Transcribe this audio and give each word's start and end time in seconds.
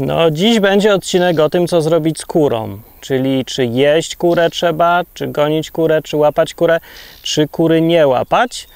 No, 0.00 0.30
dziś 0.30 0.60
będzie 0.60 0.94
odcinek 0.94 1.40
o 1.40 1.50
tym, 1.50 1.66
co 1.66 1.82
zrobić 1.82 2.18
z 2.18 2.26
kurą. 2.26 2.78
Czyli 3.00 3.44
czy 3.44 3.64
jeść 3.64 4.16
kurę 4.16 4.50
trzeba, 4.50 5.02
czy 5.14 5.26
gonić 5.26 5.70
kurę, 5.70 6.02
czy 6.02 6.16
łapać 6.16 6.54
kurę, 6.54 6.80
czy 7.22 7.48
kury 7.48 7.80
nie 7.80 8.06
łapać. 8.06 8.68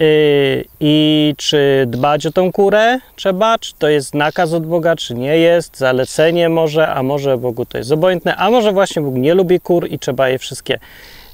Yy, 0.00 0.64
I 0.80 1.34
czy 1.36 1.84
dbać 1.86 2.26
o 2.26 2.32
tą 2.32 2.52
kurę 2.52 2.98
trzeba, 3.16 3.58
czy 3.58 3.72
to 3.78 3.88
jest 3.88 4.14
nakaz 4.14 4.52
od 4.52 4.66
Boga, 4.66 4.96
czy 4.96 5.14
nie 5.14 5.38
jest, 5.38 5.78
zalecenie 5.78 6.48
może, 6.48 6.88
a 6.88 7.02
może 7.02 7.38
Bogu 7.38 7.66
to 7.66 7.78
jest 7.78 7.92
obojętne, 7.92 8.36
a 8.36 8.50
może 8.50 8.72
właśnie 8.72 9.02
Bóg 9.02 9.14
nie 9.14 9.34
lubi 9.34 9.60
kur 9.60 9.88
i 9.90 9.98
trzeba 9.98 10.28
je 10.28 10.38
wszystkie 10.38 10.78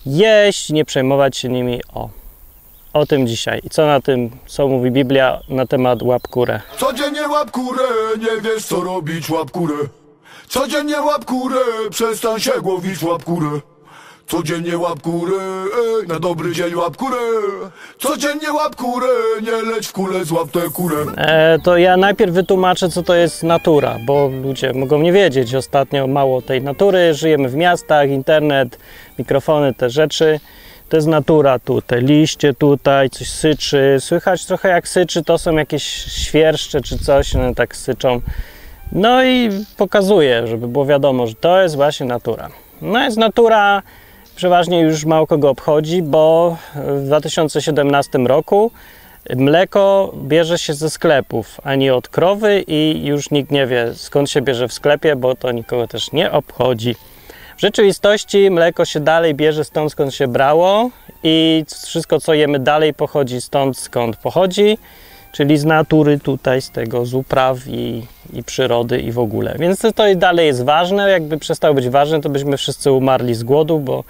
jeść, 0.06 0.70
nie 0.70 0.84
przejmować 0.84 1.36
się 1.36 1.48
nimi. 1.48 1.80
O, 1.94 2.08
o 2.98 3.06
tym 3.06 3.26
dzisiaj. 3.26 3.60
I 3.64 3.70
co 3.70 3.86
na 3.86 4.00
tym, 4.00 4.30
co 4.46 4.68
mówi 4.68 4.90
Biblia 4.90 5.40
na 5.48 5.66
temat 5.66 6.02
łap 6.02 6.28
kurę. 6.28 6.60
Codziennie 6.78 7.28
łap 7.28 7.50
kurę, 7.50 7.84
nie 8.18 8.40
wiesz 8.40 8.64
co 8.64 8.80
robić, 8.80 9.30
łap 9.30 9.50
kurę. 9.50 9.76
Codziennie 10.48 11.00
łap 11.00 11.24
kurę, 11.24 11.60
przestań 11.90 12.40
się 12.40 12.52
głowić, 12.62 13.02
łap 13.02 13.24
kurę. 13.24 13.60
Codziennie 14.26 14.78
łap 14.78 15.02
kurę, 15.02 15.36
ej, 16.00 16.08
na 16.08 16.20
dobry 16.20 16.52
dzień 16.52 16.74
łap 16.74 16.96
kurę. 16.96 17.16
Codziennie 17.98 18.52
łap 18.52 18.76
kurę, 18.76 19.06
nie 19.42 19.72
leć 19.72 19.86
w 19.86 19.92
kulę, 19.92 20.24
złap 20.24 20.50
tę 20.50 20.60
kurę. 20.72 20.96
E, 21.16 21.58
to 21.64 21.76
ja 21.76 21.96
najpierw 21.96 22.32
wytłumaczę, 22.32 22.88
co 22.88 23.02
to 23.02 23.14
jest 23.14 23.42
natura, 23.42 23.96
bo 24.06 24.30
ludzie 24.42 24.72
mogą 24.72 24.98
nie 24.98 25.12
wiedzieć. 25.12 25.54
Ostatnio 25.54 26.06
mało 26.06 26.42
tej 26.42 26.62
natury, 26.62 27.14
żyjemy 27.14 27.48
w 27.48 27.54
miastach, 27.54 28.08
internet, 28.08 28.78
mikrofony, 29.18 29.74
te 29.74 29.90
rzeczy. 29.90 30.40
To 30.88 30.96
jest 30.96 31.06
natura 31.06 31.58
tu, 31.58 31.82
te 31.82 32.00
liście 32.00 32.54
tutaj, 32.54 33.10
coś 33.10 33.30
syczy. 33.30 33.96
Słychać 34.00 34.44
trochę 34.44 34.68
jak 34.68 34.88
syczy, 34.88 35.24
to 35.24 35.38
są 35.38 35.56
jakieś 35.56 35.82
świerszcze 36.12 36.80
czy 36.80 36.98
coś, 36.98 37.36
one 37.36 37.54
tak 37.54 37.76
syczą. 37.76 38.20
No 38.92 39.24
i 39.24 39.50
pokazuje, 39.76 40.46
żeby 40.46 40.68
było 40.68 40.86
wiadomo, 40.86 41.26
że 41.26 41.34
to 41.34 41.62
jest 41.62 41.76
właśnie 41.76 42.06
natura. 42.06 42.48
No 42.82 43.04
jest 43.04 43.16
natura, 43.16 43.82
przeważnie 44.36 44.80
już 44.80 45.04
mało 45.04 45.26
kogo 45.26 45.50
obchodzi, 45.50 46.02
bo 46.02 46.56
w 46.74 47.02
2017 47.06 48.18
roku 48.18 48.70
mleko 49.36 50.12
bierze 50.22 50.58
się 50.58 50.74
ze 50.74 50.90
sklepów, 50.90 51.60
a 51.64 51.74
nie 51.74 51.94
od 51.94 52.08
krowy 52.08 52.64
i 52.66 53.06
już 53.06 53.30
nikt 53.30 53.50
nie 53.50 53.66
wie 53.66 53.94
skąd 53.94 54.30
się 54.30 54.42
bierze 54.42 54.68
w 54.68 54.72
sklepie, 54.72 55.16
bo 55.16 55.34
to 55.34 55.52
nikogo 55.52 55.86
też 55.86 56.12
nie 56.12 56.32
obchodzi. 56.32 56.94
W 57.58 57.60
rzeczywistości 57.60 58.50
mleko 58.50 58.84
się 58.84 59.00
dalej 59.00 59.34
bierze 59.34 59.64
stąd, 59.64 59.92
skąd 59.92 60.14
się 60.14 60.28
brało 60.28 60.90
i 61.22 61.64
wszystko, 61.86 62.20
co 62.20 62.34
jemy 62.34 62.58
dalej 62.58 62.94
pochodzi 62.94 63.40
stąd, 63.40 63.78
skąd 63.78 64.16
pochodzi, 64.16 64.78
czyli 65.32 65.58
z 65.58 65.64
natury 65.64 66.18
tutaj, 66.18 66.62
z 66.62 66.70
tego, 66.70 67.06
z 67.06 67.14
upraw 67.14 67.58
i, 67.66 68.06
i 68.32 68.42
przyrody 68.42 69.00
i 69.00 69.12
w 69.12 69.18
ogóle. 69.18 69.56
Więc 69.58 69.78
to, 69.80 69.92
to 69.92 70.02
dalej 70.16 70.46
jest 70.46 70.64
ważne. 70.64 71.10
Jakby 71.10 71.38
przestało 71.38 71.74
być 71.74 71.88
ważne, 71.88 72.20
to 72.20 72.28
byśmy 72.28 72.56
wszyscy 72.56 72.92
umarli 72.92 73.34
z 73.34 73.42
głodu, 73.42 73.78
bo 73.78 74.04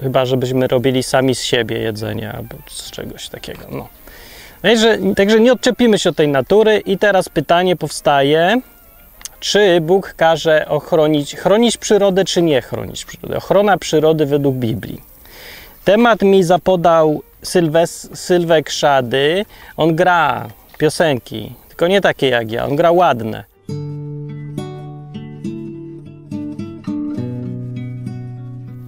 chyba, 0.00 0.26
żebyśmy 0.26 0.66
robili 0.66 1.02
sami 1.02 1.34
z 1.34 1.42
siebie 1.42 1.78
jedzenie 1.78 2.32
albo 2.32 2.56
z 2.68 2.90
czegoś 2.90 3.28
takiego. 3.28 3.62
No. 3.70 3.88
Także, 4.62 4.98
także 5.16 5.40
nie 5.40 5.52
odczepimy 5.52 5.98
się 5.98 6.10
od 6.10 6.16
tej 6.16 6.28
natury 6.28 6.78
i 6.78 6.98
teraz 6.98 7.28
pytanie 7.28 7.76
powstaje, 7.76 8.60
czy 9.40 9.80
Bóg 9.80 10.14
każe 10.16 10.68
ochronić, 10.68 11.36
chronić 11.36 11.76
przyrodę, 11.76 12.24
czy 12.24 12.42
nie 12.42 12.62
chronić 12.62 13.04
przyrodę. 13.04 13.36
Ochrona 13.36 13.78
przyrody 13.78 14.26
według 14.26 14.56
Biblii. 14.56 15.02
Temat 15.84 16.22
mi 16.22 16.44
zapodał 16.44 17.22
Sylwes, 17.42 18.10
Sylwek 18.14 18.70
Szady. 18.70 19.44
On 19.76 19.96
gra 19.96 20.48
piosenki, 20.78 21.52
tylko 21.68 21.86
nie 21.86 22.00
takie 22.00 22.28
jak 22.28 22.50
ja, 22.50 22.64
on 22.64 22.76
gra 22.76 22.92
ładne. 22.92 23.44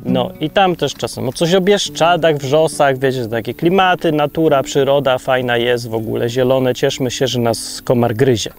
No 0.04 0.30
i 0.40 0.50
tam 0.50 0.76
też 0.76 0.94
czasem 0.94 1.28
o 1.28 1.32
coś 1.32 1.54
o 1.54 1.60
Bieszczadach, 1.60 2.36
wrzosach, 2.36 2.98
wiecie, 2.98 3.28
takie 3.28 3.54
klimaty, 3.54 4.12
natura, 4.12 4.62
przyroda 4.62 5.18
fajna 5.18 5.56
jest 5.56 5.88
w 5.88 5.94
ogóle, 5.94 6.28
zielone, 6.28 6.74
cieszmy 6.74 7.10
się, 7.10 7.26
że 7.26 7.40
nas 7.40 7.82
komar 7.82 8.14
gryzie. 8.14 8.50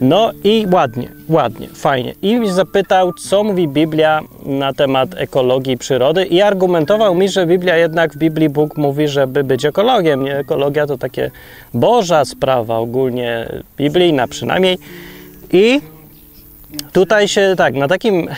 No 0.00 0.32
i 0.44 0.66
ładnie, 0.72 1.08
ładnie, 1.28 1.68
fajnie. 1.68 2.14
I 2.22 2.40
zapytał, 2.50 3.12
co 3.12 3.44
mówi 3.44 3.68
Biblia 3.68 4.20
na 4.46 4.72
temat 4.72 5.08
ekologii 5.16 5.78
przyrody 5.78 6.24
i 6.24 6.42
argumentował 6.42 7.14
mi, 7.14 7.28
że 7.28 7.46
Biblia 7.46 7.76
jednak 7.76 8.14
w 8.14 8.16
Biblii 8.16 8.48
Bóg 8.48 8.76
mówi, 8.76 9.08
żeby 9.08 9.44
być 9.44 9.64
ekologiem. 9.64 10.24
Nie? 10.24 10.38
Ekologia 10.38 10.86
to 10.86 10.98
takie 10.98 11.30
boża 11.74 12.24
sprawa, 12.24 12.76
ogólnie 12.76 13.48
biblijna 13.76 14.28
przynajmniej. 14.28 14.78
I 15.52 15.80
tutaj 16.92 17.28
się 17.28 17.54
tak, 17.56 17.74
na 17.74 17.88
takim, 17.88 18.28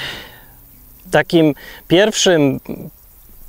takim 1.10 1.54
pierwszym 1.88 2.60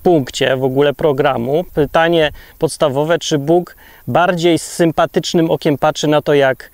punkcie 0.04 0.58
w 0.58 0.64
ogóle 0.64 0.94
programu 0.94 1.64
pytanie 1.74 2.32
podstawowe, 2.60 3.20
czy 3.20 3.38
Bóg 3.38 3.76
bardziej 4.08 4.60
z 4.60 4.64
sympatycznym 4.64 5.52
okiem 5.52 5.78
patrzy 5.78 6.08
na 6.08 6.22
to, 6.22 6.34
jak 6.34 6.72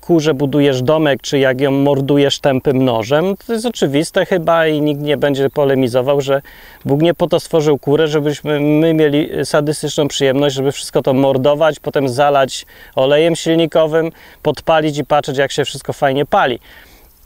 kurze 0.00 0.34
budujesz 0.34 0.82
domek, 0.82 1.22
czy 1.22 1.38
jak 1.38 1.60
ją 1.60 1.70
mordujesz 1.70 2.38
tępym 2.38 2.84
nożem, 2.84 3.34
to 3.46 3.52
jest 3.52 3.66
oczywiste 3.66 4.26
chyba 4.26 4.66
i 4.66 4.80
nikt 4.80 5.00
nie 5.00 5.16
będzie 5.16 5.50
polemizował, 5.50 6.20
że 6.20 6.42
Bóg 6.84 7.02
nie 7.02 7.14
po 7.14 7.26
to 7.26 7.40
stworzył 7.40 7.78
kurę, 7.78 8.08
żebyśmy 8.08 8.60
my 8.60 8.94
mieli 8.94 9.28
sadystyczną 9.44 10.08
przyjemność, 10.08 10.54
żeby 10.54 10.72
wszystko 10.72 11.02
to 11.02 11.12
mordować, 11.12 11.80
potem 11.80 12.08
zalać 12.08 12.66
olejem 12.94 13.36
silnikowym, 13.36 14.10
podpalić 14.42 14.98
i 14.98 15.04
patrzeć, 15.04 15.36
jak 15.36 15.52
się 15.52 15.64
wszystko 15.64 15.92
fajnie 15.92 16.26
pali. 16.26 16.58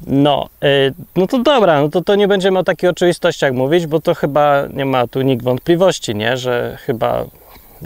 No, 0.07 0.49
y, 0.65 0.95
no 1.17 1.27
to 1.27 1.39
dobra, 1.39 1.83
no 1.83 1.89
to, 1.89 2.03
to 2.03 2.15
nie 2.15 2.29
będziemy 2.29 2.59
o 2.59 2.65
takich 2.65 2.91
oczywistościach 2.91 3.53
mówić, 3.53 3.87
bo 3.87 4.01
to 4.01 4.15
chyba 4.15 4.67
nie 4.73 4.85
ma 4.85 5.07
tu 5.07 5.23
nikt 5.23 5.45
wątpliwości, 5.45 6.15
nie? 6.15 6.37
że 6.37 6.79
chyba 6.81 7.25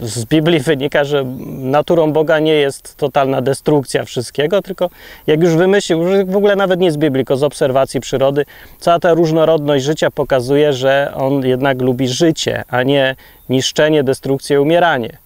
z 0.01 0.25
Biblii 0.25 0.59
wynika, 0.59 1.03
że 1.03 1.25
naturą 1.47 2.13
Boga 2.13 2.39
nie 2.39 2.53
jest 2.53 2.95
totalna 2.97 3.41
destrukcja 3.41 4.03
wszystkiego, 4.03 4.61
tylko 4.61 4.89
jak 5.27 5.43
już 5.43 5.55
wymyślił, 5.55 6.03
w 6.25 6.35
ogóle 6.35 6.55
nawet 6.55 6.79
nie 6.79 6.91
z 6.91 6.97
Biblii, 6.97 7.25
tylko 7.25 7.37
z 7.37 7.43
obserwacji 7.43 7.99
przyrody, 7.99 8.45
cała 8.79 8.99
ta 8.99 9.13
różnorodność 9.13 9.85
życia 9.85 10.11
pokazuje, 10.11 10.73
że 10.73 11.11
on 11.15 11.45
jednak 11.45 11.81
lubi 11.81 12.07
życie, 12.07 12.63
a 12.67 12.83
nie 12.83 13.15
niszczenie, 13.49 14.03
destrukcję, 14.03 14.61
umieranie. 14.61 15.17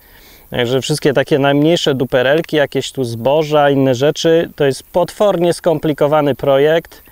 Także 0.49 0.81
wszystkie 0.81 1.13
takie 1.13 1.39
najmniejsze 1.39 1.95
duperelki, 1.95 2.55
jakieś 2.55 2.91
tu 2.91 3.03
zboża, 3.03 3.69
inne 3.69 3.95
rzeczy, 3.95 4.49
to 4.55 4.65
jest 4.65 4.83
potwornie 4.83 5.53
skomplikowany 5.53 6.35
projekt. 6.35 7.03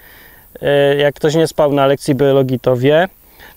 E, 0.62 0.96
jak 0.96 1.16
ktoś 1.16 1.36
nie 1.36 1.48
spał 1.48 1.74
na 1.74 1.86
lekcji 1.86 2.16
biologii, 2.16 2.60
to 2.60 2.78
wie. 2.78 3.08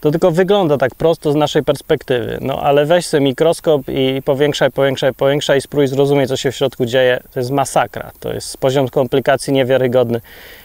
To 0.05 0.11
tylko 0.11 0.31
wygląda 0.31 0.79
tak 0.79 0.95
prosto 0.95 1.33
z 1.33 1.35
naszej 1.35 1.63
perspektywy. 1.63 2.39
No 2.41 2.63
ale 2.63 2.87
weź 2.87 3.07
sobie 3.07 3.25
mikroskop 3.25 3.83
i 3.89 4.23
powiększaj, 4.25 4.71
powiększaj, 4.71 5.15
powiększaj 5.15 5.59
i 5.59 5.61
spróbuj 5.61 5.87
zrozumieć, 5.87 6.29
co 6.29 6.37
się 6.37 6.53
w 6.53 6.57
środku 6.57 6.87
dzieje. 6.87 7.21
To 7.35 7.41
jest 7.41 7.51
masakra. 7.51 8.11
To 8.21 8.33
jest 8.33 8.59
poziom 8.59 8.89
komplikacji 8.89 9.53
niewiarygodny. 9.53 10.21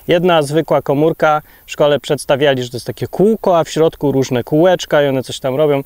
Jedna 0.07 0.41
zwykła 0.41 0.81
komórka, 0.81 1.41
w 1.65 1.71
szkole 1.71 1.99
przedstawiali, 1.99 2.63
że 2.63 2.69
to 2.69 2.77
jest 2.77 2.87
takie 2.87 3.07
kółko, 3.07 3.59
a 3.59 3.63
w 3.63 3.69
środku 3.69 4.11
różne 4.11 4.43
kółeczka 4.43 5.03
i 5.03 5.07
one 5.07 5.23
coś 5.23 5.39
tam 5.39 5.55
robią. 5.55 5.83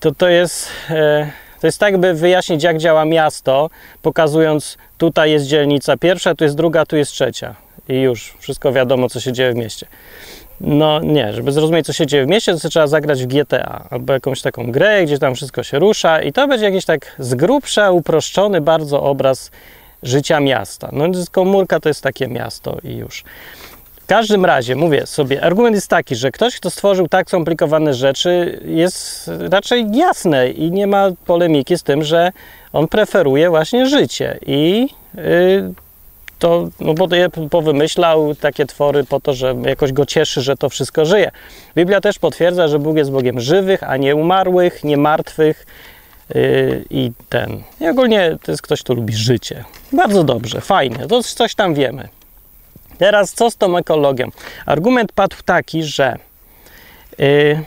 To 0.00 0.14
to 0.14 0.28
jest... 0.28 0.68
E, 0.90 1.30
to 1.60 1.66
jest 1.66 1.78
tak, 1.78 1.98
by 1.98 2.14
wyjaśnić, 2.14 2.62
jak 2.62 2.78
działa 2.78 3.04
miasto, 3.04 3.70
pokazując, 4.02 4.78
tutaj 4.98 5.30
jest 5.30 5.46
dzielnica 5.46 5.96
pierwsza, 5.96 6.34
tu 6.34 6.44
jest 6.44 6.56
druga, 6.56 6.86
tu 6.86 6.96
jest 6.96 7.12
trzecia. 7.12 7.54
I 7.88 7.94
już 7.94 8.34
wszystko 8.38 8.72
wiadomo, 8.72 9.08
co 9.08 9.20
się 9.20 9.32
dzieje 9.32 9.52
w 9.52 9.56
mieście. 9.56 9.86
No 10.62 11.00
nie, 11.00 11.32
żeby 11.32 11.52
zrozumieć, 11.52 11.86
co 11.86 11.92
się 11.92 12.06
dzieje 12.06 12.24
w 12.24 12.28
mieście, 12.28 12.56
to 12.58 12.68
trzeba 12.68 12.86
zagrać 12.86 13.22
w 13.22 13.26
GTA 13.26 13.86
albo 13.90 14.12
jakąś 14.12 14.42
taką 14.42 14.72
grę, 14.72 15.04
gdzie 15.04 15.18
tam 15.18 15.34
wszystko 15.34 15.62
się 15.62 15.78
rusza 15.78 16.22
i 16.22 16.32
to 16.32 16.48
będzie 16.48 16.64
jakiś 16.64 16.84
tak 16.84 17.16
z 17.18 17.34
grubsza 17.34 17.90
uproszczony 17.90 18.60
bardzo 18.60 19.02
obraz 19.02 19.50
życia 20.02 20.40
miasta. 20.40 20.88
No 20.92 21.04
komórka 21.30 21.80
to 21.80 21.88
jest 21.88 22.02
takie 22.02 22.28
miasto 22.28 22.78
i 22.84 22.96
już. 22.96 23.24
W 24.02 24.06
każdym 24.06 24.44
razie, 24.44 24.76
mówię 24.76 25.06
sobie, 25.06 25.44
argument 25.44 25.74
jest 25.74 25.88
taki, 25.88 26.16
że 26.16 26.30
ktoś, 26.30 26.56
kto 26.56 26.70
stworzył 26.70 27.08
tak 27.08 27.28
skomplikowane 27.28 27.94
rzeczy, 27.94 28.60
jest 28.64 29.30
raczej 29.50 29.86
jasne 29.92 30.50
i 30.50 30.70
nie 30.70 30.86
ma 30.86 31.10
polemiki 31.26 31.78
z 31.78 31.82
tym, 31.82 32.02
że 32.02 32.32
on 32.72 32.88
preferuje 32.88 33.50
właśnie 33.50 33.86
życie 33.86 34.38
i 34.46 34.88
yy, 35.14 35.74
to, 36.42 36.68
no 36.80 36.94
bo 36.94 37.16
je 37.16 37.28
powymyślał 37.50 38.34
takie 38.34 38.66
twory 38.66 39.04
po 39.04 39.20
to, 39.20 39.34
że 39.34 39.54
jakoś 39.66 39.92
go 39.92 40.06
cieszy, 40.06 40.42
że 40.42 40.56
to 40.56 40.68
wszystko 40.68 41.04
żyje. 41.04 41.30
Biblia 41.76 42.00
też 42.00 42.18
potwierdza, 42.18 42.68
że 42.68 42.78
Bóg 42.78 42.96
jest 42.96 43.10
Bogiem 43.10 43.40
żywych, 43.40 43.82
a 43.82 43.96
nie 43.96 44.16
umarłych, 44.16 44.84
nie 44.84 44.96
martwych 44.96 45.66
yy, 46.34 46.84
i 46.90 47.10
ten. 47.28 47.62
I 47.80 47.88
ogólnie 47.88 48.36
to 48.42 48.52
jest 48.52 48.62
ktoś, 48.62 48.82
kto 48.82 48.94
lubi 48.94 49.14
życie. 49.14 49.64
Bardzo 49.92 50.24
dobrze, 50.24 50.60
fajnie, 50.60 50.98
to 51.08 51.22
coś 51.22 51.54
tam 51.54 51.74
wiemy. 51.74 52.08
Teraz 52.98 53.32
co 53.32 53.50
z 53.50 53.56
tą 53.56 53.76
ekologią? 53.76 54.28
Argument 54.66 55.12
padł 55.12 55.36
taki, 55.44 55.82
że, 55.82 56.16
yy, 57.18 57.64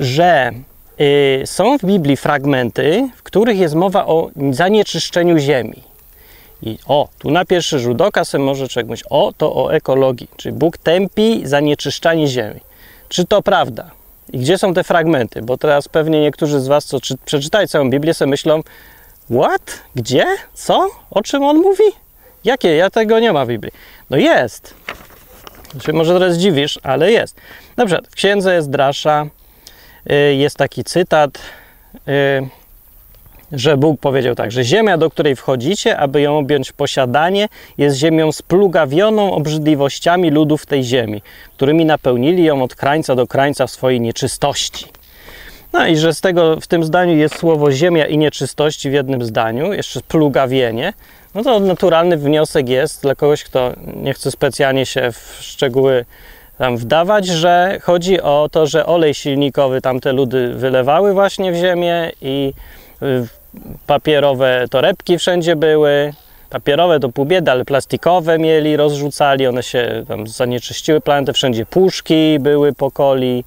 że 0.00 0.52
yy, 0.98 1.46
są 1.46 1.78
w 1.78 1.84
Biblii 1.84 2.16
fragmenty, 2.16 3.10
w 3.16 3.22
których 3.22 3.58
jest 3.58 3.74
mowa 3.74 4.06
o 4.06 4.30
zanieczyszczeniu 4.50 5.38
ziemi. 5.38 5.89
I 6.62 6.78
o, 6.86 7.08
tu 7.18 7.30
na 7.30 7.44
pierwszy 7.44 7.78
rzut 7.78 8.00
oka 8.00 8.24
sobie 8.24 8.44
może 8.44 8.68
człowiek 8.68 8.90
myśleć, 8.90 9.08
o, 9.10 9.32
to 9.36 9.64
o 9.64 9.74
ekologii, 9.74 10.28
czyli 10.36 10.54
Bóg 10.54 10.78
tępi 10.78 11.42
zanieczyszczanie 11.44 12.26
ziemi. 12.26 12.60
Czy 13.08 13.24
to 13.24 13.42
prawda? 13.42 13.90
I 14.32 14.38
gdzie 14.38 14.58
są 14.58 14.74
te 14.74 14.84
fragmenty? 14.84 15.42
Bo 15.42 15.58
teraz 15.58 15.88
pewnie 15.88 16.20
niektórzy 16.20 16.60
z 16.60 16.66
Was, 16.66 16.84
co 16.84 17.00
czy, 17.00 17.16
przeczytali 17.24 17.68
całą 17.68 17.90
Biblię, 17.90 18.14
sobie 18.14 18.30
myślą, 18.30 18.62
what? 19.40 19.80
Gdzie? 19.94 20.26
Co? 20.54 20.88
O 21.10 21.22
czym 21.22 21.44
on 21.44 21.56
mówi? 21.56 21.84
Jakie? 22.44 22.76
Ja 22.76 22.90
tego 22.90 23.18
nie 23.20 23.32
ma 23.32 23.44
w 23.44 23.48
Biblii. 23.48 23.72
No 24.10 24.16
jest. 24.16 24.74
Znaczy, 25.72 25.92
może 25.92 26.14
teraz 26.18 26.36
dziwisz, 26.36 26.78
ale 26.82 27.12
jest. 27.12 27.36
Na 27.76 27.86
przykład 27.86 28.08
w 28.08 28.14
księdze 28.14 28.54
jest 28.54 28.70
drasza, 28.70 29.26
y, 30.10 30.34
jest 30.34 30.56
taki 30.56 30.84
cytat, 30.84 31.38
y, 32.08 32.48
że 33.52 33.76
Bóg 33.76 34.00
powiedział 34.00 34.34
tak, 34.34 34.52
że 34.52 34.64
ziemia, 34.64 34.98
do 34.98 35.10
której 35.10 35.36
wchodzicie, 35.36 35.98
aby 35.98 36.20
ją 36.20 36.38
objąć 36.38 36.72
posiadanie, 36.72 37.48
jest 37.78 37.96
ziemią 37.96 38.32
splugawioną 38.32 39.32
obrzydliwościami 39.32 40.30
ludów 40.30 40.66
tej 40.66 40.84
ziemi, 40.84 41.22
którymi 41.56 41.84
napełnili 41.84 42.44
ją 42.44 42.62
od 42.62 42.74
krańca 42.74 43.14
do 43.14 43.26
krańca 43.26 43.66
w 43.66 43.70
swojej 43.70 44.00
nieczystości. 44.00 44.86
No 45.72 45.86
i 45.86 45.96
że 45.96 46.14
z 46.14 46.20
tego 46.20 46.60
w 46.60 46.66
tym 46.66 46.84
zdaniu 46.84 47.16
jest 47.16 47.38
słowo 47.38 47.72
ziemia 47.72 48.06
i 48.06 48.18
nieczystości 48.18 48.90
w 48.90 48.92
jednym 48.92 49.24
zdaniu, 49.24 49.72
jeszcze 49.72 50.00
splugawienie, 50.00 50.92
no 51.34 51.42
to 51.42 51.60
naturalny 51.60 52.16
wniosek 52.16 52.68
jest 52.68 53.02
dla 53.02 53.14
kogoś, 53.14 53.44
kto 53.44 53.72
nie 53.96 54.14
chce 54.14 54.30
specjalnie 54.30 54.86
się 54.86 55.12
w 55.12 55.38
szczegóły 55.40 56.04
tam 56.58 56.76
wdawać, 56.76 57.26
że 57.26 57.78
chodzi 57.82 58.20
o 58.20 58.48
to, 58.52 58.66
że 58.66 58.86
olej 58.86 59.14
silnikowy 59.14 59.80
tamte 59.80 60.12
ludy 60.12 60.54
wylewały 60.54 61.12
właśnie 61.12 61.52
w 61.52 61.56
ziemię 61.56 62.12
i 62.20 62.52
y, 63.02 63.39
papierowe 63.86 64.64
torebki 64.70 65.18
wszędzie 65.18 65.56
były. 65.56 66.12
Papierowe 66.50 67.00
to 67.00 67.08
pół 67.08 67.24
biedy, 67.24 67.50
ale 67.50 67.64
plastikowe 67.64 68.38
mieli, 68.38 68.76
rozrzucali, 68.76 69.46
one 69.46 69.62
się 69.62 70.04
tam 70.08 70.26
zanieczyściły 70.26 71.00
planetę, 71.00 71.32
wszędzie 71.32 71.66
puszki 71.66 72.38
były 72.40 72.72
po 72.72 72.90
coli. 72.90 73.44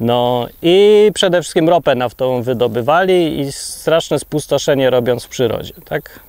No 0.00 0.46
i 0.62 1.10
przede 1.14 1.42
wszystkim 1.42 1.68
ropę 1.68 1.94
naftową 1.94 2.42
wydobywali 2.42 3.40
i 3.40 3.52
straszne 3.52 4.18
spustoszenie 4.18 4.90
robiąc 4.90 5.24
w 5.24 5.28
przyrodzie, 5.28 5.74
tak? 5.84 6.20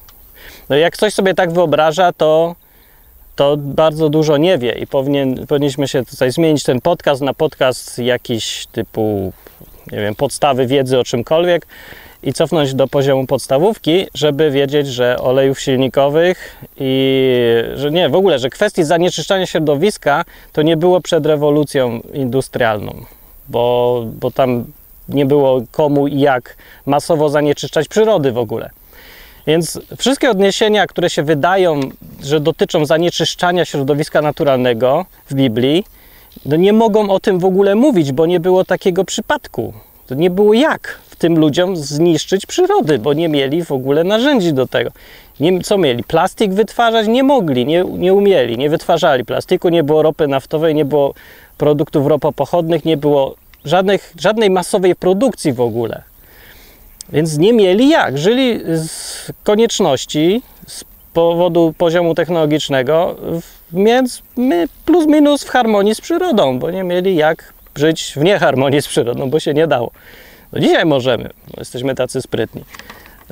No 0.70 0.76
jak 0.76 0.94
ktoś 0.94 1.14
sobie 1.14 1.34
tak 1.34 1.52
wyobraża, 1.52 2.14
to, 2.14 2.56
to 3.36 3.58
bardzo 3.58 4.10
dużo 4.10 4.38
nie 4.38 4.58
wie 4.58 4.72
i 4.72 4.88
powinien, 4.88 5.48
powinniśmy 5.48 5.88
się 5.88 6.06
tutaj 6.06 6.32
zmienić 6.32 6.64
ten 6.64 6.82
podcast 6.82 7.22
na 7.22 7.34
podcast 7.34 8.00
jakiś 8.00 8.68
typu, 8.72 9.34
nie 9.92 9.98
wiem, 9.98 10.16
podstawy 10.16 10.68
wiedzy 10.68 11.00
o 11.00 11.04
czymkolwiek 11.04 11.68
i 12.24 12.34
cofnąć 12.34 12.74
do 12.74 12.88
poziomu 12.88 13.28
podstawówki, 13.28 14.08
żeby 14.14 14.52
wiedzieć, 14.52 14.88
że 14.88 15.18
olejów 15.20 15.60
silnikowych 15.60 16.58
i 16.78 17.24
że 17.76 17.92
nie, 17.92 18.10
w 18.10 18.16
ogóle, 18.16 18.40
że 18.40 18.50
kwestii 18.50 18.84
zanieczyszczania 18.84 19.46
środowiska 19.46 20.26
to 20.54 20.62
nie 20.62 20.78
było 20.78 21.02
przed 21.02 21.26
rewolucją 21.26 22.00
industrialną, 22.14 23.06
bo, 23.50 24.06
bo 24.20 24.32
tam 24.32 24.66
nie 25.10 25.26
było 25.26 25.62
komu 25.72 26.08
i 26.08 26.20
jak 26.20 26.58
masowo 26.86 27.30
zanieczyszczać 27.30 27.88
przyrody 27.88 28.32
w 28.32 28.38
ogóle. 28.38 28.70
Więc 29.48 29.80
wszystkie 29.98 30.30
odniesienia, 30.30 30.88
które 30.88 31.10
się 31.10 31.24
wydają, 31.24 31.80
że 32.24 32.40
dotyczą 32.40 32.86
zanieczyszczania 32.86 33.66
środowiska 33.66 34.22
naturalnego 34.22 35.06
w 35.30 35.34
Biblii, 35.34 35.84
no 36.46 36.56
nie 36.56 36.74
mogą 36.74 37.10
o 37.10 37.20
tym 37.20 37.40
w 37.40 37.46
ogóle 37.46 37.76
mówić, 37.76 38.12
bo 38.12 38.26
nie 38.26 38.40
było 38.40 38.66
takiego 38.66 39.06
przypadku. 39.06 39.74
To 40.08 40.16
nie 40.16 40.30
było 40.30 40.54
jak 40.54 41.00
tym 41.22 41.40
ludziom 41.40 41.78
zniszczyć 41.78 42.46
przyrody, 42.46 43.00
bo 43.00 43.14
nie 43.14 43.30
mieli 43.30 43.66
w 43.66 43.72
ogóle 43.72 44.04
narzędzi 44.04 44.54
do 44.54 44.68
tego. 44.68 44.92
Nie, 45.40 45.62
co 45.62 45.78
mieli? 45.78 46.04
Plastik 46.04 46.54
wytwarzać? 46.54 47.08
Nie 47.08 47.24
mogli, 47.24 47.66
nie, 47.66 47.84
nie 47.84 48.14
umieli, 48.14 48.58
nie 48.58 48.70
wytwarzali 48.70 49.26
plastiku, 49.26 49.70
nie 49.70 49.84
było 49.84 50.02
ropy 50.02 50.28
naftowej, 50.28 50.76
nie 50.76 50.86
było 50.86 51.14
produktów 51.58 52.08
ropopochodnych, 52.08 52.86
nie 52.86 52.98
było 52.98 53.36
żadnych, 53.66 54.14
żadnej 54.20 54.50
masowej 54.50 54.96
produkcji 54.96 55.54
w 55.54 55.62
ogóle. 55.62 56.02
Więc 57.10 57.38
nie 57.38 57.54
mieli 57.54 57.90
jak. 57.90 58.18
Żyli 58.18 58.60
z 58.66 59.32
konieczności, 59.44 60.42
z 60.68 60.84
powodu 61.14 61.74
poziomu 61.78 62.16
technologicznego, 62.16 63.16
więc 63.72 64.22
plus 64.86 65.08
minus 65.08 65.44
w 65.44 65.50
harmonii 65.50 65.96
z 65.96 66.02
przyrodą, 66.02 66.60
bo 66.60 66.72
nie 66.72 66.84
mieli 66.84 67.16
jak 67.16 67.54
żyć 67.76 68.14
w 68.16 68.24
nieharmonii 68.24 68.82
z 68.82 68.88
przyrodą, 68.88 69.30
bo 69.30 69.40
się 69.40 69.54
nie 69.54 69.68
dało. 69.68 69.92
No 70.54 70.60
dzisiaj 70.60 70.86
możemy, 70.86 71.30
jesteśmy 71.58 71.96
tacy 71.96 72.22
sprytni. 72.22 72.64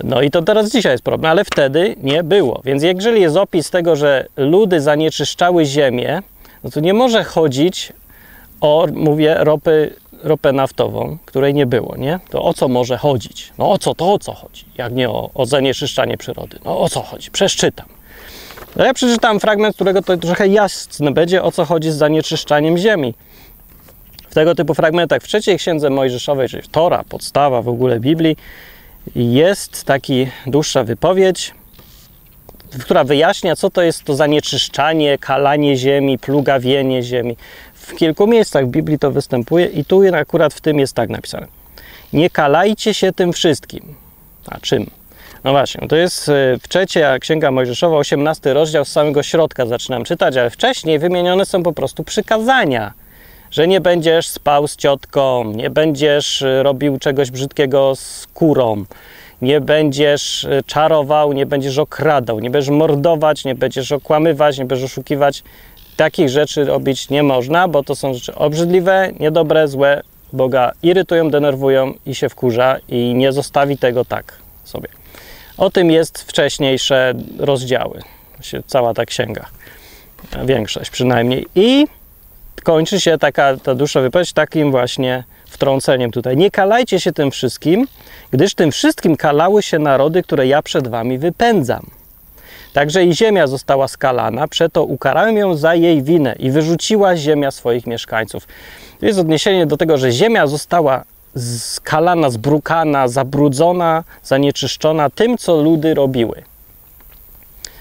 No 0.03 0.21
i 0.21 0.31
to 0.31 0.41
teraz 0.41 0.71
dzisiaj 0.71 0.91
jest 0.91 1.03
problem, 1.03 1.31
ale 1.31 1.45
wtedy 1.45 1.95
nie 2.03 2.23
było. 2.23 2.61
Więc 2.65 2.83
jeżeli 2.83 3.21
jest 3.21 3.37
opis 3.37 3.69
tego, 3.69 3.95
że 3.95 4.27
ludy 4.37 4.81
zanieczyszczały 4.81 5.65
ziemię, 5.65 6.21
no 6.63 6.69
to 6.69 6.79
nie 6.79 6.93
może 6.93 7.23
chodzić 7.23 7.93
o, 8.61 8.87
mówię, 8.93 9.35
ropy 9.39 9.93
ropę 10.23 10.53
naftową, 10.53 11.17
której 11.25 11.53
nie 11.53 11.65
było, 11.65 11.95
nie? 11.97 12.19
To 12.29 12.43
o 12.43 12.53
co 12.53 12.67
może 12.67 12.97
chodzić? 12.97 13.53
No 13.57 13.71
o 13.71 13.77
co, 13.77 13.95
to 13.95 14.13
o 14.13 14.19
co 14.19 14.33
chodzi? 14.33 14.65
Jak 14.77 14.93
nie 14.93 15.09
o, 15.09 15.29
o 15.33 15.45
zanieczyszczanie 15.45 16.17
przyrody. 16.17 16.59
No 16.65 16.79
o 16.79 16.89
co 16.89 17.01
chodzi? 17.01 17.31
Przeczytam. 17.31 17.85
No 18.75 18.85
ja 18.85 18.93
przeczytam 18.93 19.39
fragment, 19.39 19.75
którego 19.75 20.01
to 20.01 20.17
trochę 20.17 20.47
jasne 20.47 21.11
będzie, 21.11 21.43
o 21.43 21.51
co 21.51 21.65
chodzi 21.65 21.91
z 21.91 21.95
zanieczyszczaniem 21.95 22.77
ziemi. 22.77 23.13
W 24.29 24.33
tego 24.33 24.55
typu 24.55 24.73
fragmentach 24.73 25.21
w 25.21 25.27
trzeciej 25.27 25.57
księdze 25.57 25.89
Mojżeszowej, 25.89 26.49
czyli 26.49 26.63
Tora, 26.71 27.03
podstawa 27.09 27.61
w 27.61 27.69
ogóle 27.69 27.99
Biblii, 27.99 28.37
jest 29.15 29.83
taki 29.83 30.27
dłuższa 30.47 30.83
wypowiedź, 30.83 31.53
która 32.81 33.03
wyjaśnia, 33.03 33.55
co 33.55 33.69
to 33.69 33.81
jest 33.81 34.03
to 34.03 34.15
zanieczyszczanie, 34.15 35.17
kalanie 35.17 35.77
ziemi, 35.77 36.17
plugawienie 36.17 37.03
ziemi. 37.03 37.37
W 37.89 37.95
kilku 37.95 38.27
miejscach 38.27 38.65
w 38.65 38.69
Biblii 38.69 38.99
to 38.99 39.11
występuje 39.11 39.65
i 39.65 39.85
tu 39.85 40.01
akurat 40.13 40.53
w 40.53 40.61
tym 40.61 40.79
jest 40.79 40.93
tak 40.93 41.09
napisane. 41.09 41.47
Nie 42.13 42.29
kalajcie 42.29 42.93
się 42.93 43.13
tym 43.13 43.33
wszystkim. 43.33 43.95
A 44.47 44.59
czym? 44.59 44.89
No 45.43 45.51
właśnie, 45.51 45.87
to 45.87 45.95
jest 45.95 46.29
e, 46.29 46.57
w 46.61 46.67
trzeciej 46.67 47.03
Księga 47.19 47.51
Mojżeszowa, 47.51 47.97
18 47.97 48.53
rozdział, 48.53 48.85
z 48.85 48.87
samego 48.87 49.23
środka 49.23 49.65
zaczynam 49.65 50.03
czytać, 50.03 50.37
ale 50.37 50.49
wcześniej 50.49 50.99
wymienione 50.99 51.45
są 51.45 51.63
po 51.63 51.73
prostu 51.73 52.03
przykazania, 52.03 52.93
że 53.51 53.67
nie 53.67 53.81
będziesz 53.81 54.27
spał 54.27 54.67
z 54.67 54.75
ciotką, 54.75 55.51
nie 55.53 55.69
będziesz 55.69 56.41
e, 56.41 56.63
robił 56.63 56.97
czegoś 56.99 57.31
brzydkiego 57.31 57.95
z 57.95 58.27
kurą, 58.33 58.85
nie 59.41 59.61
będziesz 59.61 60.45
e, 60.45 60.63
czarował, 60.63 61.33
nie 61.33 61.45
będziesz 61.45 61.77
okradał, 61.77 62.39
nie 62.39 62.49
będziesz 62.49 62.69
mordować, 62.69 63.45
nie 63.45 63.55
będziesz 63.55 63.91
okłamywać, 63.91 64.57
nie 64.57 64.65
będziesz 64.65 64.91
oszukiwać. 64.91 65.43
Takich 65.99 66.29
rzeczy 66.29 66.65
robić 66.65 67.09
nie 67.09 67.23
można, 67.23 67.67
bo 67.67 67.83
to 67.83 67.95
są 67.95 68.13
rzeczy 68.13 68.35
obrzydliwe, 68.35 69.11
niedobre, 69.19 69.67
złe. 69.67 70.01
Boga 70.33 70.71
irytują, 70.83 71.29
denerwują 71.29 71.93
i 72.05 72.15
się 72.15 72.29
wkurza 72.29 72.77
i 72.87 73.13
nie 73.15 73.31
zostawi 73.31 73.77
tego 73.77 74.05
tak 74.05 74.33
sobie. 74.63 74.87
O 75.57 75.69
tym 75.69 75.91
jest 75.91 76.21
wcześniejsze 76.21 77.13
rozdziały, 77.39 78.01
cała 78.67 78.93
ta 78.93 79.05
księga, 79.05 79.45
większość 80.45 80.89
przynajmniej. 80.89 81.47
I 81.55 81.87
kończy 82.63 82.99
się 82.99 83.17
taka 83.17 83.57
ta 83.57 83.75
dłuższa 83.75 84.01
wypowiedź 84.01 84.33
takim 84.33 84.71
właśnie 84.71 85.23
wtrąceniem 85.45 86.11
tutaj. 86.11 86.37
Nie 86.37 86.51
kalajcie 86.51 86.99
się 86.99 87.11
tym 87.11 87.31
wszystkim, 87.31 87.87
gdyż 88.31 88.55
tym 88.55 88.71
wszystkim 88.71 89.15
kalały 89.15 89.63
się 89.63 89.79
narody, 89.79 90.23
które 90.23 90.47
ja 90.47 90.61
przed 90.61 90.87
wami 90.87 91.17
wypędzam. 91.17 91.98
Także 92.73 93.05
i 93.05 93.15
ziemia 93.15 93.47
została 93.47 93.87
skalana, 93.87 94.47
przeto 94.47 94.83
ukarałem 94.83 95.37
ją 95.37 95.55
za 95.55 95.75
jej 95.75 96.03
winę 96.03 96.35
i 96.39 96.51
wyrzuciła 96.51 97.15
ziemia 97.15 97.51
swoich 97.51 97.87
mieszkańców. 97.87 98.47
To 98.99 99.05
jest 99.05 99.19
odniesienie 99.19 99.65
do 99.65 99.77
tego, 99.77 99.97
że 99.97 100.11
ziemia 100.11 100.47
została 100.47 101.03
skalana, 101.59 102.29
zbrukana, 102.29 103.07
zabrudzona, 103.07 104.03
zanieczyszczona 104.23 105.09
tym, 105.09 105.37
co 105.37 105.61
ludy 105.61 105.93
robiły. 105.93 106.43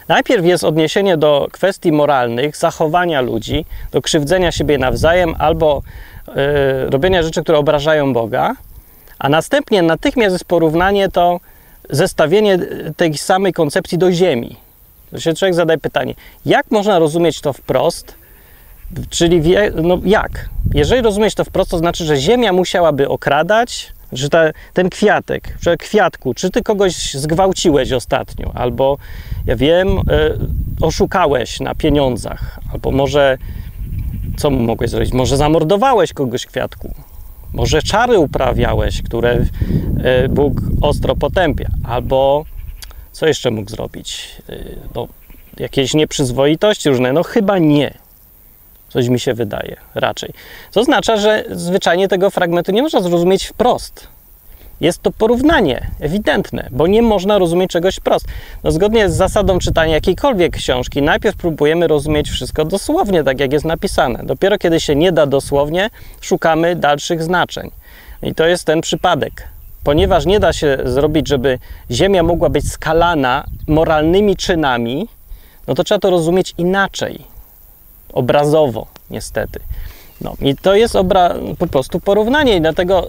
Najpierw 0.08 0.44
jest 0.44 0.64
odniesienie 0.64 1.16
do 1.16 1.48
kwestii 1.52 1.92
moralnych, 1.92 2.56
zachowania 2.56 3.20
ludzi, 3.20 3.64
do 3.92 4.02
krzywdzenia 4.02 4.52
siebie 4.52 4.78
nawzajem 4.78 5.34
albo 5.38 5.82
yy, 6.28 6.34
robienia 6.90 7.22
rzeczy, 7.22 7.42
które 7.42 7.58
obrażają 7.58 8.12
Boga, 8.12 8.54
a 9.18 9.28
następnie 9.28 9.82
natychmiast 9.82 10.32
jest 10.32 10.44
porównanie 10.44 11.08
to, 11.08 11.40
zestawienie 11.90 12.58
tej 12.96 13.18
samej 13.18 13.52
koncepcji 13.52 13.98
do 13.98 14.12
Ziemi. 14.12 14.56
To 15.10 15.20
się 15.20 15.34
człowiek 15.34 15.54
zadaje 15.54 15.78
pytanie, 15.78 16.14
jak 16.46 16.70
można 16.70 16.98
rozumieć 16.98 17.40
to 17.40 17.52
wprost? 17.52 18.14
Czyli 19.10 19.40
wie, 19.40 19.72
no 19.82 19.98
jak? 20.04 20.48
Jeżeli 20.74 21.02
rozumieć 21.02 21.34
to 21.34 21.44
wprost, 21.44 21.70
to 21.70 21.78
znaczy, 21.78 22.04
że 22.04 22.16
Ziemia 22.16 22.52
musiałaby 22.52 23.08
okradać, 23.08 23.92
że 24.12 24.28
ta, 24.28 24.40
ten 24.72 24.90
kwiatek, 24.90 25.58
że 25.60 25.76
kwiatku, 25.76 26.34
czy 26.34 26.50
ty 26.50 26.62
kogoś 26.62 27.14
zgwałciłeś 27.14 27.92
ostatnio, 27.92 28.52
albo 28.54 28.98
ja 29.46 29.56
wiem, 29.56 29.88
y, 29.88 30.02
oszukałeś 30.80 31.60
na 31.60 31.74
pieniądzach, 31.74 32.60
albo 32.72 32.90
może 32.90 33.38
co 34.36 34.50
mogłeś 34.50 34.90
zrobić? 34.90 35.12
Może 35.12 35.36
zamordowałeś 35.36 36.12
kogoś 36.12 36.46
kwiatku, 36.46 36.94
może 37.52 37.82
czary 37.82 38.18
uprawiałeś, 38.18 39.02
które 39.02 39.36
y, 39.36 40.28
Bóg 40.28 40.60
ostro 40.80 41.16
potępia, 41.16 41.68
albo 41.84 42.44
Co 43.12 43.26
jeszcze 43.26 43.50
mógł 43.50 43.70
zrobić? 43.70 44.36
No, 44.94 45.08
jakieś 45.56 45.94
nieprzyzwoitości 45.94 46.88
różne? 46.88 47.12
No 47.12 47.22
chyba 47.22 47.58
nie. 47.58 47.94
Coś 48.88 49.08
mi 49.08 49.20
się 49.20 49.34
wydaje, 49.34 49.76
raczej. 49.94 50.30
Co 50.70 50.80
oznacza, 50.80 51.16
że 51.16 51.44
zwyczajnie 51.50 52.08
tego 52.08 52.30
fragmentu 52.30 52.72
nie 52.72 52.82
można 52.82 53.00
zrozumieć 53.00 53.46
wprost. 53.46 54.08
Jest 54.80 55.02
to 55.02 55.10
porównanie 55.10 55.90
ewidentne, 56.00 56.68
bo 56.70 56.86
nie 56.86 57.02
można 57.02 57.38
rozumieć 57.38 57.70
czegoś 57.70 57.96
wprost. 57.96 58.26
No, 58.64 58.70
zgodnie 58.72 59.10
z 59.10 59.16
zasadą 59.16 59.58
czytania 59.58 59.94
jakiejkolwiek 59.94 60.56
książki, 60.56 61.02
najpierw 61.02 61.36
próbujemy 61.36 61.86
rozumieć 61.86 62.30
wszystko 62.30 62.64
dosłownie, 62.64 63.24
tak 63.24 63.40
jak 63.40 63.52
jest 63.52 63.64
napisane. 63.64 64.20
Dopiero 64.24 64.58
kiedy 64.58 64.80
się 64.80 64.96
nie 64.96 65.12
da 65.12 65.26
dosłownie, 65.26 65.90
szukamy 66.20 66.76
dalszych 66.76 67.22
znaczeń. 67.22 67.70
I 68.22 68.34
to 68.34 68.46
jest 68.46 68.64
ten 68.64 68.80
przypadek. 68.80 69.48
Ponieważ 69.84 70.26
nie 70.26 70.40
da 70.40 70.52
się 70.52 70.78
zrobić, 70.84 71.28
żeby 71.28 71.58
Ziemia 71.90 72.22
mogła 72.22 72.48
być 72.48 72.72
skalana 72.72 73.44
moralnymi 73.66 74.36
czynami, 74.36 75.08
no 75.66 75.74
to 75.74 75.84
trzeba 75.84 75.98
to 75.98 76.10
rozumieć 76.10 76.54
inaczej, 76.58 77.18
obrazowo, 78.12 78.86
niestety. 79.10 79.60
No 80.20 80.34
i 80.40 80.56
to 80.56 80.74
jest 80.74 80.94
obra- 80.94 81.56
po 81.58 81.66
prostu 81.66 82.00
porównanie. 82.00 82.56
I 82.56 82.60
dlatego 82.60 83.08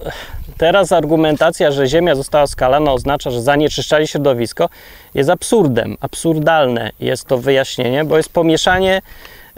teraz 0.58 0.92
argumentacja, 0.92 1.72
że 1.72 1.88
Ziemia 1.88 2.16
została 2.16 2.48
skalana 2.48 2.94
oznacza, 2.94 3.32
że 3.32 3.42
zanieczyszczali 3.42 4.08
środowisko 4.08 4.70
jest 5.14 5.30
absurdem, 5.30 5.98
absurdalne 6.02 6.92
jest 7.00 7.26
to 7.26 7.38
wyjaśnienie, 7.38 8.06
bo 8.06 8.18
jest 8.18 8.34
pomieszanie 8.34 9.02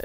y, 0.00 0.04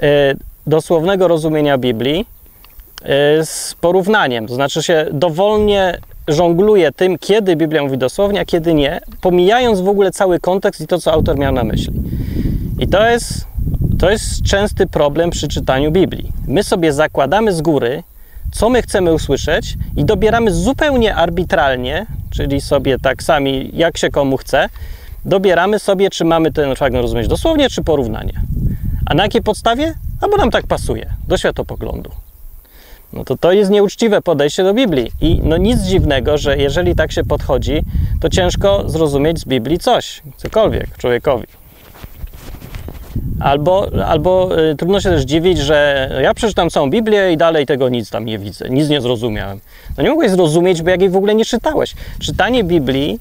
dosłownego 0.66 1.28
rozumienia 1.28 1.78
Biblii 1.78 2.20
y, 2.20 3.06
z 3.44 3.76
porównaniem, 3.80 4.46
to 4.46 4.54
znaczy 4.54 4.82
się 4.82 5.06
dowolnie 5.12 5.98
żongluje 6.28 6.92
tym, 6.92 7.18
kiedy 7.18 7.56
Biblia 7.56 7.82
mówi 7.82 7.98
dosłownie, 7.98 8.40
a 8.40 8.44
kiedy 8.44 8.74
nie, 8.74 9.00
pomijając 9.20 9.80
w 9.80 9.88
ogóle 9.88 10.10
cały 10.10 10.40
kontekst 10.40 10.80
i 10.80 10.86
to, 10.86 10.98
co 10.98 11.12
autor 11.12 11.38
miał 11.38 11.52
na 11.52 11.64
myśli. 11.64 11.92
I 12.78 12.88
to 12.88 13.08
jest 13.08 13.48
to 13.98 14.10
jest 14.10 14.42
częsty 14.42 14.86
problem 14.86 15.30
przy 15.30 15.48
czytaniu 15.48 15.92
Biblii. 15.92 16.32
My 16.46 16.62
sobie 16.62 16.92
zakładamy 16.92 17.52
z 17.52 17.60
góry, 17.62 18.02
co 18.52 18.70
my 18.70 18.82
chcemy 18.82 19.14
usłyszeć 19.14 19.74
i 19.96 20.04
dobieramy 20.04 20.52
zupełnie 20.52 21.14
arbitralnie, 21.14 22.06
czyli 22.30 22.60
sobie 22.60 22.98
tak 22.98 23.22
sami, 23.22 23.70
jak 23.74 23.98
się 23.98 24.10
komu 24.10 24.36
chce, 24.36 24.68
dobieramy 25.24 25.78
sobie, 25.78 26.10
czy 26.10 26.24
mamy 26.24 26.52
ten 26.52 26.76
fragment 26.76 27.02
rozumieć 27.02 27.28
dosłownie, 27.28 27.70
czy 27.70 27.84
porównanie. 27.84 28.32
A 29.06 29.14
na 29.14 29.22
jakiej 29.22 29.42
podstawie? 29.42 29.94
A 30.20 30.28
bo 30.28 30.36
nam 30.36 30.50
tak 30.50 30.66
pasuje, 30.66 31.06
do 31.28 31.36
światopoglądu. 31.36 32.10
No 33.12 33.24
to 33.24 33.36
to 33.36 33.52
jest 33.52 33.70
nieuczciwe 33.70 34.22
podejście 34.22 34.64
do 34.64 34.74
Biblii. 34.74 35.12
I 35.20 35.40
no 35.42 35.56
nic 35.56 35.80
dziwnego, 35.80 36.38
że 36.38 36.56
jeżeli 36.56 36.94
tak 36.94 37.12
się 37.12 37.24
podchodzi, 37.24 37.82
to 38.20 38.28
ciężko 38.28 38.84
zrozumieć 38.86 39.38
z 39.38 39.44
Biblii 39.44 39.78
coś, 39.78 40.22
cokolwiek 40.36 40.96
człowiekowi. 40.96 41.46
Albo, 43.40 43.88
albo 44.06 44.58
y, 44.70 44.76
trudno 44.76 45.00
się 45.00 45.10
też 45.10 45.22
dziwić, 45.22 45.58
że 45.58 46.10
ja 46.22 46.34
przeczytam 46.34 46.70
całą 46.70 46.90
Biblię 46.90 47.32
i 47.32 47.36
dalej 47.36 47.66
tego 47.66 47.88
nic 47.88 48.10
tam 48.10 48.24
nie 48.24 48.38
widzę, 48.38 48.70
nic 48.70 48.88
nie 48.88 49.00
zrozumiałem. 49.00 49.60
No 49.96 50.02
nie 50.02 50.08
mogłeś 50.10 50.30
zrozumieć, 50.30 50.82
bo 50.82 50.90
jak 50.90 51.00
jej 51.00 51.10
w 51.10 51.16
ogóle 51.16 51.34
nie 51.34 51.44
czytałeś. 51.44 51.94
Czytanie 52.18 52.64
Biblii 52.64 53.18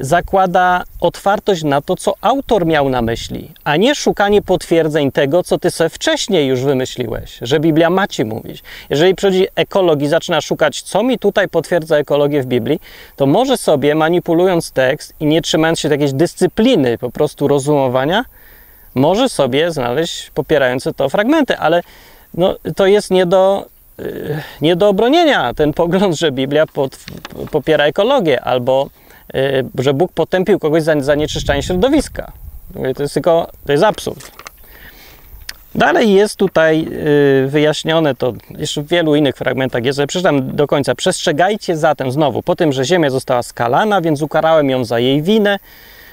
zakłada 0.00 0.84
otwartość 1.00 1.62
na 1.62 1.80
to, 1.80 1.96
co 1.96 2.14
autor 2.20 2.66
miał 2.66 2.88
na 2.88 3.02
myśli, 3.02 3.50
a 3.64 3.76
nie 3.76 3.94
szukanie 3.94 4.42
potwierdzeń 4.42 5.12
tego, 5.12 5.42
co 5.42 5.58
ty 5.58 5.70
sobie 5.70 5.90
wcześniej 5.90 6.46
już 6.46 6.60
wymyśliłeś, 6.60 7.38
że 7.42 7.60
Biblia 7.60 7.90
ma 7.90 8.08
ci 8.08 8.24
mówić. 8.24 8.62
Jeżeli 8.90 9.14
przychodzi 9.14 9.46
ekologii, 9.54 10.08
zaczyna 10.08 10.40
szukać, 10.40 10.82
co 10.82 11.02
mi 11.02 11.18
tutaj 11.18 11.48
potwierdza 11.48 11.96
ekologię 11.96 12.42
w 12.42 12.46
Biblii, 12.46 12.80
to 13.16 13.26
może 13.26 13.56
sobie, 13.56 13.94
manipulując 13.94 14.72
tekst 14.72 15.14
i 15.20 15.26
nie 15.26 15.42
trzymając 15.42 15.80
się 15.80 15.88
jakiejś 15.88 16.12
dyscypliny 16.12 16.98
po 16.98 17.10
prostu 17.10 17.48
rozumowania, 17.48 18.24
może 18.94 19.28
sobie 19.28 19.70
znaleźć 19.70 20.30
popierające 20.30 20.94
to 20.94 21.08
fragmenty, 21.08 21.58
ale 21.58 21.82
no, 22.34 22.56
to 22.76 22.86
jest 22.86 23.10
nie 23.10 23.26
do, 23.26 23.66
y, 24.00 24.42
nie 24.60 24.76
do 24.76 24.88
obronienia 24.88 25.54
ten 25.54 25.72
pogląd, 25.72 26.18
że 26.18 26.32
Biblia 26.32 26.66
pod, 26.66 26.96
popiera 27.50 27.84
ekologię 27.84 28.40
albo 28.40 28.88
że 29.78 29.94
Bóg 29.94 30.12
potępił 30.12 30.58
kogoś 30.58 30.82
za 30.82 31.00
zanieczyszczanie 31.00 31.62
środowiska. 31.62 32.32
To 32.96 33.02
jest 33.02 33.14
tylko, 33.14 33.50
to 33.66 33.72
jest 33.72 33.84
absurd. 33.84 34.30
Dalej 35.74 36.12
jest 36.12 36.36
tutaj 36.36 36.86
y, 37.44 37.48
wyjaśnione 37.48 38.14
to 38.14 38.32
jeszcze 38.50 38.82
w 38.82 38.86
wielu 38.86 39.14
innych 39.14 39.36
fragmentach 39.36 39.84
jest, 39.84 40.00
przeczytam 40.06 40.56
do 40.56 40.66
końca. 40.66 40.94
Przestrzegajcie 40.94 41.76
zatem 41.76 42.12
znowu 42.12 42.42
po 42.42 42.56
tym, 42.56 42.72
że 42.72 42.84
ziemia 42.84 43.10
została 43.10 43.42
skalana, 43.42 44.00
więc 44.00 44.22
ukarałem 44.22 44.70
ją 44.70 44.84
za 44.84 44.98
jej 44.98 45.22
winę. 45.22 45.58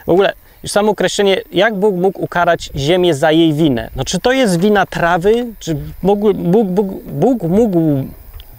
W 0.05 0.09
ogóle 0.09 0.33
już 0.63 0.71
samo 0.71 0.91
określenie, 0.91 1.41
jak 1.51 1.75
Bóg 1.75 1.95
mógł 1.95 2.23
ukarać 2.23 2.69
ziemię 2.75 3.13
za 3.13 3.31
jej 3.31 3.53
winę. 3.53 3.89
No 3.95 4.05
czy 4.05 4.19
to 4.19 4.31
jest 4.31 4.59
wina 4.59 4.85
trawy? 4.85 5.45
Czy 5.59 5.75
mógł, 6.03 6.33
Bóg, 6.33 6.67
Bóg, 6.67 6.87
Bóg 7.03 7.43
mógł, 7.43 8.07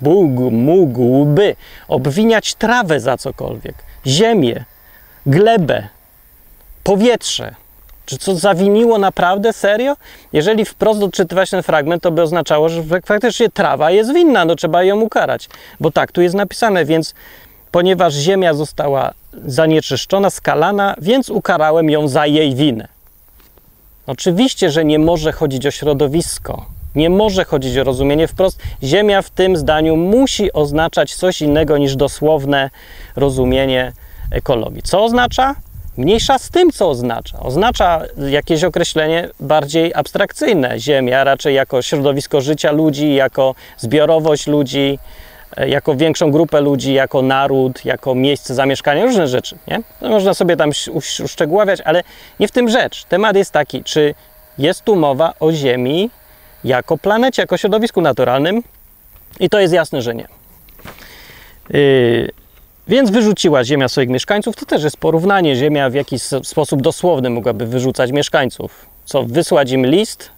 Bóg 0.03 0.53
mógłby 0.53 1.57
obwiniać 1.89 2.55
trawę 2.55 3.01
za 3.01 3.17
cokolwiek? 3.17 3.88
Ziemię, 4.07 4.65
glebę, 5.27 5.89
powietrze. 6.85 7.55
Czy 8.07 8.19
co 8.19 8.35
zawiniło 8.35 8.99
naprawdę? 8.99 9.53
Serio? 9.53 9.97
Jeżeli 10.33 10.65
wprost 10.65 11.03
odczytywać 11.03 11.51
ten 11.51 11.63
fragment, 11.63 12.03
to 12.03 12.11
by 12.11 12.23
oznaczało, 12.23 12.69
że 12.69 12.83
faktycznie 13.07 13.49
trawa 13.49 13.91
jest 13.91 14.15
winna, 14.15 14.45
no 14.45 14.55
trzeba 14.55 14.83
ją 14.83 15.01
ukarać. 15.01 15.49
Bo 15.81 15.91
tak 15.91 16.13
tu 16.13 16.23
jest 16.23 16.35
napisane, 16.35 16.85
więc 16.85 17.15
ponieważ 17.71 18.15
ziemia 18.15 18.55
została 18.55 19.13
zanieczyszczona, 19.47 20.31
skalana, 20.31 20.95
więc 21.01 21.31
ukarałem 21.31 21.91
ją 21.91 22.09
za 22.09 22.27
jej 22.27 22.55
winę. 22.55 22.89
Oczywiście, 24.07 24.71
że 24.71 24.85
nie 24.85 24.99
może 24.99 25.33
chodzić 25.33 25.67
o 25.67 25.71
środowisko, 25.71 26.67
nie 26.99 27.11
może 27.11 27.45
chodzić 27.45 27.79
o 27.79 27.85
rozumienie 27.85 28.29
wprost. 28.29 28.61
Ziemia 28.83 29.23
w 29.23 29.31
tym 29.31 29.57
zdaniu 29.57 29.97
musi 29.97 30.53
oznaczać 30.53 31.15
coś 31.15 31.43
innego 31.43 31.79
niż 31.79 31.97
dosłowne 31.97 32.71
rozumienie 33.17 33.93
ekologii. 34.31 34.83
Co 34.83 35.05
oznacza? 35.05 35.55
Mniejsza 35.97 36.39
z 36.39 36.51
tym, 36.51 36.71
co 36.71 36.91
oznacza. 36.91 37.41
Oznacza 37.41 38.01
jakieś 38.31 38.65
określenie 38.65 39.29
bardziej 39.41 39.95
abstrakcyjne. 39.95 40.81
Ziemia 40.81 41.25
raczej 41.25 41.55
jako 41.55 41.83
środowisko 41.83 42.41
życia 42.41 42.73
ludzi, 42.73 43.15
jako 43.15 43.55
zbiorowość 43.79 44.47
ludzi, 44.47 44.99
E, 45.57 45.69
jako 45.69 45.95
większą 45.95 46.31
grupę 46.31 46.61
ludzi, 46.61 46.93
jako 46.93 47.23
naród, 47.23 47.85
jako 47.85 48.15
miejsce 48.15 48.55
zamieszkania, 48.55 49.05
różne 49.05 49.29
rzeczy. 49.29 49.59
Nie? 49.69 49.81
No 50.01 50.09
można 50.09 50.35
sobie 50.35 50.57
tam 50.57 50.71
uszczegóławiać, 51.25 51.81
ale 51.81 52.03
nie 52.41 52.49
w 52.49 52.53
tym 52.53 52.69
rzecz. 52.69 53.05
Temat 53.05 53.37
jest 53.37 53.51
taki, 53.51 53.85
czy 53.85 54.15
jest 54.59 54.85
tu 54.85 54.97
mowa 54.97 55.35
o 55.41 55.53
Ziemi 55.53 56.11
jako 56.69 56.99
planecie, 56.99 57.43
jako 57.43 57.57
środowisku 57.57 58.01
naturalnym 58.01 58.63
i 59.41 59.49
to 59.49 59.61
jest 59.61 59.75
jasne, 59.75 60.03
że 60.03 60.15
nie. 60.15 60.29
Yy, 61.71 62.31
więc 62.89 63.11
wyrzuciła 63.11 63.65
Ziemia 63.65 63.89
swoich 63.89 64.09
mieszkańców. 64.09 64.57
To 64.57 64.67
też 64.67 64.83
jest 64.85 64.97
porównanie. 64.97 65.57
Ziemia 65.57 65.91
w 65.91 65.95
jakiś 65.95 66.23
sposób 66.23 66.83
dosłowny 66.83 67.31
mogłaby 67.31 67.67
wyrzucać 67.67 68.13
mieszkańców. 68.13 68.87
Co, 69.05 69.23
wysłać 69.23 69.71
im 69.73 69.87
list 69.87 70.31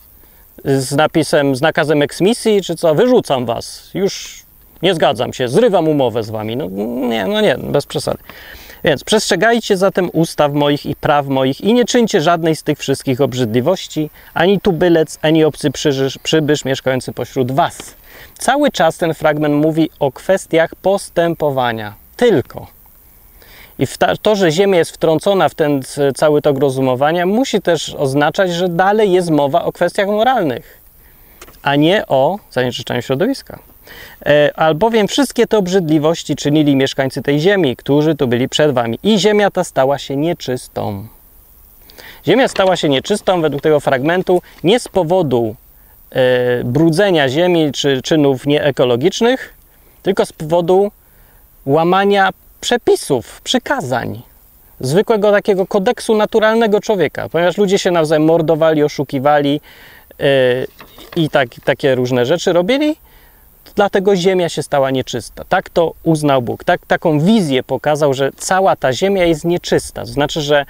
z 0.64 0.92
napisem, 0.92 1.56
z 1.56 1.60
nakazem 1.60 2.02
eksmisji, 2.02 2.62
czy 2.62 2.76
co? 2.76 2.94
Wyrzucam 2.94 3.46
was. 3.46 3.90
Już 3.94 4.42
nie 4.82 4.94
zgadzam 4.94 5.32
się, 5.32 5.48
zrywam 5.48 5.88
umowę 5.88 6.22
z 6.22 6.30
wami. 6.30 6.56
No 6.56 6.68
nie, 7.08 7.26
no 7.26 7.40
nie, 7.40 7.58
bez 7.58 7.86
przesady. 7.86 8.18
Więc 8.84 9.04
przestrzegajcie 9.04 9.76
zatem 9.76 10.10
ustaw 10.12 10.52
moich 10.52 10.86
i 10.86 10.96
praw 10.96 11.26
moich 11.26 11.60
i 11.60 11.74
nie 11.74 11.84
czyńcie 11.84 12.20
żadnej 12.20 12.56
z 12.56 12.62
tych 12.62 12.78
wszystkich 12.78 13.20
obrzydliwości, 13.20 14.10
ani 14.34 14.60
tubylec, 14.60 15.18
ani 15.22 15.44
obcy 15.44 15.70
przybysz, 15.70 16.18
przybysz 16.18 16.64
mieszkający 16.64 17.12
pośród 17.12 17.52
was. 17.52 17.94
Cały 18.38 18.70
czas 18.70 18.96
ten 18.96 19.14
fragment 19.14 19.54
mówi 19.54 19.90
o 19.98 20.12
kwestiach 20.12 20.74
postępowania. 20.74 21.94
Tylko. 22.16 22.66
I 23.78 23.86
to, 24.22 24.36
że 24.36 24.50
Ziemia 24.50 24.78
jest 24.78 24.90
wtrącona 24.90 25.48
w 25.48 25.54
ten 25.54 25.82
cały 26.16 26.42
tok 26.42 26.58
rozumowania, 26.58 27.26
musi 27.26 27.62
też 27.62 27.94
oznaczać, 27.94 28.52
że 28.52 28.68
dalej 28.68 29.12
jest 29.12 29.30
mowa 29.30 29.64
o 29.64 29.72
kwestiach 29.72 30.06
moralnych, 30.06 30.80
a 31.62 31.76
nie 31.76 32.06
o 32.06 32.38
zanieczyszczaniu 32.50 33.02
środowiska. 33.02 33.58
E, 34.26 34.50
albowiem 34.56 35.08
wszystkie 35.08 35.46
te 35.46 35.58
obrzydliwości 35.58 36.36
czynili 36.36 36.76
mieszkańcy 36.76 37.22
tej 37.22 37.40
ziemi, 37.40 37.76
którzy 37.76 38.14
tu 38.14 38.28
byli 38.28 38.48
przed 38.48 38.72
wami, 38.72 38.98
i 39.02 39.18
ziemia 39.18 39.50
ta 39.50 39.64
stała 39.64 39.98
się 39.98 40.16
nieczystą. 40.16 41.06
Ziemia 42.26 42.48
stała 42.48 42.76
się 42.76 42.88
nieczystą 42.88 43.40
według 43.40 43.62
tego 43.62 43.80
fragmentu 43.80 44.42
nie 44.64 44.80
z 44.80 44.88
powodu 44.88 45.56
e, 46.10 46.64
brudzenia 46.64 47.28
ziemi 47.28 47.72
czy 47.72 48.02
czynów 48.02 48.46
nieekologicznych, 48.46 49.54
tylko 50.02 50.26
z 50.26 50.32
powodu 50.32 50.90
łamania 51.66 52.30
przepisów, 52.60 53.40
przykazań, 53.40 54.22
zwykłego 54.80 55.32
takiego 55.32 55.66
kodeksu 55.66 56.16
naturalnego 56.16 56.80
człowieka, 56.80 57.28
ponieważ 57.28 57.58
ludzie 57.58 57.78
się 57.78 57.90
nawzajem 57.90 58.24
mordowali, 58.24 58.82
oszukiwali 58.82 59.60
yy, 60.18 60.26
i 61.16 61.30
tak, 61.30 61.48
takie 61.64 61.94
różne 61.94 62.26
rzeczy 62.26 62.52
robili, 62.52 62.96
dlatego 63.80 64.16
ziemia 64.16 64.48
się 64.48 64.62
stała 64.62 64.90
nieczysta. 64.90 65.44
Tak 65.48 65.70
to 65.70 65.94
uznał 66.02 66.42
Bóg. 66.42 66.64
Tak, 66.64 66.86
taką 66.86 67.20
wizję 67.20 67.62
pokazał, 67.62 68.14
że 68.14 68.30
cała 68.36 68.76
ta 68.76 68.92
ziemia 68.92 69.24
jest 69.24 69.44
nieczysta. 69.44 70.00
To 70.00 70.06
znaczy, 70.06 70.40
że 70.40 70.66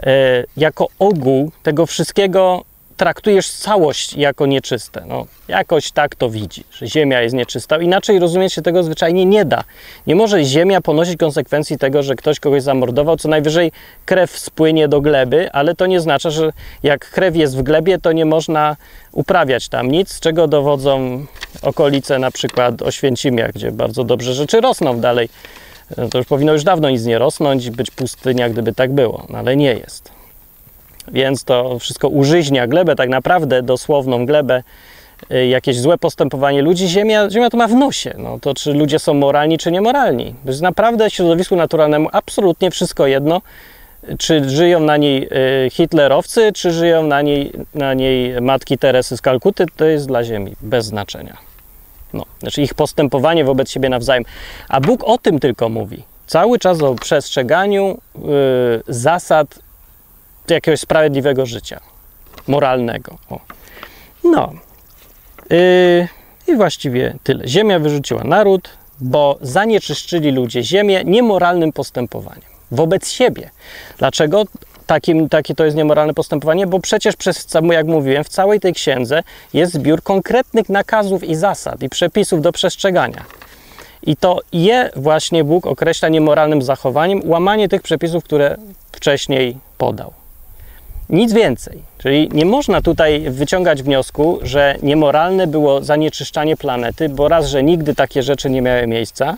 e, 0.00 0.44
jako 0.56 0.88
ogół 0.98 1.52
tego 1.62 1.86
wszystkiego 1.86 2.64
traktujesz 3.00 3.50
całość 3.50 4.14
jako 4.14 4.46
nieczyste. 4.46 5.04
No, 5.06 5.26
jakoś 5.48 5.90
tak 5.90 6.14
to 6.14 6.30
widzi, 6.30 6.64
że 6.72 6.86
Ziemia 6.86 7.22
jest 7.22 7.34
nieczysta. 7.34 7.78
Inaczej 7.78 8.18
rozumieć 8.18 8.52
się 8.52 8.62
tego 8.62 8.82
zwyczajnie 8.82 9.26
nie 9.26 9.44
da. 9.44 9.64
Nie 10.06 10.16
może 10.16 10.44
Ziemia 10.44 10.80
ponosić 10.80 11.16
konsekwencji 11.16 11.78
tego, 11.78 12.02
że 12.02 12.14
ktoś 12.14 12.40
kogoś 12.40 12.62
zamordował. 12.62 13.16
Co 13.16 13.28
najwyżej 13.28 13.72
krew 14.04 14.38
spłynie 14.38 14.88
do 14.88 15.00
gleby, 15.00 15.52
ale 15.52 15.74
to 15.74 15.86
nie 15.86 15.98
oznacza, 15.98 16.30
że 16.30 16.52
jak 16.82 17.10
krew 17.10 17.36
jest 17.36 17.56
w 17.56 17.62
glebie, 17.62 17.98
to 17.98 18.12
nie 18.12 18.24
można 18.24 18.76
uprawiać 19.12 19.68
tam 19.68 19.90
nic, 19.90 20.20
czego 20.20 20.48
dowodzą 20.48 21.26
okolice 21.62 22.18
na 22.18 22.30
przykład 22.30 22.82
Oświęcimia, 22.82 23.48
gdzie 23.48 23.72
bardzo 23.72 24.04
dobrze 24.04 24.34
rzeczy 24.34 24.60
rosną 24.60 25.00
dalej. 25.00 25.28
No 25.96 26.08
to 26.08 26.18
już 26.18 26.26
powinno 26.26 26.52
już 26.52 26.64
dawno 26.64 26.90
nic 26.90 27.04
nie 27.04 27.18
rosnąć, 27.18 27.70
być 27.70 27.90
pustynia, 27.90 28.48
gdyby 28.48 28.74
tak 28.74 28.92
było, 28.92 29.26
no 29.28 29.38
ale 29.38 29.56
nie 29.56 29.74
jest. 29.74 30.19
Więc 31.08 31.44
to 31.44 31.78
wszystko 31.78 32.08
użyźnia 32.08 32.66
glebę, 32.66 32.96
tak 32.96 33.08
naprawdę 33.08 33.62
dosłowną 33.62 34.26
glebę, 34.26 34.62
y, 35.32 35.46
jakieś 35.46 35.78
złe 35.78 35.98
postępowanie 35.98 36.62
ludzi, 36.62 36.88
ziemia, 36.88 37.30
ziemia 37.30 37.50
to 37.50 37.56
ma 37.56 37.68
w 37.68 37.74
nosie. 37.74 38.14
No, 38.18 38.38
to 38.38 38.54
czy 38.54 38.72
ludzie 38.72 38.98
są 38.98 39.14
moralni, 39.14 39.58
czy 39.58 39.72
niemoralni. 39.72 40.34
To 40.44 40.50
jest 40.50 40.62
naprawdę 40.62 41.10
środowisku 41.10 41.56
naturalnemu 41.56 42.08
absolutnie 42.12 42.70
wszystko 42.70 43.06
jedno, 43.06 43.42
czy 44.18 44.50
żyją 44.50 44.80
na 44.80 44.96
niej 44.96 45.28
y, 45.66 45.70
hitlerowcy, 45.70 46.52
czy 46.52 46.70
żyją 46.70 47.02
na 47.02 47.22
niej, 47.22 47.52
na 47.74 47.94
niej 47.94 48.40
matki 48.40 48.78
Teresy 48.78 49.16
z 49.16 49.20
Kalkuty, 49.20 49.66
to 49.76 49.84
jest 49.84 50.06
dla 50.06 50.24
Ziemi 50.24 50.56
bez 50.60 50.86
znaczenia. 50.86 51.36
No, 52.12 52.24
znaczy 52.40 52.62
ich 52.62 52.74
postępowanie 52.74 53.44
wobec 53.44 53.70
siebie 53.70 53.88
nawzajem. 53.88 54.24
A 54.68 54.80
Bóg 54.80 55.04
o 55.04 55.18
tym 55.18 55.38
tylko 55.38 55.68
mówi. 55.68 56.02
Cały 56.26 56.58
czas 56.58 56.82
o 56.82 56.94
przestrzeganiu 56.94 57.98
y, 58.16 58.20
zasad 58.88 59.58
jakiegoś 60.54 60.80
sprawiedliwego 60.80 61.46
życia, 61.46 61.80
moralnego. 62.46 63.18
O. 63.30 63.40
No. 64.24 64.52
Yy, 65.50 66.08
I 66.48 66.56
właściwie 66.56 67.14
tyle. 67.22 67.48
Ziemia 67.48 67.78
wyrzuciła 67.78 68.24
naród, 68.24 68.68
bo 69.00 69.38
zanieczyszczyli 69.40 70.30
ludzie 70.30 70.62
ziemię 70.62 71.02
niemoralnym 71.04 71.72
postępowaniem 71.72 72.50
wobec 72.70 73.10
siebie. 73.10 73.50
Dlaczego 73.98 74.44
takim, 74.86 75.28
takie 75.28 75.54
to 75.54 75.64
jest 75.64 75.76
niemoralne 75.76 76.14
postępowanie? 76.14 76.66
Bo 76.66 76.80
przecież 76.80 77.16
przez, 77.16 77.46
jak 77.70 77.86
mówiłem, 77.86 78.24
w 78.24 78.28
całej 78.28 78.60
tej 78.60 78.72
księdze 78.74 79.22
jest 79.54 79.72
zbiór 79.72 80.02
konkretnych 80.02 80.68
nakazów 80.68 81.24
i 81.24 81.34
zasad 81.34 81.82
i 81.82 81.88
przepisów 81.88 82.42
do 82.42 82.52
przestrzegania. 82.52 83.24
I 84.02 84.16
to 84.16 84.40
je 84.52 84.90
właśnie 84.96 85.44
Bóg 85.44 85.66
określa 85.66 86.08
niemoralnym 86.08 86.62
zachowaniem, 86.62 87.20
łamanie 87.24 87.68
tych 87.68 87.82
przepisów, 87.82 88.24
które 88.24 88.56
wcześniej 88.92 89.58
podał. 89.78 90.12
Nic 91.10 91.32
więcej. 91.32 91.78
Czyli 91.98 92.28
nie 92.32 92.44
można 92.44 92.82
tutaj 92.82 93.20
wyciągać 93.20 93.82
wniosku, 93.82 94.38
że 94.42 94.76
niemoralne 94.82 95.46
było 95.46 95.82
zanieczyszczanie 95.82 96.56
planety, 96.56 97.08
bo 97.08 97.28
raz, 97.28 97.46
że 97.46 97.62
nigdy 97.62 97.94
takie 97.94 98.22
rzeczy 98.22 98.50
nie 98.50 98.62
miały 98.62 98.86
miejsca. 98.86 99.36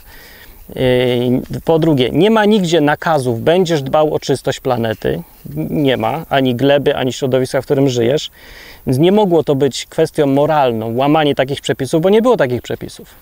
Yy, 0.77 1.61
po 1.65 1.79
drugie, 1.79 2.11
nie 2.11 2.31
ma 2.31 2.45
nigdzie 2.45 2.81
nakazów, 2.81 3.43
będziesz 3.43 3.83
dbał 3.83 4.15
o 4.15 4.21
czystość 4.21 4.61
planety. 4.61 5.23
Nie 5.71 5.97
ma 5.97 6.27
ani 6.29 6.55
gleby, 6.55 6.97
ani 6.97 7.13
środowiska, 7.13 7.63
w 7.63 7.65
którym 7.65 7.89
żyjesz. 7.89 8.31
Więc 8.87 8.99
nie 8.99 9.13
mogło 9.13 9.45
to 9.45 9.55
być 9.55 9.87
kwestią 9.87 10.27
moralną, 10.27 10.97
łamanie 10.97 11.35
takich 11.35 11.61
przepisów, 11.61 12.03
bo 12.03 12.11
nie 12.11 12.23
było 12.23 12.37
takich 12.37 12.63
przepisów. 12.63 13.15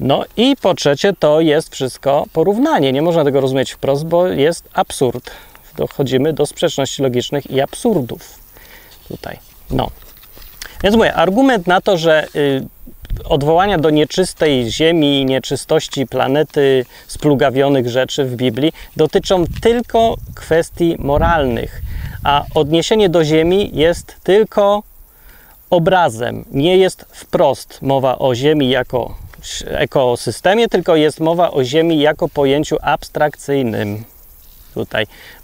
No 0.00 0.24
i 0.36 0.56
po 0.62 0.74
trzecie, 0.74 1.12
to 1.18 1.40
jest 1.40 1.74
wszystko 1.74 2.24
porównanie. 2.32 2.92
Nie 2.92 3.02
można 3.02 3.24
tego 3.24 3.40
rozumieć 3.40 3.72
wprost, 3.72 4.04
bo 4.04 4.26
jest 4.26 4.68
absurd 4.72 5.30
dochodzimy 5.78 6.32
do 6.32 6.46
sprzeczności 6.46 7.02
logicznych 7.02 7.50
i 7.50 7.60
absurdów 7.60 8.38
tutaj. 9.08 9.38
No. 9.70 9.90
Więc 10.82 10.96
mówię, 10.96 11.14
argument 11.14 11.66
na 11.66 11.80
to, 11.80 11.96
że 11.96 12.26
y, 12.36 12.66
odwołania 13.24 13.78
do 13.78 13.90
nieczystej 13.90 14.70
ziemi, 14.70 15.24
nieczystości 15.24 16.06
planety, 16.06 16.84
splugawionych 17.06 17.88
rzeczy 17.88 18.24
w 18.24 18.36
Biblii 18.36 18.72
dotyczą 18.96 19.44
tylko 19.62 20.16
kwestii 20.34 20.96
moralnych, 20.98 21.82
a 22.24 22.44
odniesienie 22.54 23.08
do 23.08 23.24
ziemi 23.24 23.70
jest 23.72 24.16
tylko 24.22 24.82
obrazem. 25.70 26.44
Nie 26.50 26.76
jest 26.76 27.06
wprost 27.10 27.82
mowa 27.82 28.18
o 28.18 28.34
ziemi 28.34 28.70
jako 28.70 29.14
ekosystemie, 29.66 30.68
tylko 30.68 30.96
jest 30.96 31.20
mowa 31.20 31.50
o 31.50 31.64
ziemi 31.64 32.00
jako 32.00 32.28
pojęciu 32.28 32.76
abstrakcyjnym 32.82 34.04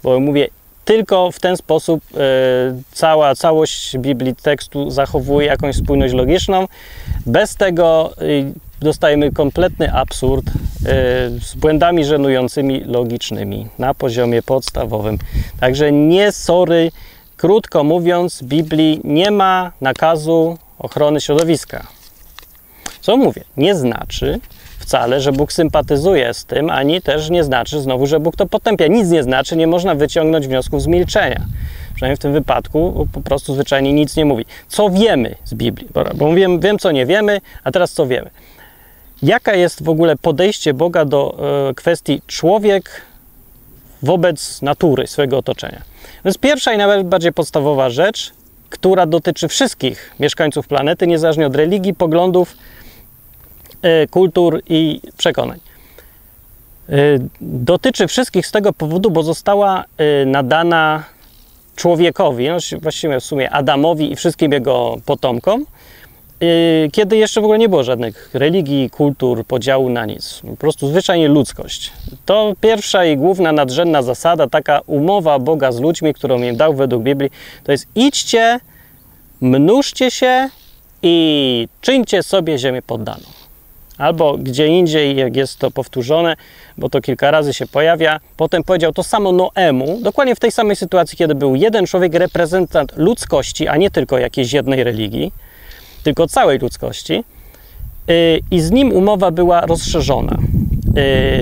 bo 0.03 0.19
mówię, 0.19 0.47
tylko 0.85 1.31
w 1.31 1.39
ten 1.39 1.57
sposób 1.57 2.03
e, 2.13 2.17
cała 2.91 3.35
całość 3.35 3.97
Biblii 3.97 4.35
tekstu 4.35 4.89
zachowuje 4.89 5.47
jakąś 5.47 5.75
spójność 5.75 6.13
logiczną. 6.13 6.67
Bez 7.25 7.55
tego 7.55 8.13
e, 8.17 8.25
dostajemy 8.79 9.31
kompletny 9.31 9.93
absurd 9.93 10.45
e, 10.47 10.51
z 11.39 11.55
błędami 11.55 12.05
żenującymi 12.05 12.83
logicznymi 12.83 13.67
na 13.79 13.93
poziomie 13.93 14.41
podstawowym. 14.41 15.17
Także 15.59 15.91
nie 15.91 16.31
sorry, 16.31 16.91
krótko 17.37 17.83
mówiąc, 17.83 18.43
Biblii 18.43 19.01
nie 19.03 19.31
ma 19.31 19.71
nakazu 19.81 20.57
ochrony 20.79 21.21
środowiska. 21.21 21.94
Co 23.05 23.17
mówię? 23.17 23.43
Nie 23.57 23.75
znaczy, 23.75 24.39
wcale, 24.79 25.21
że 25.21 25.31
Bóg 25.31 25.53
sympatyzuje 25.53 26.33
z 26.33 26.45
tym, 26.45 26.69
ani 26.69 27.01
też 27.01 27.29
nie 27.29 27.43
znaczy 27.43 27.81
znowu, 27.81 28.05
że 28.05 28.19
Bóg 28.19 28.35
to 28.35 28.45
potępia. 28.45 28.87
Nic 28.87 29.09
nie 29.09 29.23
znaczy, 29.23 29.55
nie 29.55 29.67
można 29.67 29.95
wyciągnąć 29.95 30.47
wniosków 30.47 30.81
z 30.81 30.87
milczenia. 30.87 31.45
Przynajmniej 31.95 32.17
w 32.17 32.19
tym 32.19 32.33
wypadku 32.33 33.07
po 33.13 33.21
prostu 33.21 33.53
zwyczajnie 33.53 33.93
nic 33.93 34.15
nie 34.15 34.25
mówi. 34.25 34.45
Co 34.67 34.89
wiemy 34.89 35.35
z 35.43 35.53
Biblii? 35.53 35.87
Bo 36.15 36.33
wiem, 36.33 36.59
wiem 36.59 36.79
co 36.79 36.91
nie 36.91 37.05
wiemy, 37.05 37.41
a 37.63 37.71
teraz 37.71 37.91
co 37.91 38.07
wiemy. 38.07 38.29
Jaka 39.21 39.55
jest 39.55 39.83
w 39.83 39.89
ogóle 39.89 40.15
podejście 40.15 40.73
Boga 40.73 41.05
do 41.05 41.37
e, 41.69 41.73
kwestii 41.73 42.21
człowiek 42.27 43.01
wobec 44.03 44.61
natury, 44.61 45.07
swojego 45.07 45.37
otoczenia? 45.37 45.81
Więc 46.25 46.37
pierwsza 46.37 46.73
i 46.73 46.77
najbardziej 46.77 47.33
podstawowa 47.33 47.89
rzecz, 47.89 48.33
która 48.69 49.05
dotyczy 49.05 49.47
wszystkich 49.47 50.11
mieszkańców 50.19 50.67
planety, 50.67 51.07
niezależnie 51.07 51.47
od 51.47 51.55
religii, 51.55 51.93
poglądów, 51.93 52.55
kultur 54.09 54.61
i 54.69 55.01
przekonań. 55.17 55.59
E, 56.89 56.93
dotyczy 57.41 58.07
wszystkich 58.07 58.47
z 58.47 58.51
tego 58.51 58.73
powodu, 58.73 59.11
bo 59.11 59.23
została 59.23 59.83
e, 59.97 60.25
nadana 60.25 61.03
człowiekowi, 61.75 62.49
no 62.49 62.57
właściwie 62.81 63.19
w 63.19 63.23
sumie 63.23 63.49
Adamowi 63.49 64.11
i 64.11 64.15
wszystkim 64.15 64.51
jego 64.51 64.97
potomkom, 65.05 65.65
kiedy 66.91 67.17
jeszcze 67.17 67.41
w 67.41 67.43
ogóle 67.43 67.59
nie 67.59 67.69
było 67.69 67.83
żadnych 67.83 68.29
religii, 68.33 68.89
kultur, 68.89 69.45
podziału 69.45 69.89
na 69.89 70.05
nic. 70.05 70.41
Po 70.49 70.57
prostu 70.57 70.87
zwyczajnie 70.87 71.27
ludzkość. 71.27 71.91
To 72.25 72.53
pierwsza 72.61 73.05
i 73.05 73.17
główna 73.17 73.51
nadrzędna 73.51 74.01
zasada, 74.01 74.47
taka 74.47 74.81
umowa 74.87 75.39
Boga 75.39 75.71
z 75.71 75.79
ludźmi, 75.79 76.13
którą 76.13 76.41
im 76.41 76.57
dał 76.57 76.73
według 76.73 77.03
Biblii, 77.03 77.29
to 77.63 77.71
jest 77.71 77.87
idźcie, 77.95 78.59
mnóżcie 79.41 80.11
się 80.11 80.49
i 81.01 81.67
czyńcie 81.81 82.23
sobie 82.23 82.57
ziemię 82.57 82.81
poddaną 82.81 83.44
albo 83.97 84.37
gdzie 84.37 84.67
indziej, 84.67 85.15
jak 85.15 85.35
jest 85.35 85.59
to 85.59 85.71
powtórzone, 85.71 86.35
bo 86.77 86.89
to 86.89 87.01
kilka 87.01 87.31
razy 87.31 87.53
się 87.53 87.67
pojawia. 87.67 88.19
Potem 88.37 88.63
powiedział 88.63 88.93
to 88.93 89.03
samo 89.03 89.31
Noemu, 89.31 89.99
dokładnie 90.01 90.35
w 90.35 90.39
tej 90.39 90.51
samej 90.51 90.75
sytuacji, 90.75 91.17
kiedy 91.17 91.35
był 91.35 91.55
jeden 91.55 91.85
człowiek, 91.85 92.13
reprezentant 92.13 92.97
ludzkości, 92.97 93.67
a 93.67 93.77
nie 93.77 93.91
tylko 93.91 94.17
jakiejś 94.17 94.53
jednej 94.53 94.83
religii, 94.83 95.31
tylko 96.03 96.27
całej 96.27 96.59
ludzkości. 96.59 97.23
Y, 98.09 98.39
I 98.51 98.61
z 98.61 98.71
nim 98.71 98.91
umowa 98.91 99.31
była 99.31 99.61
rozszerzona. 99.61 100.37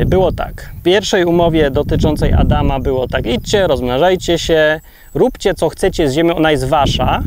Y, 0.01 0.05
było 0.05 0.31
tak. 0.31 0.71
W 0.79 0.83
pierwszej 0.83 1.25
umowie 1.25 1.71
dotyczącej 1.71 2.33
Adama 2.33 2.79
było 2.79 3.07
tak: 3.07 3.25
idźcie, 3.25 3.67
rozmnażajcie 3.67 4.39
się, 4.39 4.79
róbcie 5.13 5.53
co 5.53 5.69
chcecie 5.69 6.09
z 6.09 6.13
ziemią, 6.13 6.35
ona 6.35 6.51
jest 6.51 6.67
wasza, 6.67 7.23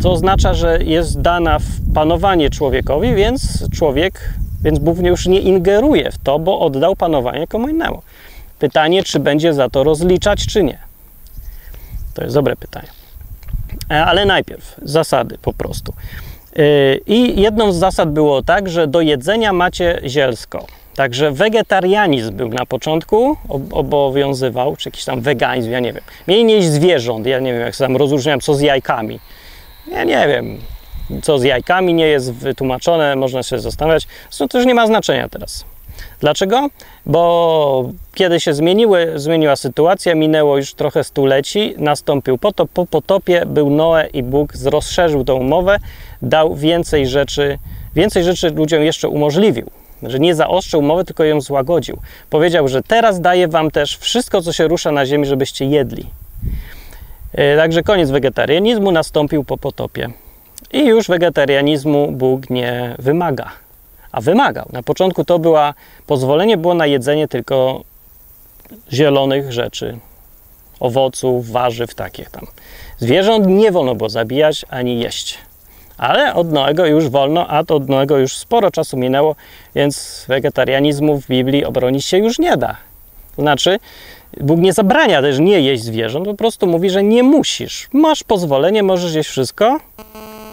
co 0.00 0.12
oznacza, 0.12 0.54
że 0.54 0.78
jest 0.84 1.20
dana 1.20 1.58
w 1.58 1.94
panowanie 1.94 2.50
człowiekowi, 2.50 3.14
więc 3.14 3.70
człowiek, 3.70 4.34
więc 4.62 4.78
Bóg 4.78 4.98
już 4.98 5.26
nie 5.26 5.40
ingeruje 5.40 6.12
w 6.12 6.18
to, 6.18 6.38
bo 6.38 6.60
oddał 6.60 6.96
panowanie 6.96 7.46
komu 7.46 7.68
innemu. 7.68 8.02
Pytanie, 8.58 9.02
czy 9.02 9.20
będzie 9.20 9.54
za 9.54 9.68
to 9.68 9.84
rozliczać, 9.84 10.46
czy 10.46 10.62
nie. 10.62 10.78
To 12.14 12.22
jest 12.22 12.34
dobre 12.34 12.56
pytanie. 12.56 12.88
E, 13.90 14.04
ale 14.04 14.26
najpierw 14.26 14.76
zasady 14.82 15.38
po 15.42 15.52
prostu. 15.52 15.92
E, 16.56 16.62
I 17.06 17.40
jedną 17.40 17.72
z 17.72 17.76
zasad 17.76 18.12
było 18.12 18.42
tak, 18.42 18.68
że 18.68 18.86
do 18.86 19.00
jedzenia 19.00 19.52
macie 19.52 20.00
zielsko. 20.06 20.66
Także 20.94 21.30
wegetarianizm 21.30 22.36
był 22.36 22.48
na 22.48 22.66
początku, 22.66 23.36
obowiązywał, 23.72 24.76
czy 24.76 24.88
jakiś 24.88 25.04
tam 25.04 25.20
weganizm, 25.20 25.70
ja 25.70 25.80
nie 25.80 25.92
wiem. 25.92 26.02
Mieli 26.28 26.44
nie 26.44 26.62
zwierząt, 26.62 27.26
ja 27.26 27.40
nie 27.40 27.52
wiem, 27.52 27.60
jak 27.60 27.76
sam 27.76 27.96
rozróżniam, 27.96 28.40
co 28.40 28.54
z 28.54 28.60
jajkami. 28.60 29.20
Ja 29.90 30.04
nie 30.04 30.28
wiem, 30.28 30.58
co 31.22 31.38
z 31.38 31.44
jajkami 31.44 31.94
nie 31.94 32.06
jest 32.06 32.32
wytłumaczone, 32.32 33.16
można 33.16 33.42
się 33.42 33.58
zastanawiać. 33.58 34.06
Zresztą 34.30 34.48
to 34.48 34.58
już 34.58 34.66
nie 34.66 34.74
ma 34.74 34.86
znaczenia 34.86 35.28
teraz. 35.28 35.64
Dlaczego? 36.20 36.68
Bo 37.06 37.90
kiedy 38.14 38.40
się 38.40 38.54
zmieniły, 38.54 39.12
zmieniła 39.16 39.56
sytuacja, 39.56 40.14
minęło 40.14 40.56
już 40.56 40.74
trochę 40.74 41.04
stuleci, 41.04 41.74
nastąpił 41.78 42.38
potop. 42.38 42.70
Po 42.70 42.86
potopie 42.86 43.46
był 43.46 43.70
Noe 43.70 44.06
i 44.12 44.22
Bóg 44.22 44.52
rozszerzył 44.64 45.24
tą 45.24 45.34
umowę, 45.34 45.78
dał 46.22 46.54
więcej 46.54 47.06
rzeczy, 47.06 47.58
więcej 47.94 48.24
rzeczy 48.24 48.50
ludziom 48.50 48.82
jeszcze 48.82 49.08
umożliwił. 49.08 49.70
Że 50.02 50.18
nie 50.18 50.34
zaostrzył 50.34 50.80
umowy, 50.80 51.04
tylko 51.04 51.24
ją 51.24 51.40
złagodził. 51.40 51.98
Powiedział, 52.30 52.68
że 52.68 52.82
teraz 52.82 53.20
daję 53.20 53.48
wam 53.48 53.70
też 53.70 53.98
wszystko, 53.98 54.42
co 54.42 54.52
się 54.52 54.68
rusza 54.68 54.92
na 54.92 55.06
ziemi, 55.06 55.26
żebyście 55.26 55.64
jedli. 55.64 56.06
E, 57.32 57.56
także 57.56 57.82
koniec 57.82 58.10
wegetarianizmu 58.10 58.92
nastąpił 58.92 59.44
po 59.44 59.56
potopie. 59.58 60.08
I 60.72 60.86
już 60.86 61.08
wegetarianizmu 61.08 62.12
Bóg 62.12 62.50
nie 62.50 62.94
wymaga. 62.98 63.50
A 64.12 64.20
wymagał. 64.20 64.68
Na 64.72 64.82
początku 64.82 65.24
to 65.24 65.38
była, 65.38 65.74
pozwolenie 66.06 66.56
było 66.56 66.74
na 66.74 66.86
jedzenie 66.86 67.28
tylko 67.28 67.84
zielonych 68.92 69.52
rzeczy, 69.52 69.98
owoców, 70.80 71.50
warzyw, 71.50 71.94
takich 71.94 72.30
tam. 72.30 72.46
Zwierząt 72.98 73.46
nie 73.46 73.72
wolno 73.72 73.94
było 73.94 74.08
zabijać 74.08 74.64
ani 74.68 75.00
jeść. 75.00 75.38
Ale 75.98 76.34
od 76.34 76.52
Noego 76.52 76.86
już 76.86 77.08
wolno, 77.08 77.48
a 77.48 77.58
od 77.58 77.88
Noego 77.88 78.18
już 78.18 78.36
sporo 78.36 78.70
czasu 78.70 78.96
minęło, 78.96 79.36
więc 79.74 80.24
wegetarianizmu 80.28 81.20
w 81.20 81.26
Biblii 81.26 81.64
obronić 81.64 82.04
się 82.04 82.18
już 82.18 82.38
nie 82.38 82.56
da. 82.56 82.76
To 83.36 83.42
znaczy, 83.42 83.78
Bóg 84.36 84.60
nie 84.60 84.72
zabrania 84.72 85.22
też 85.22 85.38
nie 85.38 85.60
jeść 85.60 85.82
zwierząt, 85.82 86.26
po 86.26 86.34
prostu 86.34 86.66
mówi, 86.66 86.90
że 86.90 87.02
nie 87.02 87.22
musisz. 87.22 87.88
Masz 87.92 88.24
pozwolenie, 88.24 88.82
możesz 88.82 89.14
jeść 89.14 89.30
wszystko 89.30 89.80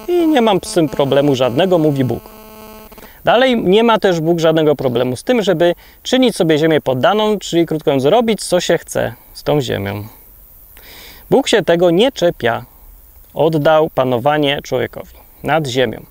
i 0.07 0.27
nie 0.27 0.41
mam 0.41 0.59
z 0.63 0.73
tym 0.73 0.89
problemu 0.89 1.35
żadnego, 1.35 1.77
mówi 1.77 2.03
Bóg. 2.03 2.23
Dalej 3.25 3.63
nie 3.63 3.83
ma 3.83 3.99
też 3.99 4.19
Bóg 4.19 4.39
żadnego 4.39 4.75
problemu 4.75 5.15
z 5.15 5.23
tym, 5.23 5.41
żeby 5.41 5.75
czynić 6.03 6.35
sobie 6.35 6.57
ziemię 6.57 6.81
poddaną, 6.81 7.39
czyli 7.39 7.65
krótko 7.65 7.91
mówiąc, 7.91 8.05
robić 8.05 8.43
co 8.43 8.59
się 8.59 8.77
chce 8.77 9.13
z 9.33 9.43
tą 9.43 9.61
ziemią. 9.61 10.03
Bóg 11.29 11.47
się 11.47 11.63
tego 11.63 11.91
nie 11.91 12.11
czepia. 12.11 12.65
Oddał 13.33 13.89
panowanie 13.89 14.59
człowiekowi 14.63 15.13
nad 15.43 15.67
ziemią. 15.67 16.05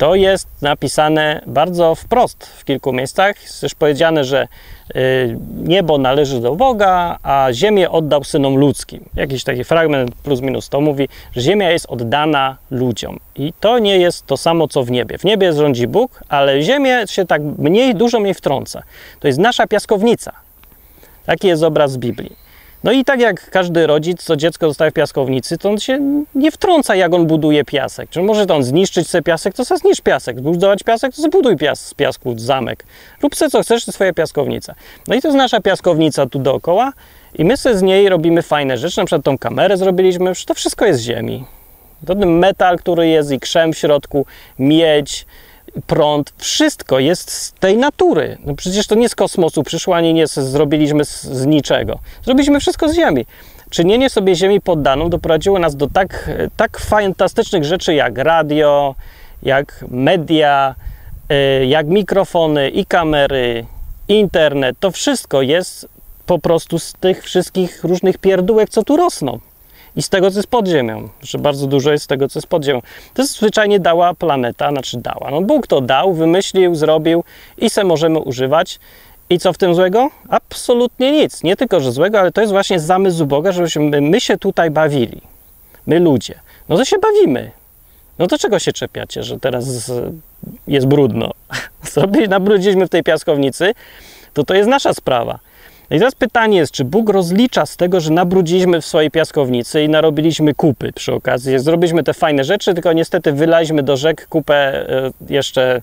To 0.00 0.14
jest 0.14 0.48
napisane 0.62 1.42
bardzo 1.46 1.94
wprost 1.94 2.46
w 2.46 2.64
kilku 2.64 2.92
miejscach. 2.92 3.42
Jest 3.42 3.60
też 3.60 3.74
powiedziane, 3.74 4.24
że 4.24 4.48
y, 4.96 5.36
niebo 5.64 5.98
należy 5.98 6.40
do 6.40 6.54
Boga, 6.54 7.18
a 7.22 7.48
ziemię 7.52 7.90
oddał 7.90 8.24
synom 8.24 8.56
ludzkim. 8.56 9.04
Jakiś 9.14 9.44
taki 9.44 9.64
fragment 9.64 10.14
plus 10.14 10.40
minus 10.40 10.68
to 10.68 10.80
mówi, 10.80 11.08
że 11.36 11.40
ziemia 11.40 11.70
jest 11.70 11.86
oddana 11.86 12.56
ludziom. 12.70 13.18
I 13.36 13.52
to 13.60 13.78
nie 13.78 13.98
jest 13.98 14.26
to 14.26 14.36
samo, 14.36 14.68
co 14.68 14.84
w 14.84 14.90
niebie. 14.90 15.18
W 15.18 15.24
niebie 15.24 15.52
rządzi 15.52 15.86
Bóg, 15.86 16.20
ale 16.28 16.62
ziemię 16.62 17.02
się 17.06 17.26
tak 17.26 17.42
mniej, 17.58 17.94
dużo 17.94 18.20
mniej 18.20 18.34
wtrąca. 18.34 18.82
To 19.20 19.26
jest 19.26 19.38
nasza 19.38 19.66
piaskownica. 19.66 20.32
Taki 21.26 21.48
jest 21.48 21.62
obraz 21.62 21.96
Biblii. 21.96 22.36
No 22.84 22.92
i 22.92 23.04
tak 23.04 23.20
jak 23.20 23.50
każdy 23.50 23.86
rodzic, 23.86 24.22
co 24.22 24.36
dziecko 24.36 24.68
zostaje 24.68 24.90
w 24.90 24.94
piaskownicy, 24.94 25.58
to 25.58 25.70
on 25.70 25.78
się 25.78 26.24
nie 26.34 26.50
wtrąca, 26.50 26.94
jak 26.94 27.14
on 27.14 27.26
buduje 27.26 27.64
piasek. 27.64 28.10
Czy 28.10 28.22
może 28.22 28.46
to 28.46 28.56
on 28.56 28.64
zniszczyć 28.64 29.08
sobie 29.08 29.22
piasek, 29.22 29.54
to 29.54 29.64
sobie 29.64 29.78
zniszcz 29.78 30.02
piasek. 30.02 30.40
Budować 30.40 30.82
piasek, 30.82 31.14
to 31.14 31.22
zbuduj 31.22 31.56
pias, 31.56 31.86
z 31.86 31.94
piasku 31.94 32.34
zamek. 32.38 32.84
Rób 33.22 33.34
sobie 33.34 33.50
co 33.50 33.62
chcesz, 33.62 33.84
to 33.84 33.92
swoja 33.92 34.12
piaskownica. 34.12 34.74
No 35.08 35.14
i 35.14 35.20
to 35.20 35.28
jest 35.28 35.38
nasza 35.38 35.60
piaskownica 35.60 36.26
tu 36.26 36.38
dookoła 36.38 36.92
i 37.34 37.44
my 37.44 37.56
sobie 37.56 37.76
z 37.76 37.82
niej 37.82 38.08
robimy 38.08 38.42
fajne 38.42 38.78
rzeczy. 38.78 39.00
Na 39.00 39.04
przykład 39.04 39.24
tą 39.24 39.38
kamerę 39.38 39.76
zrobiliśmy, 39.76 40.32
to 40.46 40.54
wszystko 40.54 40.84
jest 40.84 41.00
z 41.00 41.02
ziemi. 41.02 41.44
To 42.06 42.14
ten 42.14 42.30
metal, 42.30 42.78
który 42.78 43.08
jest 43.08 43.30
i 43.30 43.40
krzem 43.40 43.72
w 43.72 43.78
środku, 43.78 44.26
miedź, 44.58 45.26
prąd, 45.86 46.32
wszystko 46.36 46.98
jest 46.98 47.30
z 47.30 47.52
tej 47.52 47.76
natury. 47.76 48.38
No 48.44 48.54
przecież 48.54 48.86
to 48.86 48.94
nie 48.94 49.08
z 49.08 49.14
kosmosu 49.14 49.62
przyszło, 49.62 49.96
ani 49.96 50.14
nie 50.14 50.26
zrobiliśmy 50.26 51.04
z, 51.04 51.22
z 51.22 51.46
niczego. 51.46 51.98
Zrobiliśmy 52.24 52.60
wszystko 52.60 52.88
z 52.88 52.94
Ziemi. 52.94 53.26
Czynienie 53.70 54.10
sobie 54.10 54.34
Ziemi 54.34 54.60
poddaną 54.60 55.10
doprowadziło 55.10 55.58
nas 55.58 55.76
do 55.76 55.88
tak, 55.88 56.30
tak 56.56 56.78
fantastycznych 56.78 57.64
rzeczy 57.64 57.94
jak 57.94 58.18
radio, 58.18 58.94
jak 59.42 59.84
media, 59.88 60.74
y, 61.62 61.66
jak 61.66 61.86
mikrofony 61.86 62.70
i 62.70 62.86
kamery, 62.86 63.66
internet. 64.08 64.76
To 64.80 64.90
wszystko 64.90 65.42
jest 65.42 65.88
po 66.26 66.38
prostu 66.38 66.78
z 66.78 66.92
tych 66.92 67.22
wszystkich 67.22 67.84
różnych 67.84 68.18
pierdółek, 68.18 68.70
co 68.70 68.82
tu 68.82 68.96
rosną 68.96 69.38
i 70.00 70.02
z 70.02 70.08
tego, 70.08 70.30
co 70.30 70.38
jest 70.38 70.48
pod 70.48 70.68
ziemią, 70.68 71.08
że 71.22 71.38
bardzo 71.38 71.66
dużo 71.66 71.92
jest 71.92 72.04
z 72.04 72.06
tego, 72.06 72.28
co 72.28 72.38
jest 72.38 72.46
pod 72.46 72.64
ziemią. 72.64 72.82
To 73.14 73.24
zwyczajnie 73.24 73.80
dała 73.80 74.14
planeta, 74.14 74.70
znaczy 74.70 74.98
dała. 74.98 75.30
No 75.30 75.40
Bóg 75.40 75.66
to 75.66 75.80
dał, 75.80 76.14
wymyślił, 76.14 76.74
zrobił 76.74 77.24
i 77.58 77.70
se 77.70 77.84
możemy 77.84 78.18
używać. 78.18 78.78
I 79.30 79.38
co 79.38 79.52
w 79.52 79.58
tym 79.58 79.74
złego? 79.74 80.10
Absolutnie 80.28 81.12
nic. 81.12 81.42
Nie 81.42 81.56
tylko, 81.56 81.80
że 81.80 81.92
złego, 81.92 82.20
ale 82.20 82.32
to 82.32 82.40
jest 82.40 82.52
właśnie 82.52 82.80
zamysł 82.80 83.26
Boga, 83.26 83.52
żebyśmy 83.52 84.00
my 84.00 84.20
się 84.20 84.38
tutaj 84.38 84.70
bawili. 84.70 85.20
My 85.86 86.00
ludzie. 86.00 86.34
No 86.68 86.76
to 86.76 86.84
się 86.84 86.96
bawimy. 86.98 87.50
No 88.18 88.26
to 88.26 88.38
czego 88.38 88.58
się 88.58 88.72
czepiacie, 88.72 89.22
że 89.22 89.40
teraz 89.40 89.92
jest 90.66 90.86
brudno? 90.86 91.30
Sobie 91.82 92.28
nabrudziliśmy 92.28 92.86
w 92.86 92.90
tej 92.90 93.02
piaskownicy, 93.02 93.72
to 94.34 94.44
to 94.44 94.54
jest 94.54 94.68
nasza 94.68 94.94
sprawa. 94.94 95.38
No 95.90 95.96
i 95.96 95.98
teraz 95.98 96.14
pytanie 96.14 96.58
jest, 96.58 96.72
czy 96.72 96.84
Bóg 96.84 97.10
rozlicza 97.10 97.66
z 97.66 97.76
tego, 97.76 98.00
że 98.00 98.10
nabrudziliśmy 98.12 98.80
w 98.80 98.86
swojej 98.86 99.10
piaskownicy 99.10 99.82
i 99.82 99.88
narobiliśmy 99.88 100.54
kupy 100.54 100.92
przy 100.92 101.12
okazji. 101.14 101.58
Zrobiliśmy 101.58 102.02
te 102.02 102.14
fajne 102.14 102.44
rzeczy, 102.44 102.74
tylko 102.74 102.92
niestety 102.92 103.32
wylaliśmy 103.32 103.82
do 103.82 103.96
rzek 103.96 104.26
kupę 104.28 104.54
e, 104.54 105.10
jeszcze 105.28 105.82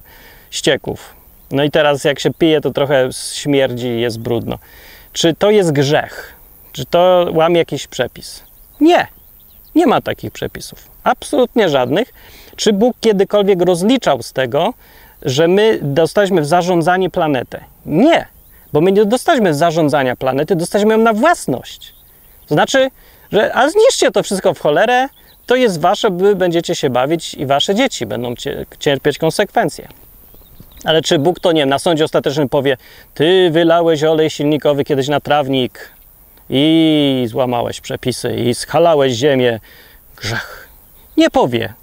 ścieków. 0.51 1.15
No 1.51 1.63
i 1.63 1.71
teraz 1.71 2.03
jak 2.03 2.19
się 2.19 2.33
pije, 2.33 2.61
to 2.61 2.71
trochę 2.71 3.09
śmierdzi 3.33 3.87
i 3.87 4.01
jest 4.01 4.19
brudno. 4.19 4.57
Czy 5.13 5.33
to 5.33 5.51
jest 5.51 5.71
grzech? 5.71 6.35
Czy 6.71 6.85
to 6.85 7.27
łamie 7.33 7.57
jakiś 7.57 7.87
przepis? 7.87 8.43
Nie. 8.81 9.07
Nie 9.75 9.87
ma 9.87 10.01
takich 10.01 10.31
przepisów. 10.31 10.87
Absolutnie 11.03 11.69
żadnych. 11.69 12.13
Czy 12.55 12.73
Bóg 12.73 12.95
kiedykolwiek 12.99 13.61
rozliczał 13.61 14.23
z 14.23 14.33
tego, 14.33 14.73
że 15.21 15.47
my 15.47 15.79
dostaliśmy 15.81 16.41
w 16.41 16.45
zarządzanie 16.45 17.09
planetę? 17.09 17.63
Nie. 17.85 18.36
Bo 18.73 18.81
my 18.81 18.91
nie 18.91 19.05
dostaliśmy 19.05 19.53
zarządzania 19.53 20.15
planety, 20.15 20.55
dostaliśmy 20.55 20.93
ją 20.93 20.99
na 20.99 21.13
własność. 21.13 21.93
To 22.47 22.55
znaczy, 22.55 22.89
że 23.31 23.55
a 23.55 23.69
zniszczcie 23.69 24.11
to 24.11 24.23
wszystko 24.23 24.53
w 24.53 24.59
cholerę, 24.59 25.07
to 25.45 25.55
jest 25.55 25.81
wasze, 25.81 26.09
wy 26.11 26.35
będziecie 26.35 26.75
się 26.75 26.89
bawić 26.89 27.33
i 27.33 27.45
wasze 27.45 27.75
dzieci 27.75 28.05
będą 28.05 28.33
cierpieć 28.79 29.17
konsekwencje. 29.17 29.87
Ale 30.83 31.01
czy 31.01 31.19
Bóg 31.19 31.39
to 31.39 31.51
nie 31.51 31.65
na 31.65 31.79
sądzie 31.79 32.03
ostatecznym 32.05 32.49
powie, 32.49 32.77
ty 33.13 33.49
wylałeś 33.51 34.03
olej 34.03 34.29
silnikowy 34.29 34.83
kiedyś 34.83 35.07
na 35.07 35.19
trawnik 35.19 35.91
i 36.49 37.25
złamałeś 37.27 37.81
przepisy 37.81 38.35
i 38.35 38.55
schalałeś 38.55 39.13
ziemię, 39.13 39.59
grzech. 40.15 40.69
Nie 41.17 41.29
powie, 41.29 41.73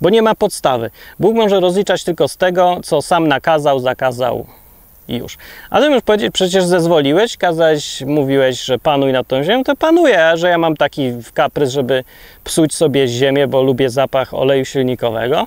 bo 0.00 0.10
nie 0.10 0.22
ma 0.22 0.34
podstawy. 0.34 0.90
Bóg 1.18 1.34
może 1.34 1.60
rozliczać 1.60 2.04
tylko 2.04 2.28
z 2.28 2.36
tego, 2.36 2.80
co 2.84 3.02
sam 3.02 3.28
nakazał, 3.28 3.78
zakazał, 3.78 4.46
i 5.08 5.16
już. 5.16 5.36
Ale 5.70 5.86
już 5.86 6.02
powiedzieć, 6.02 6.32
przecież 6.32 6.64
zezwoliłeś, 6.64 7.36
kazałeś, 7.36 8.00
mówiłeś, 8.00 8.64
że 8.64 8.78
panuj 8.78 9.12
nad 9.12 9.26
tą 9.26 9.44
ziemią, 9.44 9.64
to 9.64 9.76
panuję, 9.76 10.26
a 10.26 10.36
że 10.36 10.48
ja 10.48 10.58
mam 10.58 10.76
taki 10.76 11.12
kaprys, 11.34 11.70
żeby 11.70 12.04
psuć 12.44 12.74
sobie 12.74 13.08
ziemię, 13.08 13.46
bo 13.46 13.62
lubię 13.62 13.90
zapach 13.90 14.34
oleju 14.34 14.64
silnikowego, 14.64 15.46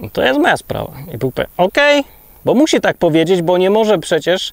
no 0.00 0.08
to 0.12 0.22
jest 0.22 0.40
moja 0.40 0.56
sprawa. 0.56 0.92
I 1.14 1.18
Bóg 1.18 1.34
powie, 1.34 1.48
okej, 1.56 2.00
okay, 2.00 2.12
bo 2.44 2.54
musi 2.54 2.80
tak 2.80 2.96
powiedzieć, 2.96 3.42
bo 3.42 3.58
nie 3.58 3.70
może 3.70 3.98
przecież 3.98 4.52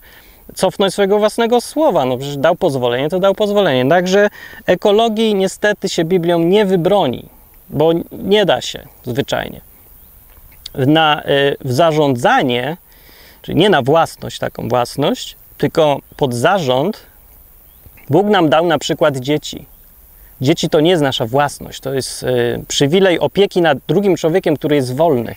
cofnąć 0.55 0.93
swojego 0.93 1.19
własnego 1.19 1.61
słowa. 1.61 2.05
No 2.05 2.17
przecież 2.17 2.37
dał 2.37 2.55
pozwolenie, 2.55 3.09
to 3.09 3.19
dał 3.19 3.35
pozwolenie. 3.35 3.89
Także 3.89 4.29
ekologii 4.65 5.35
niestety 5.35 5.89
się 5.89 6.05
Biblią 6.05 6.39
nie 6.39 6.65
wybroni, 6.65 7.25
bo 7.69 7.91
nie 8.11 8.45
da 8.45 8.61
się 8.61 8.87
zwyczajnie. 9.03 9.61
Na, 10.75 11.23
y, 11.23 11.55
w 11.65 11.71
zarządzanie 11.71 12.77
Czyli 13.45 13.57
nie 13.57 13.69
na 13.69 13.81
własność, 13.81 14.39
taką 14.39 14.67
własność, 14.67 15.35
tylko 15.57 15.99
pod 16.17 16.33
zarząd 16.33 16.99
Bóg 18.09 18.27
nam 18.27 18.49
dał 18.49 18.67
na 18.67 18.77
przykład 18.77 19.17
dzieci. 19.17 19.65
Dzieci 20.41 20.69
to 20.69 20.79
nie 20.79 20.89
jest 20.89 21.03
nasza 21.03 21.25
własność, 21.25 21.79
to 21.79 21.93
jest 21.93 22.23
y, 22.23 22.63
przywilej 22.67 23.19
opieki 23.19 23.61
nad 23.61 23.77
drugim 23.87 24.15
człowiekiem, 24.15 24.57
który 24.57 24.75
jest 24.75 24.95
wolny. 24.95 25.35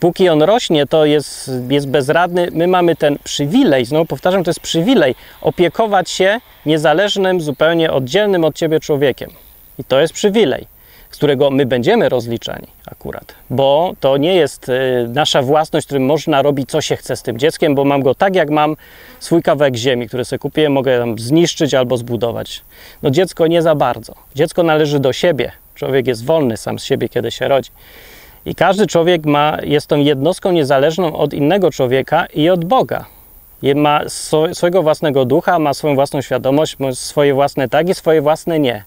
Póki 0.00 0.28
on 0.28 0.42
rośnie, 0.42 0.86
to 0.86 1.04
jest, 1.04 1.50
jest 1.68 1.88
bezradny. 1.88 2.48
My 2.52 2.66
mamy 2.66 2.96
ten 2.96 3.18
przywilej, 3.24 3.84
znowu 3.84 4.04
powtarzam, 4.04 4.44
to 4.44 4.50
jest 4.50 4.60
przywilej 4.60 5.14
opiekować 5.40 6.10
się 6.10 6.40
niezależnym, 6.66 7.40
zupełnie 7.40 7.92
oddzielnym 7.92 8.44
od 8.44 8.54
ciebie 8.54 8.80
człowiekiem. 8.80 9.30
I 9.78 9.84
to 9.84 10.00
jest 10.00 10.14
przywilej 10.14 10.73
z 11.14 11.16
którego 11.16 11.50
my 11.50 11.66
będziemy 11.66 12.08
rozliczani 12.08 12.66
akurat, 12.86 13.34
bo 13.50 13.92
to 14.00 14.16
nie 14.16 14.34
jest 14.34 14.68
y, 14.68 14.72
nasza 15.08 15.42
własność, 15.42 15.86
którym 15.86 16.06
można 16.06 16.42
robić 16.42 16.70
co 16.70 16.80
się 16.80 16.96
chce 16.96 17.16
z 17.16 17.22
tym 17.22 17.38
dzieckiem, 17.38 17.74
bo 17.74 17.84
mam 17.84 18.02
go 18.02 18.14
tak 18.14 18.34
jak 18.34 18.50
mam 18.50 18.76
swój 19.20 19.42
kawałek 19.42 19.76
ziemi, 19.76 20.08
który 20.08 20.24
sobie 20.24 20.38
kupiłem, 20.38 20.72
mogę 20.72 20.98
tam 20.98 21.18
zniszczyć 21.18 21.74
albo 21.74 21.96
zbudować. 21.96 22.62
No 23.02 23.10
dziecko 23.10 23.46
nie 23.46 23.62
za 23.62 23.74
bardzo. 23.74 24.14
Dziecko 24.34 24.62
należy 24.62 25.00
do 25.00 25.12
siebie. 25.12 25.52
Człowiek 25.74 26.06
jest 26.06 26.24
wolny 26.24 26.56
sam 26.56 26.78
z 26.78 26.84
siebie, 26.84 27.08
kiedy 27.08 27.30
się 27.30 27.48
rodzi. 27.48 27.70
I 28.46 28.54
każdy 28.54 28.86
człowiek 28.86 29.26
ma, 29.26 29.58
jest 29.62 29.86
tą 29.86 29.96
jednostką 29.96 30.52
niezależną 30.52 31.16
od 31.16 31.34
innego 31.34 31.70
człowieka 31.70 32.26
i 32.26 32.50
od 32.50 32.64
Boga. 32.64 33.04
Ma 33.74 34.00
swo- 34.04 34.54
swojego 34.54 34.82
własnego 34.82 35.24
ducha, 35.24 35.58
ma 35.58 35.74
swoją 35.74 35.94
własną 35.94 36.20
świadomość, 36.22 36.78
ma 36.78 36.92
swoje 36.92 37.34
własne 37.34 37.68
tak 37.68 37.88
i 37.88 37.94
swoje 37.94 38.22
własne 38.22 38.60
nie. 38.60 38.84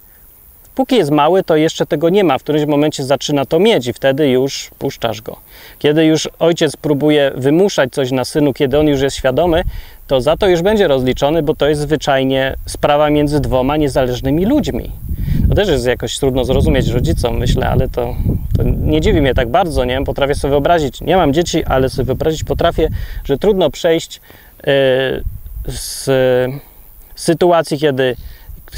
Póki 0.78 0.96
jest 0.96 1.12
mały, 1.12 1.44
to 1.44 1.56
jeszcze 1.56 1.86
tego 1.86 2.10
nie 2.10 2.24
ma. 2.24 2.38
W 2.38 2.44
którymś 2.44 2.66
momencie 2.66 3.04
zaczyna 3.04 3.46
to 3.46 3.60
mieć 3.60 3.88
i 3.88 3.94
wtedy 3.94 4.30
już 4.30 4.70
puszczasz 4.80 5.22
go. 5.22 5.36
Kiedy 5.80 6.06
już 6.06 6.30
ojciec 6.40 6.76
próbuje 6.78 7.32
wymuszać 7.36 7.92
coś 7.92 8.12
na 8.12 8.26
synu, 8.26 8.54
kiedy 8.54 8.80
on 8.80 8.88
już 8.88 9.02
jest 9.02 9.16
świadomy, 9.16 9.64
to 10.08 10.22
za 10.22 10.38
to 10.38 10.48
już 10.48 10.62
będzie 10.62 10.88
rozliczony, 10.88 11.44
bo 11.44 11.56
to 11.56 11.70
jest 11.70 11.82
zwyczajnie 11.82 12.56
sprawa 12.66 13.10
między 13.10 13.40
dwoma 13.40 13.78
niezależnymi 13.78 14.46
ludźmi. 14.46 14.92
To 15.50 15.56
też 15.56 15.70
jest 15.70 15.86
jakoś 15.86 16.18
trudno 16.20 16.46
zrozumieć 16.46 16.88
rodzicom, 16.88 17.38
myślę, 17.38 17.70
ale 17.70 17.90
to, 17.90 18.16
to 18.58 18.64
nie 18.64 19.02
dziwi 19.02 19.22
mnie 19.22 19.34
tak 19.34 19.50
bardzo, 19.50 19.86
nie? 19.86 20.04
Potrafię 20.04 20.36
sobie 20.36 20.50
wyobrazić, 20.50 21.02
nie 21.02 21.18
mam 21.18 21.34
dzieci, 21.34 21.66
ale 21.66 21.90
sobie 21.90 22.06
wyobrazić 22.06 22.44
potrafię, 22.44 22.90
że 23.24 23.38
trudno 23.38 23.70
przejść 23.70 24.22
yy, 24.58 24.74
z 25.68 26.10
sytuacji, 27.16 27.78
kiedy 27.78 28.16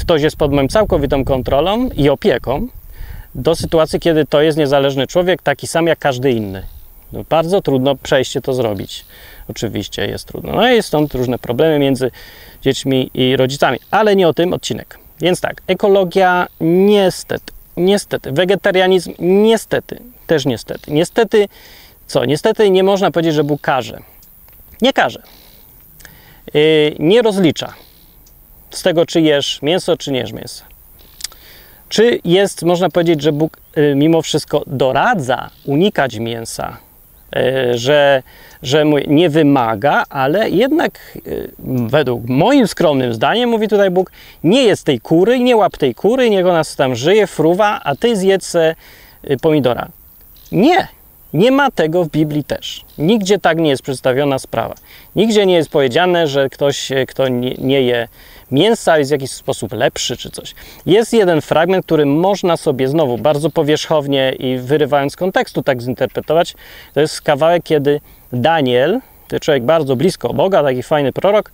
ktoś 0.00 0.22
jest 0.22 0.36
pod 0.36 0.52
moją 0.52 0.68
całkowitą 0.68 1.24
kontrolą 1.24 1.88
i 1.96 2.08
opieką, 2.08 2.68
do 3.34 3.54
sytuacji, 3.54 4.00
kiedy 4.00 4.26
to 4.26 4.42
jest 4.42 4.58
niezależny 4.58 5.06
człowiek, 5.06 5.42
taki 5.42 5.66
sam 5.66 5.86
jak 5.86 5.98
każdy 5.98 6.30
inny. 6.32 6.62
No, 7.12 7.24
bardzo 7.28 7.62
trudno 7.62 7.96
przejście 7.96 8.40
to 8.40 8.54
zrobić. 8.54 9.04
Oczywiście 9.48 10.06
jest 10.06 10.28
trudno. 10.28 10.52
No 10.52 10.72
i 10.72 10.82
stąd 10.82 11.14
różne 11.14 11.38
problemy 11.38 11.78
między 11.78 12.10
dziećmi 12.62 13.10
i 13.14 13.36
rodzicami, 13.36 13.78
ale 13.90 14.16
nie 14.16 14.28
o 14.28 14.34
tym 14.34 14.52
odcinek. 14.52 14.98
Więc 15.20 15.40
tak, 15.40 15.62
ekologia 15.66 16.46
niestety, 16.60 17.52
niestety, 17.76 18.32
wegetarianizm 18.32 19.12
niestety, 19.18 20.00
też 20.26 20.46
niestety. 20.46 20.92
Niestety, 20.92 21.48
co? 22.06 22.24
Niestety 22.24 22.70
nie 22.70 22.82
można 22.82 23.10
powiedzieć, 23.10 23.34
że 23.34 23.44
Bóg 23.44 23.60
karze. 23.60 23.98
Nie 24.82 24.92
karze. 24.92 25.22
Yy, 26.54 26.96
nie 26.98 27.22
rozlicza 27.22 27.74
z 28.70 28.82
tego, 28.82 29.06
czy 29.06 29.20
jesz 29.20 29.62
mięso, 29.62 29.96
czy 29.96 30.12
nie 30.12 30.18
jesz 30.18 30.32
mięsa. 30.32 30.64
Czy 31.88 32.20
jest, 32.24 32.62
można 32.62 32.88
powiedzieć, 32.90 33.22
że 33.22 33.32
Bóg 33.32 33.56
y, 33.78 33.94
mimo 33.96 34.22
wszystko 34.22 34.62
doradza 34.66 35.50
unikać 35.64 36.16
mięsa, 36.16 36.76
y, 37.36 37.78
że, 37.78 38.22
że 38.62 38.84
nie 39.06 39.30
wymaga, 39.30 40.04
ale 40.10 40.50
jednak 40.50 41.18
y, 41.26 41.50
według 41.88 42.28
moim 42.28 42.68
skromnym 42.68 43.14
zdaniem, 43.14 43.50
mówi 43.50 43.68
tutaj 43.68 43.90
Bóg, 43.90 44.12
nie 44.44 44.62
jest 44.62 44.84
tej 44.84 45.00
kury, 45.00 45.40
nie 45.40 45.56
łap 45.56 45.76
tej 45.76 45.94
kury, 45.94 46.30
niech 46.30 46.46
ona 46.46 46.62
tam 46.76 46.94
żyje, 46.94 47.26
fruwa, 47.26 47.80
a 47.84 47.94
ty 47.96 48.16
zjedz 48.16 48.56
pomidora. 49.42 49.88
Nie, 50.52 50.88
nie 51.34 51.50
ma 51.50 51.70
tego 51.70 52.04
w 52.04 52.08
Biblii 52.08 52.44
też. 52.44 52.84
Nigdzie 52.98 53.38
tak 53.38 53.58
nie 53.58 53.70
jest 53.70 53.82
przedstawiona 53.82 54.38
sprawa. 54.38 54.74
Nigdzie 55.16 55.46
nie 55.46 55.54
jest 55.54 55.70
powiedziane, 55.70 56.26
że 56.26 56.48
ktoś, 56.48 56.92
e, 56.92 57.06
kto 57.06 57.28
nie, 57.28 57.82
je 57.82 58.08
mięsa, 58.50 58.98
jest 58.98 59.10
w 59.10 59.12
jakiś 59.12 59.30
sposób 59.30 59.72
lepszy 59.72 60.16
czy 60.16 60.30
coś. 60.30 60.54
Jest 60.86 61.12
jeden 61.12 61.40
fragment, 61.40 61.86
który 61.86 62.06
można 62.06 62.56
sobie 62.56 62.88
znowu 62.88 63.18
bardzo 63.18 63.50
powierzchownie 63.50 64.32
i 64.38 64.58
wyrywając 64.58 65.12
z 65.12 65.16
kontekstu 65.16 65.62
tak 65.62 65.82
zinterpretować. 65.82 66.54
To 66.94 67.00
jest 67.00 67.22
kawałek, 67.22 67.62
kiedy 67.62 68.00
Daniel, 68.32 69.00
to 69.28 69.40
człowiek 69.40 69.62
bardzo 69.62 69.96
blisko 69.96 70.34
Boga, 70.34 70.62
taki 70.62 70.82
fajny 70.82 71.12
prorok, 71.12 71.52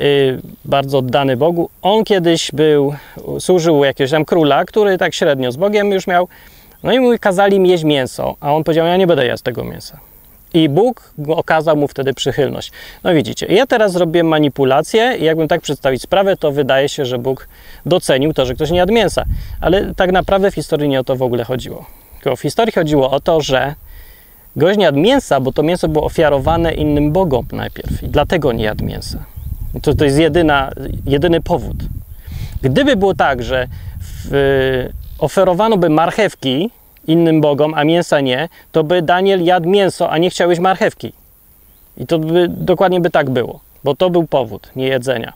yy, 0.00 0.40
bardzo 0.64 0.98
oddany 0.98 1.36
Bogu, 1.36 1.70
on 1.82 2.04
kiedyś 2.04 2.50
był, 2.52 2.94
służył 3.38 3.84
jakiegoś 3.84 4.10
tam 4.10 4.24
króla, 4.24 4.64
który 4.64 4.98
tak 4.98 5.14
średnio 5.14 5.52
z 5.52 5.56
Bogiem 5.56 5.92
już 5.92 6.06
miał 6.06 6.28
no 6.84 6.92
i 6.92 7.00
mu 7.00 7.18
kazali 7.20 7.60
mi 7.60 7.68
jeść 7.68 7.84
mięso, 7.84 8.36
a 8.40 8.54
on 8.54 8.64
powiedział, 8.64 8.86
ja 8.86 8.96
nie 8.96 9.06
będę 9.06 9.26
jadł 9.26 9.42
tego 9.42 9.64
mięsa. 9.64 10.00
I 10.54 10.68
Bóg 10.68 11.14
okazał 11.28 11.76
mu 11.76 11.88
wtedy 11.88 12.14
przychylność. 12.14 12.72
No 13.04 13.14
widzicie, 13.14 13.46
ja 13.46 13.66
teraz 13.66 13.92
zrobiłem 13.92 14.26
manipulację 14.26 15.16
i 15.20 15.24
jakbym 15.24 15.48
tak 15.48 15.60
przedstawić 15.60 16.02
sprawę, 16.02 16.36
to 16.36 16.52
wydaje 16.52 16.88
się, 16.88 17.04
że 17.04 17.18
Bóg 17.18 17.48
docenił 17.86 18.32
to, 18.32 18.46
że 18.46 18.54
ktoś 18.54 18.70
nie 18.70 18.78
jadł 18.78 18.92
mięsa. 18.92 19.24
Ale 19.60 19.94
tak 19.94 20.12
naprawdę 20.12 20.50
w 20.50 20.54
historii 20.54 20.88
nie 20.88 21.00
o 21.00 21.04
to 21.04 21.16
w 21.16 21.22
ogóle 21.22 21.44
chodziło. 21.44 21.86
Tylko 22.22 22.36
w 22.36 22.40
historii 22.40 22.72
chodziło 22.72 23.10
o 23.10 23.20
to, 23.20 23.40
że 23.40 23.74
gość 24.56 24.78
nie 24.78 24.84
jadł 24.84 24.98
mięsa, 24.98 25.40
bo 25.40 25.52
to 25.52 25.62
mięso 25.62 25.88
było 25.88 26.04
ofiarowane 26.04 26.74
innym 26.74 27.12
bogom 27.12 27.46
najpierw 27.52 28.02
i 28.02 28.08
dlatego 28.08 28.52
nie 28.52 28.64
jadł 28.64 28.84
mięsa. 28.84 29.24
I 29.74 29.80
To, 29.80 29.94
to 29.94 30.04
jest 30.04 30.18
jedyna, 30.18 30.70
jedyny 31.06 31.40
powód. 31.40 31.76
Gdyby 32.62 32.96
było 32.96 33.14
tak, 33.14 33.42
że 33.42 33.68
w, 34.00 34.88
oferowano 35.18 35.76
by 35.76 35.88
marchewki 35.88 36.70
innym 37.06 37.40
bogom, 37.40 37.74
a 37.74 37.84
mięsa 37.84 38.20
nie, 38.20 38.48
to 38.72 38.84
by 38.84 39.02
Daniel 39.02 39.44
jadł 39.44 39.68
mięso, 39.68 40.10
a 40.10 40.18
nie 40.18 40.30
chciałeś 40.30 40.58
marchewki. 40.58 41.12
I 41.96 42.06
to 42.06 42.18
by 42.18 42.48
dokładnie 42.48 43.00
by 43.00 43.10
tak 43.10 43.30
było, 43.30 43.60
bo 43.84 43.94
to 43.94 44.10
był 44.10 44.26
powód 44.26 44.70
niejedzenia 44.76 45.32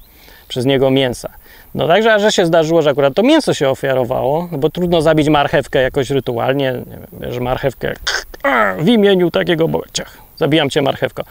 przez 0.49 0.67
niego 0.67 0.91
mięsa. 0.91 1.31
No 1.75 1.89
także, 1.89 2.21
że 2.21 2.33
się 2.33 2.47
zdarzyło, 2.47 2.83
że 2.83 2.91
akurat 2.91 3.15
to 3.15 3.23
mięso 3.23 3.55
się 3.55 3.69
ofiarowało, 3.69 4.49
no 4.53 4.59
bo 4.59 4.71
trudno 4.71 5.03
zabić 5.03 5.29
marchewkę 5.29 5.83
jakoś 5.83 6.11
rytualnie, 6.11 6.75
że 7.21 7.41
marchewkę 7.41 7.95
w 8.79 8.89
imieniu 8.89 9.31
takiego 9.31 9.69
boga, 9.69 9.87
ciach, 9.93 10.19
zabijam 10.37 10.71
cię 10.71 10.83
marchewko. 10.83 11.25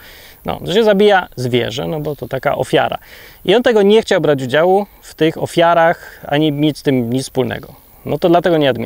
No, 0.44 0.60
to 0.66 0.72
się 0.72 0.84
zabija 0.84 1.28
zwierzę, 1.36 1.86
no 1.86 2.00
bo 2.00 2.16
to 2.16 2.28
taka 2.28 2.56
ofiara. 2.56 2.98
I 3.44 3.54
on 3.54 3.62
tego 3.62 3.82
nie 3.82 4.02
chciał 4.02 4.20
brać 4.20 4.42
udziału 4.42 4.86
w 5.02 5.14
tych 5.14 5.42
ofiarach, 5.42 6.20
ani 6.26 6.52
mieć 6.52 6.78
z 6.78 6.82
tym 6.82 7.12
nic 7.12 7.22
wspólnego. 7.22 7.87
No 8.04 8.18
to 8.18 8.28
dlatego 8.28 8.58
nie 8.58 8.66
jadł. 8.66 8.80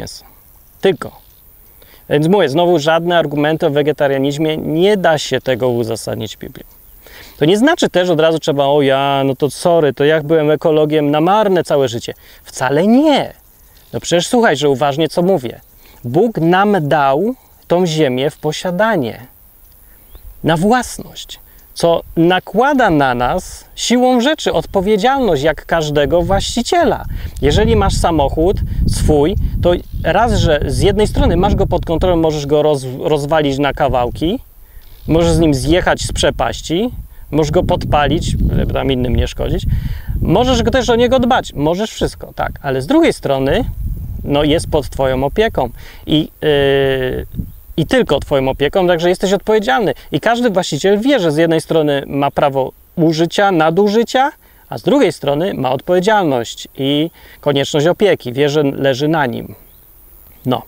Tylko. 0.81 1.23
Więc 2.11 2.29
mówię, 2.29 2.49
znowu 2.49 2.79
żadne 2.79 3.19
argumenty 3.19 3.67
o 3.67 3.71
wegetarianizmie, 3.71 4.57
nie 4.57 4.97
da 4.97 5.19
się 5.19 5.41
tego 5.41 5.69
uzasadnić 5.69 6.37
Biblią. 6.37 6.65
To 7.39 7.45
nie 7.45 7.57
znaczy 7.57 7.91
też 7.91 8.11
od 8.11 8.21
razu 8.21 8.39
trzeba, 8.39 8.67
o 8.67 8.83
ja, 8.83 9.23
no 9.25 9.37
to 9.37 9.51
sorry, 9.51 9.95
to 9.95 10.05
jak 10.05 10.23
byłem 10.23 10.51
ekologiem 10.51 11.11
na 11.11 11.21
marne 11.21 11.65
całe 11.65 11.89
życie. 11.89 12.15
Wcale 12.45 12.87
nie. 12.87 13.33
No 13.93 14.01
przecież 14.01 14.27
słuchaj, 14.27 14.57
że 14.57 14.69
uważnie 14.69 15.09
co 15.09 15.23
mówię. 15.23 15.61
Bóg 16.05 16.39
nam 16.39 16.89
dał 16.89 17.35
tą 17.67 17.87
ziemię 17.87 18.31
w 18.31 18.39
posiadanie, 18.39 19.27
na 20.45 20.57
własność, 20.57 21.41
co 21.75 22.03
nakłada 22.17 22.91
na 22.91 23.15
nas 23.15 23.65
siłą 23.75 24.21
rzeczy 24.21 24.53
odpowiedzialność 24.53 25.43
jak 25.43 25.67
każdego 25.67 26.23
właściciela. 26.23 27.05
Jeżeli 27.43 27.77
masz 27.77 27.95
samochód 27.95 28.57
swój, 28.89 29.35
to 29.63 29.73
raz, 30.05 30.35
że 30.35 30.61
z 30.67 30.81
jednej 30.81 31.07
strony 31.07 31.37
masz 31.37 31.55
go 31.55 31.67
pod 31.67 31.85
kontrolą, 31.85 32.17
możesz 32.17 32.47
go 32.47 32.63
roz, 32.63 32.85
rozwalić 33.01 33.59
na 33.59 33.73
kawałki, 33.73 34.39
możesz 35.09 35.33
z 35.33 35.39
nim 35.39 35.55
zjechać 35.55 36.03
z 36.03 36.13
przepaści, 36.13 36.91
możesz 37.31 37.51
go 37.51 37.63
podpalić, 37.63 38.37
żeby 38.57 38.73
tam 38.73 38.93
innym 38.93 39.17
nie 39.17 39.29
szkodzić, 39.29 39.67
możesz 40.21 40.63
go 40.63 40.71
też 40.71 40.91
o 40.91 40.97
niego 40.97 41.19
dbać, 41.19 41.53
możesz 41.53 41.91
wszystko, 41.91 42.33
tak, 42.35 42.53
ale 42.63 42.83
z 42.83 42.87
drugiej 42.87 43.13
strony 43.13 43.65
no, 44.25 44.45
jest 44.45 44.71
pod 44.71 44.89
Twoją 44.89 45.25
opieką 45.25 45.71
i, 46.07 46.29
yy, 46.43 47.27
i 47.77 47.87
tylko 47.87 48.21
Twoją 48.21 48.49
opieką, 48.49 48.87
także 48.87 49.09
jesteś 49.09 49.33
odpowiedzialny. 49.33 49.95
I 50.13 50.21
każdy 50.21 50.51
właściciel 50.51 51.01
wie, 51.01 51.21
że 51.21 51.33
z 51.33 51.37
jednej 51.37 51.61
strony 51.61 52.03
ma 52.07 52.31
prawo 52.31 52.73
użycia, 52.97 53.53
nadużycia, 53.53 54.33
a 54.69 54.79
z 54.79 54.83
drugiej 54.83 55.13
strony 55.13 55.55
ma 55.55 55.73
odpowiedzialność 55.73 56.69
i 56.77 57.11
konieczność 57.41 57.87
opieki, 57.87 58.33
wie, 58.33 58.49
że 58.49 58.63
leży 58.63 59.09
na 59.09 59.27
nim. 59.27 59.55
No. 60.47 60.63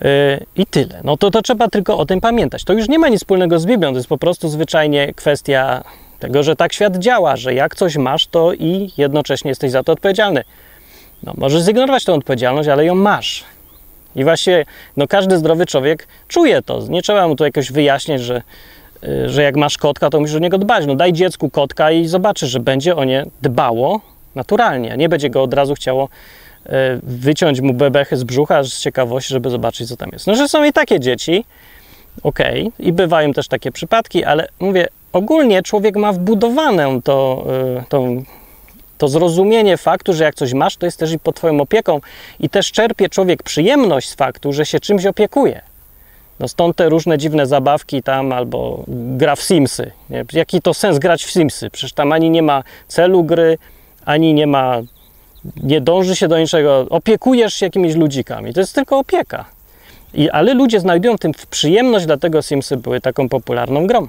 Yy, 0.00 0.08
I 0.56 0.66
tyle. 0.66 1.00
No 1.04 1.16
to, 1.16 1.30
to 1.30 1.42
trzeba 1.42 1.68
tylko 1.68 1.98
o 1.98 2.06
tym 2.06 2.20
pamiętać. 2.20 2.64
To 2.64 2.72
już 2.72 2.88
nie 2.88 2.98
ma 2.98 3.08
nic 3.08 3.20
wspólnego 3.20 3.58
z 3.58 3.66
Biblią, 3.66 3.90
to 3.90 3.96
jest 3.96 4.08
po 4.08 4.18
prostu 4.18 4.48
zwyczajnie 4.48 5.14
kwestia 5.14 5.84
tego, 6.18 6.42
że 6.42 6.56
tak 6.56 6.72
świat 6.72 6.96
działa, 6.96 7.36
że 7.36 7.54
jak 7.54 7.74
coś 7.74 7.96
masz, 7.96 8.26
to 8.26 8.52
i 8.52 8.90
jednocześnie 8.96 9.48
jesteś 9.48 9.70
za 9.70 9.82
to 9.82 9.92
odpowiedzialny. 9.92 10.44
No, 11.22 11.32
możesz 11.36 11.62
zignorować 11.62 12.04
tę 12.04 12.12
odpowiedzialność, 12.12 12.68
ale 12.68 12.84
ją 12.84 12.94
masz. 12.94 13.44
I 14.16 14.24
właśnie 14.24 14.64
no, 14.96 15.06
każdy 15.06 15.38
zdrowy 15.38 15.66
człowiek 15.66 16.08
czuje 16.28 16.62
to. 16.62 16.80
Nie 16.88 17.02
trzeba 17.02 17.28
mu 17.28 17.36
tu 17.36 17.44
jakoś 17.44 17.72
wyjaśniać, 17.72 18.20
że, 18.20 18.42
y, 19.04 19.28
że 19.28 19.42
jak 19.42 19.56
masz 19.56 19.78
kotka, 19.78 20.10
to 20.10 20.20
musisz 20.20 20.36
o 20.36 20.38
niego 20.38 20.58
dbać. 20.58 20.86
No, 20.86 20.94
daj 20.94 21.12
dziecku 21.12 21.50
kotka 21.50 21.90
i 21.90 22.06
zobaczysz, 22.06 22.50
że 22.50 22.60
będzie 22.60 22.96
o 22.96 23.04
nie 23.04 23.26
dbało 23.42 24.00
naturalnie. 24.34 24.96
Nie 24.96 25.08
będzie 25.08 25.30
go 25.30 25.42
od 25.42 25.54
razu 25.54 25.74
chciało 25.74 26.08
y, 26.66 26.70
wyciąć 27.02 27.60
mu 27.60 27.74
bebechy 27.74 28.16
z 28.16 28.24
brzucha 28.24 28.62
z 28.62 28.80
ciekawości, 28.80 29.34
żeby 29.34 29.50
zobaczyć, 29.50 29.88
co 29.88 29.96
tam 29.96 30.08
jest. 30.12 30.26
No, 30.26 30.34
że 30.34 30.48
są 30.48 30.64
i 30.64 30.72
takie 30.72 31.00
dzieci, 31.00 31.44
okej, 32.22 32.60
okay. 32.60 32.86
i 32.86 32.92
bywają 32.92 33.32
też 33.32 33.48
takie 33.48 33.72
przypadki, 33.72 34.24
ale 34.24 34.48
mówię, 34.60 34.88
ogólnie 35.12 35.62
człowiek 35.62 35.96
ma 35.96 36.12
wbudowaną 36.12 37.02
to, 37.02 37.46
y, 37.80 37.84
tą 37.88 38.24
to 38.98 39.08
zrozumienie 39.08 39.76
faktu, 39.76 40.12
że 40.12 40.24
jak 40.24 40.34
coś 40.34 40.52
masz, 40.52 40.76
to 40.76 40.86
jest 40.86 40.98
też 40.98 41.12
i 41.12 41.18
pod 41.18 41.36
Twoją 41.36 41.60
opieką 41.60 42.00
i 42.40 42.48
też 42.48 42.72
czerpie 42.72 43.08
człowiek 43.08 43.42
przyjemność 43.42 44.08
z 44.08 44.14
faktu, 44.14 44.52
że 44.52 44.66
się 44.66 44.80
czymś 44.80 45.06
opiekuje. 45.06 45.62
No 46.40 46.48
stąd 46.48 46.76
te 46.76 46.88
różne 46.88 47.18
dziwne 47.18 47.46
zabawki 47.46 48.02
tam 48.02 48.32
albo 48.32 48.84
gra 48.88 49.36
w 49.36 49.42
Simsy. 49.42 49.90
Nie? 50.10 50.24
Jaki 50.32 50.62
to 50.62 50.74
sens 50.74 50.98
grać 50.98 51.24
w 51.24 51.30
Simsy? 51.30 51.70
Przecież 51.70 51.92
tam 51.92 52.12
ani 52.12 52.30
nie 52.30 52.42
ma 52.42 52.62
celu 52.88 53.24
gry, 53.24 53.58
ani 54.04 54.34
nie 54.34 54.46
ma, 54.46 54.80
nie 55.62 55.80
dąży 55.80 56.16
się 56.16 56.28
do 56.28 56.38
niczego. 56.38 56.86
Opiekujesz 56.90 57.54
się 57.54 57.66
jakimiś 57.66 57.94
ludzikami. 57.94 58.54
To 58.54 58.60
jest 58.60 58.74
tylko 58.74 58.98
opieka. 58.98 59.44
I, 60.14 60.30
ale 60.30 60.54
ludzie 60.54 60.80
znajdują 60.80 61.16
w 61.16 61.20
tym 61.20 61.32
przyjemność, 61.50 62.06
dlatego 62.06 62.42
Simsy 62.42 62.76
były 62.76 63.00
taką 63.00 63.28
popularną 63.28 63.86
grą. 63.86 64.08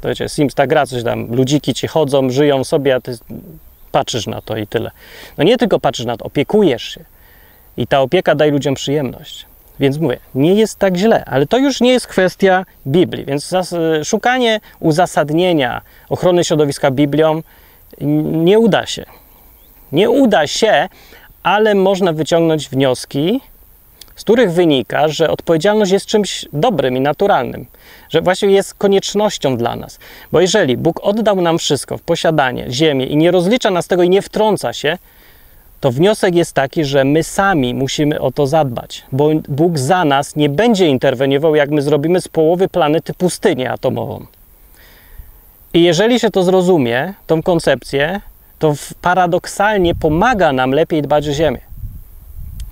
To 0.00 0.08
wiecie, 0.08 0.28
Sims 0.28 0.54
ta 0.54 0.66
gra, 0.66 0.86
coś 0.86 1.02
tam, 1.02 1.34
ludziki 1.34 1.74
ci 1.74 1.86
chodzą, 1.86 2.30
żyją 2.30 2.64
sobie, 2.64 2.94
a 2.94 3.00
ty 3.00 3.18
patrzysz 3.96 4.26
na 4.26 4.40
to 4.40 4.56
i 4.56 4.66
tyle. 4.66 4.90
No 5.38 5.44
nie 5.44 5.56
tylko 5.56 5.80
patrzysz 5.80 6.06
na 6.06 6.16
to, 6.16 6.24
opiekujesz 6.24 6.82
się. 6.82 7.04
I 7.76 7.86
ta 7.86 8.00
opieka 8.00 8.34
daje 8.34 8.50
ludziom 8.50 8.74
przyjemność. 8.74 9.46
Więc 9.80 9.98
mówię, 9.98 10.18
nie 10.34 10.54
jest 10.54 10.78
tak 10.78 10.96
źle, 10.96 11.24
ale 11.24 11.46
to 11.46 11.58
już 11.58 11.80
nie 11.80 11.92
jest 11.92 12.06
kwestia 12.06 12.64
Biblii. 12.86 13.24
Więc 13.24 13.50
szukanie 14.04 14.60
uzasadnienia 14.80 15.80
ochrony 16.08 16.44
środowiska 16.44 16.90
Biblią 16.90 17.42
nie 18.46 18.58
uda 18.58 18.86
się. 18.86 19.04
Nie 19.92 20.10
uda 20.10 20.46
się, 20.46 20.88
ale 21.42 21.74
można 21.74 22.12
wyciągnąć 22.12 22.68
wnioski, 22.68 23.40
z 24.16 24.24
których 24.24 24.52
wynika, 24.52 25.08
że 25.08 25.30
odpowiedzialność 25.30 25.92
jest 25.92 26.06
czymś 26.06 26.46
dobrym 26.52 26.96
i 26.96 27.00
naturalnym, 27.00 27.66
że 28.08 28.22
właściwie 28.22 28.52
jest 28.52 28.74
koniecznością 28.74 29.56
dla 29.56 29.76
nas. 29.76 29.98
Bo 30.32 30.40
jeżeli 30.40 30.76
Bóg 30.76 31.00
oddał 31.02 31.40
nam 31.40 31.58
wszystko 31.58 31.98
w 31.98 32.02
posiadanie, 32.02 32.66
ziemię 32.70 33.06
i 33.06 33.16
nie 33.16 33.30
rozlicza 33.30 33.70
nas 33.70 33.86
tego 33.86 34.02
i 34.02 34.10
nie 34.10 34.22
wtrąca 34.22 34.72
się, 34.72 34.98
to 35.80 35.90
wniosek 35.90 36.34
jest 36.34 36.52
taki, 36.52 36.84
że 36.84 37.04
my 37.04 37.22
sami 37.22 37.74
musimy 37.74 38.20
o 38.20 38.32
to 38.32 38.46
zadbać, 38.46 39.04
bo 39.12 39.30
Bóg 39.48 39.78
za 39.78 40.04
nas 40.04 40.36
nie 40.36 40.48
będzie 40.48 40.88
interweniował, 40.88 41.54
jak 41.54 41.70
my 41.70 41.82
zrobimy 41.82 42.20
z 42.20 42.28
połowy 42.28 42.68
planety 42.68 43.14
pustynię 43.14 43.70
atomową. 43.70 44.26
I 45.74 45.82
jeżeli 45.82 46.20
się 46.20 46.30
to 46.30 46.42
zrozumie, 46.42 47.14
tą 47.26 47.42
koncepcję, 47.42 48.20
to 48.58 48.74
paradoksalnie 49.00 49.94
pomaga 49.94 50.52
nam 50.52 50.72
lepiej 50.72 51.02
dbać 51.02 51.28
o 51.28 51.32
Ziemię. 51.32 51.60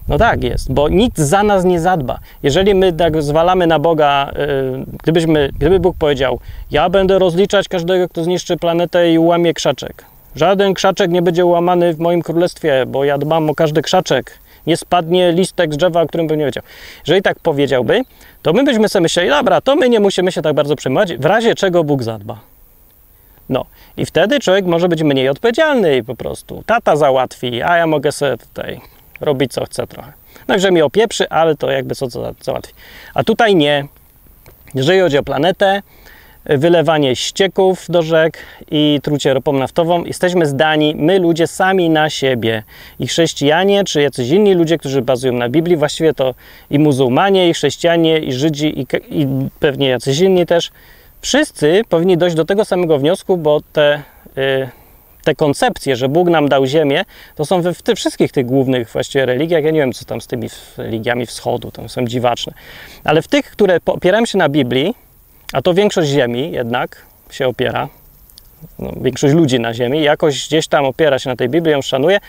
No 0.08 0.18
tak 0.18 0.44
jest, 0.44 0.72
bo 0.72 0.88
nic 0.88 1.18
za 1.18 1.42
nas 1.42 1.64
nie 1.64 1.80
zadba. 1.80 2.18
Jeżeli 2.42 2.74
my 2.74 2.92
tak 2.92 3.22
zwalamy 3.22 3.66
na 3.66 3.78
Boga, 3.78 4.32
yy, 4.36 4.84
gdybyśmy, 5.02 5.50
gdyby 5.58 5.80
Bóg 5.80 5.96
powiedział, 5.98 6.40
ja 6.70 6.88
będę 6.88 7.18
rozliczać 7.18 7.68
każdego, 7.68 8.08
kto 8.08 8.24
zniszczy 8.24 8.56
planetę 8.56 9.12
i 9.12 9.18
łamie 9.18 9.54
krzaczek. 9.54 10.04
Żaden 10.36 10.74
krzaczek 10.74 11.10
nie 11.10 11.22
będzie 11.22 11.44
łamany 11.44 11.94
w 11.94 11.98
moim 11.98 12.22
królestwie, 12.22 12.84
bo 12.86 13.04
ja 13.04 13.18
dbam 13.18 13.50
o 13.50 13.54
każdy 13.54 13.82
krzaczek. 13.82 14.38
Nie 14.66 14.76
spadnie 14.76 15.32
listek 15.32 15.74
z 15.74 15.76
drzewa, 15.76 16.02
o 16.02 16.06
którym 16.06 16.26
bym 16.26 16.38
nie 16.38 16.44
wiedział. 16.44 16.62
Jeżeli 17.06 17.22
tak 17.22 17.38
powiedziałby, 17.38 18.00
to 18.42 18.52
my 18.52 18.64
byśmy 18.64 18.88
sobie 18.88 19.02
myśleli, 19.02 19.30
dobra, 19.30 19.60
to 19.60 19.76
my 19.76 19.88
nie 19.88 20.00
musimy 20.00 20.32
się 20.32 20.42
tak 20.42 20.54
bardzo 20.54 20.76
przejmować, 20.76 21.16
w 21.16 21.24
razie 21.24 21.54
czego 21.54 21.84
Bóg 21.84 22.02
zadba. 22.02 22.40
No 23.48 23.64
i 23.96 24.06
wtedy 24.06 24.40
człowiek 24.40 24.66
może 24.66 24.88
być 24.88 25.02
mniej 25.02 25.28
odpowiedzialny 25.28 26.04
po 26.04 26.14
prostu 26.14 26.62
tata 26.66 26.96
załatwi, 26.96 27.62
a 27.62 27.76
ja 27.76 27.86
mogę 27.86 28.12
sobie 28.12 28.36
tutaj 28.38 28.80
robić 29.20 29.53
co 29.53 29.64
chcę 29.64 29.87
trochę. 29.87 30.12
No 30.48 30.70
mi 30.70 30.83
opieprzy, 30.83 31.29
ale 31.29 31.57
to 31.57 31.70
jakby 31.70 31.94
co, 31.94 32.09
co 32.09 32.35
załatwi. 32.40 32.74
A 33.14 33.24
tutaj 33.24 33.57
nie. 33.57 33.87
Jeżeli 34.74 35.00
chodzi 35.00 35.18
o 35.18 35.22
planetę, 35.22 35.83
wylewanie 36.44 37.16
ścieków 37.16 37.87
do 37.88 38.03
rzek 38.03 38.38
i 38.70 39.00
trucie 39.03 39.35
ropą 39.35 39.53
naftową, 39.53 40.05
jesteśmy 40.05 40.46
zdani, 40.46 40.94
my 40.96 41.18
ludzie, 41.18 41.46
sami 41.46 41.90
na 41.90 42.11
siebie. 42.11 42.62
I 42.98 43.07
chrześcijanie, 43.07 43.85
czy 43.85 44.03
jacyś 44.03 44.29
inni 44.29 44.55
ludzie, 44.55 44.79
którzy 44.79 45.03
bazują 45.03 45.33
na 45.33 45.48
Biblii, 45.48 45.77
właściwie 45.77 46.14
to 46.14 46.35
i 46.70 46.79
muzułmanie, 46.79 47.48
i 47.48 47.55
chrześcijanie, 47.55 48.18
i 48.18 48.33
Żydzi, 48.33 48.81
i, 48.81 48.87
i 49.11 49.27
pewnie 49.61 49.88
jacyś 49.88 50.20
inni 50.20 50.46
też, 50.46 50.70
wszyscy 51.20 51.83
powinni 51.88 52.18
dojść 52.18 52.37
do 52.37 52.44
tego 52.44 52.64
samego 52.64 52.98
wniosku, 52.98 53.37
bo 53.37 53.61
te, 53.72 54.03
y, 54.38 54.68
te 55.24 55.34
koncepcje, 55.34 55.96
że 55.96 56.08
Bóg 56.08 56.28
nam 56.28 56.48
dał 56.48 56.66
ziemię, 56.66 57.04
to 57.34 57.44
są 57.44 57.62
w 57.74 57.82
tych 57.82 57.96
wszystkich 57.96 58.32
tych 58.32 58.46
głównych 58.46 58.90
właściwie 58.90 59.26
religiach. 59.26 59.64
Ja 59.64 59.70
nie 59.70 59.80
wiem, 59.80 59.92
co 59.92 60.04
tam 60.04 60.20
z 60.20 60.26
tymi 60.26 60.48
religiami 60.76 61.26
wschodu, 61.26 61.70
to 61.70 61.88
są 61.88 62.06
dziwaczne. 62.06 62.52
Ale 63.04 63.22
w 63.22 63.28
tych, 63.28 63.50
które 63.50 63.78
opierają 63.87 64.26
się 64.26 64.38
na 64.38 64.48
Biblii, 64.48 64.94
a 65.52 65.62
to 65.62 65.74
większość 65.74 66.08
ziemi 66.08 66.52
jednak 66.52 67.06
się 67.30 67.48
opiera, 67.48 67.88
no, 68.78 68.92
większość 69.00 69.34
ludzi 69.34 69.60
na 69.60 69.74
ziemi 69.74 70.02
jakoś 70.02 70.46
gdzieś 70.48 70.68
tam 70.68 70.84
opiera 70.84 71.18
się 71.18 71.30
na 71.30 71.37
tej 71.37 71.48
Biblii, 71.48 71.72
ją 71.72 71.82
szanuje 71.82 72.20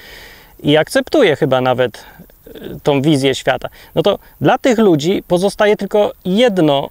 i 0.63 0.77
akceptuje 0.77 1.35
chyba 1.35 1.61
nawet 1.61 2.05
y, 2.47 2.79
tą 2.83 3.01
wizję 3.01 3.35
świata. 3.35 3.69
No 3.95 4.01
to 4.01 4.19
dla 4.41 4.57
tych 4.57 4.77
ludzi 4.77 5.23
pozostaje 5.27 5.75
tylko 5.75 6.11
jedno 6.25 6.89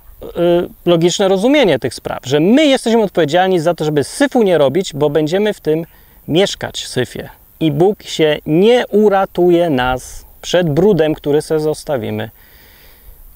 logiczne 0.86 1.28
rozumienie 1.28 1.78
tych 1.78 1.94
spraw, 1.94 2.26
że 2.26 2.40
my 2.40 2.66
jesteśmy 2.66 3.02
odpowiedzialni 3.02 3.60
za 3.60 3.74
to, 3.74 3.84
żeby 3.84 4.04
syfu 4.04 4.42
nie 4.42 4.58
robić, 4.58 4.92
bo 4.94 5.10
będziemy 5.10 5.54
w 5.54 5.60
tym 5.60 5.86
mieszkać, 6.28 6.86
syfie. 6.86 7.28
I 7.60 7.72
Bóg 7.72 8.02
się 8.02 8.38
nie 8.46 8.86
uratuje 8.86 9.70
nas 9.70 10.24
przed 10.42 10.70
brudem, 10.70 11.14
który 11.14 11.42
sobie 11.42 11.60
zostawimy. 11.60 12.30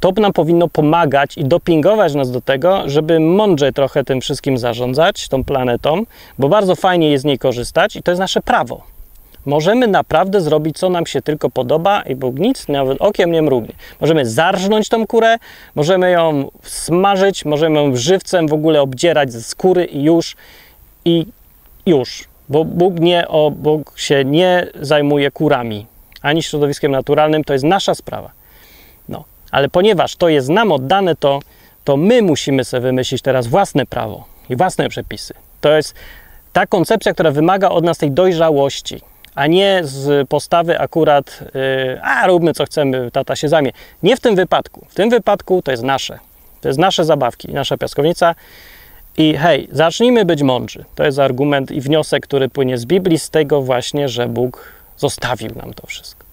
To 0.00 0.12
nam 0.12 0.32
powinno 0.32 0.68
pomagać 0.68 1.38
i 1.38 1.44
dopingować 1.44 2.14
nas 2.14 2.30
do 2.30 2.40
tego, 2.40 2.82
żeby 2.86 3.20
mądrze 3.20 3.72
trochę 3.72 4.04
tym 4.04 4.20
wszystkim 4.20 4.58
zarządzać, 4.58 5.28
tą 5.28 5.44
planetą, 5.44 6.02
bo 6.38 6.48
bardzo 6.48 6.74
fajnie 6.74 7.10
jest 7.10 7.22
z 7.22 7.24
niej 7.24 7.38
korzystać 7.38 7.96
i 7.96 8.02
to 8.02 8.10
jest 8.10 8.20
nasze 8.20 8.40
prawo. 8.40 8.82
Możemy 9.46 9.86
naprawdę 9.86 10.40
zrobić, 10.40 10.78
co 10.78 10.88
nam 10.90 11.06
się 11.06 11.22
tylko 11.22 11.50
podoba 11.50 12.02
i 12.02 12.16
Bóg 12.16 12.38
nic 12.38 12.68
nawet 12.68 12.98
okiem 13.00 13.32
nie 13.32 13.42
mrugnie. 13.42 13.74
Możemy 14.00 14.26
zarżnąć 14.26 14.88
tą 14.88 15.06
kurę, 15.06 15.36
możemy 15.74 16.10
ją 16.10 16.50
smażyć, 16.62 17.44
możemy 17.44 17.80
ją 17.80 17.96
żywcem 17.96 18.48
w 18.48 18.52
ogóle 18.52 18.82
obdzierać 18.82 19.32
ze 19.32 19.42
skóry 19.42 19.84
i 19.84 20.02
już, 20.02 20.36
i 21.04 21.26
już. 21.86 22.24
Bo 22.48 22.64
Bóg, 22.64 23.00
nie, 23.00 23.28
o, 23.28 23.50
Bóg 23.50 23.98
się 23.98 24.24
nie 24.24 24.66
zajmuje 24.80 25.30
kurami, 25.30 25.86
ani 26.22 26.42
środowiskiem 26.42 26.92
naturalnym, 26.92 27.44
to 27.44 27.52
jest 27.52 27.64
nasza 27.64 27.94
sprawa. 27.94 28.30
No, 29.08 29.24
ale 29.50 29.68
ponieważ 29.68 30.16
to 30.16 30.28
jest 30.28 30.48
nam 30.48 30.72
oddane, 30.72 31.16
to, 31.16 31.40
to 31.84 31.96
my 31.96 32.22
musimy 32.22 32.64
sobie 32.64 32.80
wymyślić 32.80 33.22
teraz 33.22 33.46
własne 33.46 33.86
prawo 33.86 34.24
i 34.50 34.56
własne 34.56 34.88
przepisy. 34.88 35.34
To 35.60 35.76
jest 35.76 35.94
ta 36.52 36.66
koncepcja, 36.66 37.12
która 37.12 37.30
wymaga 37.30 37.68
od 37.68 37.84
nas 37.84 37.98
tej 37.98 38.10
dojrzałości 38.10 39.00
a 39.38 39.46
nie 39.46 39.80
z 39.82 40.28
postawy 40.28 40.78
akurat, 40.80 41.44
yy, 41.54 42.00
a 42.02 42.26
róbmy 42.26 42.54
co 42.54 42.64
chcemy, 42.64 43.10
tata 43.10 43.36
się 43.36 43.48
zajmie. 43.48 43.70
Nie 44.02 44.16
w 44.16 44.20
tym 44.20 44.36
wypadku. 44.36 44.86
W 44.88 44.94
tym 44.94 45.10
wypadku 45.10 45.62
to 45.62 45.70
jest 45.70 45.82
nasze. 45.82 46.18
To 46.60 46.68
jest 46.68 46.78
nasze 46.78 47.04
zabawki, 47.04 47.52
nasza 47.52 47.76
piaskownica. 47.76 48.34
I 49.16 49.34
hej, 49.34 49.68
zacznijmy 49.72 50.24
być 50.24 50.42
mądrzy. 50.42 50.84
To 50.94 51.04
jest 51.04 51.18
argument 51.18 51.70
i 51.70 51.80
wniosek, 51.80 52.22
który 52.22 52.48
płynie 52.48 52.78
z 52.78 52.84
Biblii, 52.84 53.18
z 53.18 53.30
tego 53.30 53.62
właśnie, 53.62 54.08
że 54.08 54.26
Bóg 54.26 54.72
zostawił 54.96 55.54
nam 55.54 55.74
to 55.74 55.86
wszystko. 55.86 56.24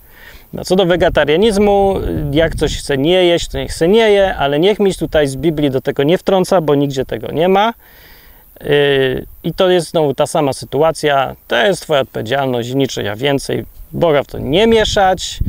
No, 0.54 0.66
co 0.66 0.76
do 0.76 0.86
wegetarianizmu, 0.86 1.96
jak 2.32 2.56
coś 2.56 2.78
chce 2.78 2.98
nie 2.98 3.26
jeść, 3.26 3.48
to 3.48 3.58
niech 3.58 3.72
chce 3.72 3.88
nie 3.88 4.12
je, 4.12 4.36
ale 4.36 4.60
niech 4.60 4.80
mi 4.80 4.96
tutaj 4.96 5.28
z 5.28 5.36
Biblii 5.36 5.70
do 5.70 5.82
tego 5.82 6.04
nie 6.04 6.18
wtrąca, 6.18 6.62
bo 6.62 6.76
nigdzie 6.76 7.06
tego 7.06 7.32
nie 7.32 7.48
ma. 7.48 7.74
Yy, 8.62 9.26
I 9.44 9.54
to 9.54 9.70
jest 9.70 9.90
znowu 9.90 10.14
ta 10.14 10.28
sama 10.28 10.54
sytuacja. 10.54 11.36
To 11.48 11.56
jest 11.56 11.82
Twoja 11.82 12.00
odpowiedzialność 12.00 12.70
i 12.70 12.76
niczyja 12.76 13.16
więcej. 13.16 13.66
Boga 13.92 14.24
w 14.24 14.28
to 14.28 14.38
nie 14.38 14.68
mieszać. 14.68 15.40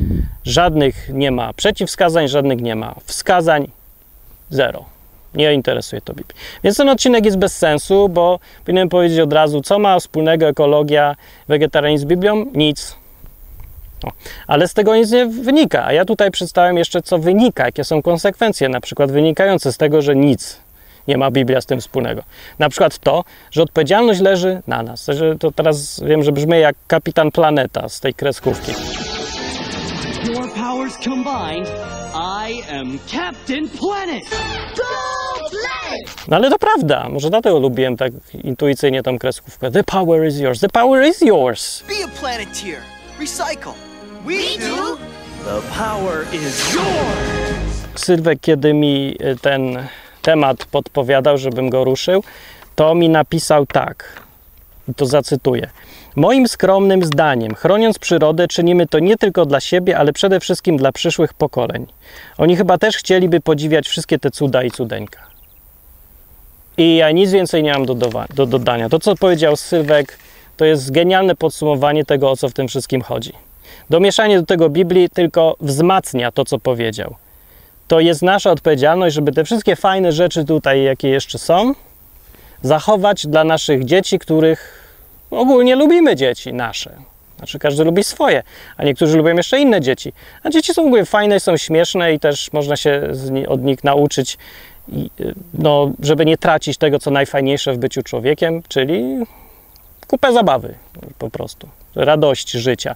Żadnych 0.45 1.09
nie 1.12 1.31
ma 1.31 1.53
przeciwwskazań, 1.53 2.29
żadnych 2.29 2.61
nie 2.61 2.77
ma 2.77 2.95
wskazań. 3.05 3.71
Zero. 4.51 4.85
Nie 5.35 5.55
interesuje 5.55 6.01
to 6.01 6.14
Biblii. 6.14 6.40
Więc 6.64 6.77
ten 6.77 6.88
odcinek 6.88 7.25
jest 7.25 7.38
bez 7.38 7.57
sensu, 7.57 8.09
bo 8.09 8.38
powinienem 8.64 8.88
powiedzieć 8.88 9.19
od 9.19 9.33
razu, 9.33 9.61
co 9.61 9.79
ma 9.79 9.99
wspólnego 10.01 10.47
ekologia, 10.47 11.16
wegetarianizm 11.49 12.03
z 12.03 12.09
Biblią? 12.09 12.47
Nic. 12.55 12.97
No. 14.05 14.11
Ale 14.47 14.69
z 14.69 14.75
tego 14.75 14.97
nic 14.97 15.11
nie 15.11 15.27
wynika. 15.27 15.85
A 15.85 15.92
ja 15.92 16.05
tutaj 16.05 16.31
przedstawiam 16.31 16.77
jeszcze, 16.77 17.03
co 17.03 17.19
wynika, 17.19 17.64
jakie 17.64 17.85
są 17.85 18.03
konsekwencje, 18.03 18.69
na 18.69 18.81
przykład 18.81 19.12
wynikające 19.12 19.73
z 19.73 19.77
tego, 19.77 20.03
że 20.03 20.16
nic 20.16 20.65
nie 21.09 21.16
ma 21.16 21.31
Biblia 21.31 21.61
z 21.61 21.66
tym 21.66 21.81
wspólnego. 21.81 22.23
Na 22.59 22.69
przykład 22.69 22.99
to, 22.99 23.25
że 23.51 23.62
odpowiedzialność 23.62 24.21
leży 24.21 24.62
na 24.66 24.83
nas. 24.83 25.07
Że 25.07 25.38
to 25.38 25.53
teraz 25.53 26.01
wiem, 26.07 26.23
że 26.23 26.33
brzmi 26.33 26.61
jak 26.61 26.77
kapitan 26.87 27.31
planeta 27.31 27.88
z 27.88 28.01
tej 28.01 28.14
kreskówki. 28.14 28.73
Your 30.25 30.53
powers 30.55 30.97
combined, 31.05 31.69
I 32.49 32.62
am 32.73 32.99
Captain 33.07 33.69
Planet. 33.69 34.25
Go 34.77 34.85
Planet! 35.51 36.29
No 36.29 36.37
ale 36.37 36.51
to 36.51 36.59
prawda. 36.59 37.09
Może 37.09 37.31
dlatego 37.31 37.59
lubiłem 37.59 37.97
tak 37.97 38.12
intuicyjnie 38.45 39.03
tą 39.03 39.19
kreskówkę. 39.19 39.71
The 39.71 39.85
power 39.85 40.27
is 40.27 40.38
yours. 40.38 40.61
The 40.61 40.69
power 40.69 41.05
is 41.05 41.21
yours. 41.21 41.85
Be 41.88 42.05
a 42.05 42.21
planeteer. 42.21 42.81
Recycle. 43.21 43.73
We, 44.25 44.35
We 44.35 44.59
do. 44.59 44.96
The 45.44 45.63
power 45.79 46.27
is 46.33 46.75
yours. 46.75 47.87
Sylwek, 47.94 48.40
kiedy 48.40 48.75
mi 48.75 49.17
y, 49.21 49.37
ten 49.40 49.88
temat 50.27 50.64
podpowiadał, 50.64 51.38
żebym 51.38 51.70
go 51.70 51.85
ruszył, 51.85 52.22
to 52.77 52.94
mi 52.94 53.08
napisał 53.08 53.66
tak, 53.66 54.22
i 54.88 54.94
to 54.94 55.06
zacytuję. 55.06 55.70
Moim 56.16 56.48
skromnym 56.48 57.04
zdaniem, 57.04 57.54
chroniąc 57.54 57.98
przyrodę, 57.98 58.48
czynimy 58.48 58.87
to 58.87 58.98
nie 58.98 59.16
tylko 59.16 59.46
dla 59.46 59.60
siebie, 59.60 59.98
ale 59.98 60.12
przede 60.12 60.40
wszystkim 60.40 60.77
dla 60.77 60.92
przyszłych 60.92 61.35
pokoleń. 61.35 61.87
Oni 62.38 62.56
chyba 62.56 62.79
też 62.79 62.96
chcieliby 62.96 63.40
podziwiać 63.40 63.88
wszystkie 63.88 64.18
te 64.18 64.31
cuda 64.31 64.62
i 64.62 64.70
cudeńka. 64.70 65.20
I 66.79 66.96
ja 66.96 67.10
nic 67.10 67.31
więcej 67.31 67.62
nie 67.62 67.72
mam 67.72 67.87
do, 67.87 67.94
do 68.35 68.46
dodania. 68.46 68.88
To, 68.88 68.98
co 68.98 69.16
powiedział 69.16 69.56
Sylwek, 69.56 70.18
to 70.56 70.64
jest 70.64 70.90
genialne 70.90 71.35
podsumowanie 71.35 72.04
tego, 72.04 72.31
o 72.31 72.37
co 72.37 72.48
w 72.48 72.52
tym 72.52 72.68
wszystkim 72.68 73.02
chodzi. 73.02 73.33
Domieszanie 73.90 74.40
do 74.40 74.46
tego 74.46 74.68
Biblii 74.68 75.10
tylko 75.10 75.56
wzmacnia 75.60 76.33
to, 76.33 76.44
co 76.44 76.58
powiedział 76.58 77.16
to 77.89 78.01
jest 78.01 78.23
nasza 78.23 78.51
odpowiedzialność, 78.51 79.15
żeby 79.15 79.33
te 79.33 79.45
wszystkie 79.45 79.77
fajne 79.77 80.13
rzeczy 80.13 80.45
tutaj, 80.45 80.83
jakie 80.83 81.09
jeszcze 81.09 81.39
są, 81.39 81.75
zachować 82.63 83.27
dla 83.27 83.45
naszych 83.45 83.85
dzieci, 83.85 84.19
których 84.19 84.87
ogólnie 85.31 85.77
lubimy 85.77 86.17
dzieci 86.17 86.53
nasze. 86.53 86.97
Znaczy 87.37 87.59
każdy 87.59 87.85
lubi 87.85 88.05
swoje, 88.05 88.43
a 88.77 88.85
niektórzy 88.85 89.17
lubią 89.17 89.37
jeszcze 89.37 89.61
inne 89.61 89.81
dzieci. 89.81 90.13
A 90.43 90.51
dzieci 90.51 90.75
są 90.75 90.87
ogólnie 90.87 91.05
fajne, 91.05 91.41
są 91.41 91.57
śmieszne 91.57 92.15
i 92.15 92.21
też 92.21 92.53
można 92.53 92.77
się 92.77 93.03
od 93.49 93.63
nich 93.63 93.85
nauczyć, 93.85 94.39
no, 95.55 95.91
żeby 96.01 96.27
nie 96.27 96.39
tracić 96.39 96.79
tego, 96.79 96.99
co 96.99 97.11
najfajniejsze 97.11 97.73
w 97.73 97.79
byciu 97.79 98.03
człowiekiem, 98.03 98.63
czyli 98.69 99.25
kupę 100.07 100.33
zabawy 100.33 100.75
po 101.19 101.31
prostu, 101.31 101.69
radość 101.95 102.51
życia. 102.51 102.95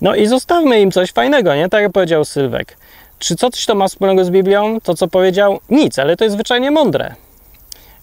No 0.00 0.14
i 0.14 0.26
zostawmy 0.26 0.80
im 0.80 0.90
coś 0.90 1.12
fajnego, 1.12 1.54
nie? 1.54 1.68
Tak 1.68 1.82
jak 1.82 1.92
powiedział 1.92 2.24
Sylwek. 2.24 2.76
Czy 3.18 3.36
coś 3.36 3.66
to 3.66 3.74
ma 3.74 3.88
wspólnego 3.88 4.24
z 4.24 4.30
Biblią? 4.30 4.80
To, 4.80 4.94
co 4.94 5.08
powiedział? 5.08 5.60
Nic, 5.70 5.98
ale 5.98 6.16
to 6.16 6.24
jest 6.24 6.34
zwyczajnie 6.34 6.70
mądre. 6.70 7.14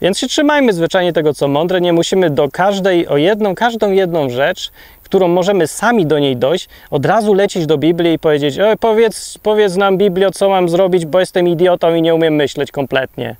Więc 0.01 0.19
się 0.19 0.27
trzymajmy 0.27 0.73
zwyczajnie 0.73 1.13
tego, 1.13 1.33
co 1.33 1.47
mądre. 1.47 1.81
Nie 1.81 1.93
musimy 1.93 2.29
do 2.29 2.49
każdej, 2.51 3.07
o 3.07 3.17
jedną, 3.17 3.55
każdą 3.55 3.91
jedną 3.91 4.29
rzecz, 4.29 4.71
którą 5.03 5.27
możemy 5.27 5.67
sami 5.67 6.05
do 6.05 6.19
niej 6.19 6.37
dojść, 6.37 6.69
od 6.91 7.05
razu 7.05 7.33
lecieć 7.33 7.65
do 7.65 7.77
Biblii 7.77 8.13
i 8.13 8.19
powiedzieć: 8.19 8.59
o, 8.59 8.77
powiedz, 8.77 9.37
powiedz 9.37 9.75
nam, 9.75 9.97
Biblio, 9.97 10.31
co 10.31 10.49
mam 10.49 10.69
zrobić, 10.69 11.05
bo 11.05 11.19
jestem 11.19 11.47
idiotą 11.47 11.95
i 11.95 12.01
nie 12.01 12.15
umiem 12.15 12.35
myśleć 12.35 12.71
kompletnie. 12.71 13.35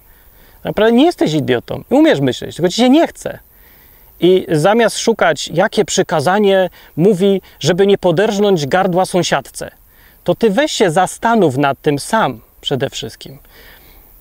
Naprawdę 0.63 0.97
nie 0.97 1.05
jesteś 1.05 1.34
idiotą. 1.34 1.84
Umiesz 1.89 2.19
myśleć, 2.19 2.55
tylko 2.55 2.69
ci 2.69 2.76
się 2.76 2.89
nie 2.89 3.07
chce. 3.07 3.39
I 4.19 4.45
zamiast 4.51 4.97
szukać, 4.97 5.47
jakie 5.47 5.86
przykazanie 5.86 6.69
mówi, 6.95 7.41
żeby 7.59 7.88
nie 7.88 7.97
poderżnąć 7.97 8.67
gardła 8.67 9.05
sąsiadce, 9.05 9.71
to 10.24 10.36
ty 10.36 10.49
weź 10.49 10.71
się 10.71 10.91
zastanów 10.91 11.57
nad 11.57 11.82
tym 11.82 11.99
sam 11.99 12.39
przede 12.61 12.89
wszystkim. 12.89 13.38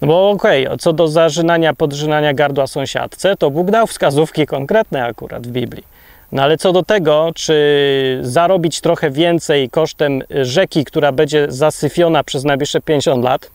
No 0.00 0.08
bo 0.08 0.30
okej, 0.30 0.66
okay, 0.66 0.78
co 0.78 0.92
do 0.92 1.08
zażynania, 1.08 1.74
podrzynania 1.74 2.34
gardła 2.34 2.66
sąsiadce, 2.66 3.36
to 3.36 3.50
Bóg 3.50 3.70
dał 3.70 3.86
wskazówki 3.86 4.46
konkretne 4.46 5.04
akurat 5.04 5.46
w 5.46 5.50
Biblii. 5.50 5.84
No 6.32 6.42
ale 6.42 6.56
co 6.56 6.72
do 6.72 6.82
tego, 6.82 7.30
czy 7.34 8.18
zarobić 8.22 8.80
trochę 8.80 9.10
więcej 9.10 9.70
kosztem 9.70 10.22
rzeki, 10.30 10.84
która 10.84 11.12
będzie 11.12 11.46
zasyfiona 11.48 12.24
przez 12.24 12.44
najbliższe 12.44 12.80
50 12.80 13.24
lat, 13.24 13.50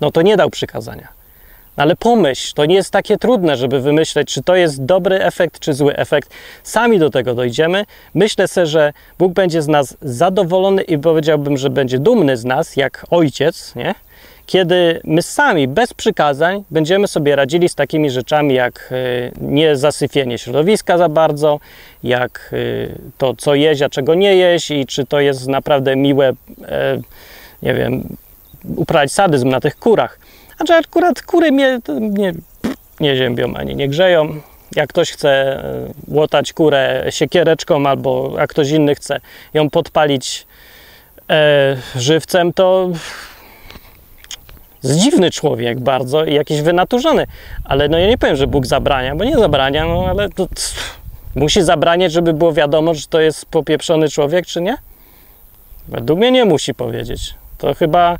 no 0.00 0.10
to 0.10 0.22
nie 0.22 0.36
dał 0.36 0.50
przykazania. 0.50 1.08
Ale 1.76 1.96
pomyśl, 1.96 2.54
to 2.54 2.66
nie 2.66 2.74
jest 2.74 2.90
takie 2.90 3.18
trudne, 3.18 3.56
żeby 3.56 3.80
wymyśleć, 3.80 4.28
czy 4.28 4.42
to 4.42 4.56
jest 4.56 4.84
dobry 4.84 5.24
efekt, 5.24 5.58
czy 5.58 5.72
zły 5.74 5.96
efekt. 5.96 6.30
Sami 6.62 6.98
do 6.98 7.10
tego 7.10 7.34
dojdziemy. 7.34 7.84
Myślę 8.14 8.48
sobie, 8.48 8.66
że 8.66 8.92
Bóg 9.18 9.32
będzie 9.32 9.62
z 9.62 9.68
nas 9.68 9.96
zadowolony 10.02 10.82
i 10.82 10.98
powiedziałbym, 10.98 11.56
że 11.56 11.70
będzie 11.70 11.98
dumny 11.98 12.36
z 12.36 12.44
nas, 12.44 12.76
jak 12.76 13.06
ojciec, 13.10 13.74
nie? 13.74 13.94
kiedy 14.46 15.00
my 15.04 15.22
sami, 15.22 15.68
bez 15.68 15.94
przykazań, 15.94 16.64
będziemy 16.70 17.08
sobie 17.08 17.36
radzili 17.36 17.68
z 17.68 17.74
takimi 17.74 18.10
rzeczami 18.10 18.54
jak 18.54 18.94
nie 19.40 19.76
zasyfienie 19.76 20.38
środowiska 20.38 20.98
za 20.98 21.08
bardzo, 21.08 21.60
jak 22.02 22.50
e, 22.52 22.56
to, 23.18 23.34
co 23.36 23.54
jeść, 23.54 23.82
a 23.82 23.88
czego 23.88 24.14
nie 24.14 24.36
jeść 24.36 24.70
i 24.70 24.86
czy 24.86 25.06
to 25.06 25.20
jest 25.20 25.48
naprawdę 25.48 25.96
miłe, 25.96 26.32
e, 26.68 27.00
nie 27.62 27.74
wiem, 27.74 28.16
uprawiać 28.76 29.12
sadyzm 29.12 29.48
na 29.48 29.60
tych 29.60 29.76
kurach. 29.76 30.18
Znaczy 30.66 30.86
akurat 30.88 31.22
kury 31.22 31.52
mnie 31.52 31.80
nie, 32.00 32.32
nie 33.00 33.16
ziębią 33.16 33.54
ani 33.54 33.76
nie 33.76 33.88
grzeją. 33.88 34.40
Jak 34.76 34.88
ktoś 34.88 35.12
chce 35.12 35.62
łotać 36.08 36.52
kurę 36.52 37.06
siekiereczką 37.10 37.86
albo 37.86 38.34
jak 38.38 38.50
ktoś 38.50 38.70
inny 38.70 38.94
chce 38.94 39.20
ją 39.54 39.70
podpalić 39.70 40.46
e, 41.30 41.76
żywcem, 41.96 42.52
to 42.52 42.90
jest 44.82 44.98
dziwny 44.98 45.30
człowiek 45.30 45.80
bardzo 45.80 46.24
i 46.24 46.34
jakiś 46.34 46.60
wynaturzony. 46.60 47.26
Ale 47.64 47.88
no 47.88 47.98
ja 47.98 48.06
nie 48.06 48.18
powiem, 48.18 48.36
że 48.36 48.46
Bóg 48.46 48.66
zabrania, 48.66 49.16
bo 49.16 49.24
nie 49.24 49.38
zabrania, 49.38 49.86
no 49.86 50.06
ale 50.08 50.28
to 50.28 50.48
musi 51.34 51.62
zabraniać, 51.62 52.12
żeby 52.12 52.32
było 52.32 52.52
wiadomo, 52.52 52.94
że 52.94 53.06
to 53.06 53.20
jest 53.20 53.46
popieprzony 53.46 54.08
człowiek, 54.08 54.46
czy 54.46 54.60
nie? 54.60 54.76
Według 55.88 56.18
mnie 56.18 56.32
nie 56.32 56.44
musi 56.44 56.74
powiedzieć. 56.74 57.34
To 57.58 57.74
chyba 57.74 58.18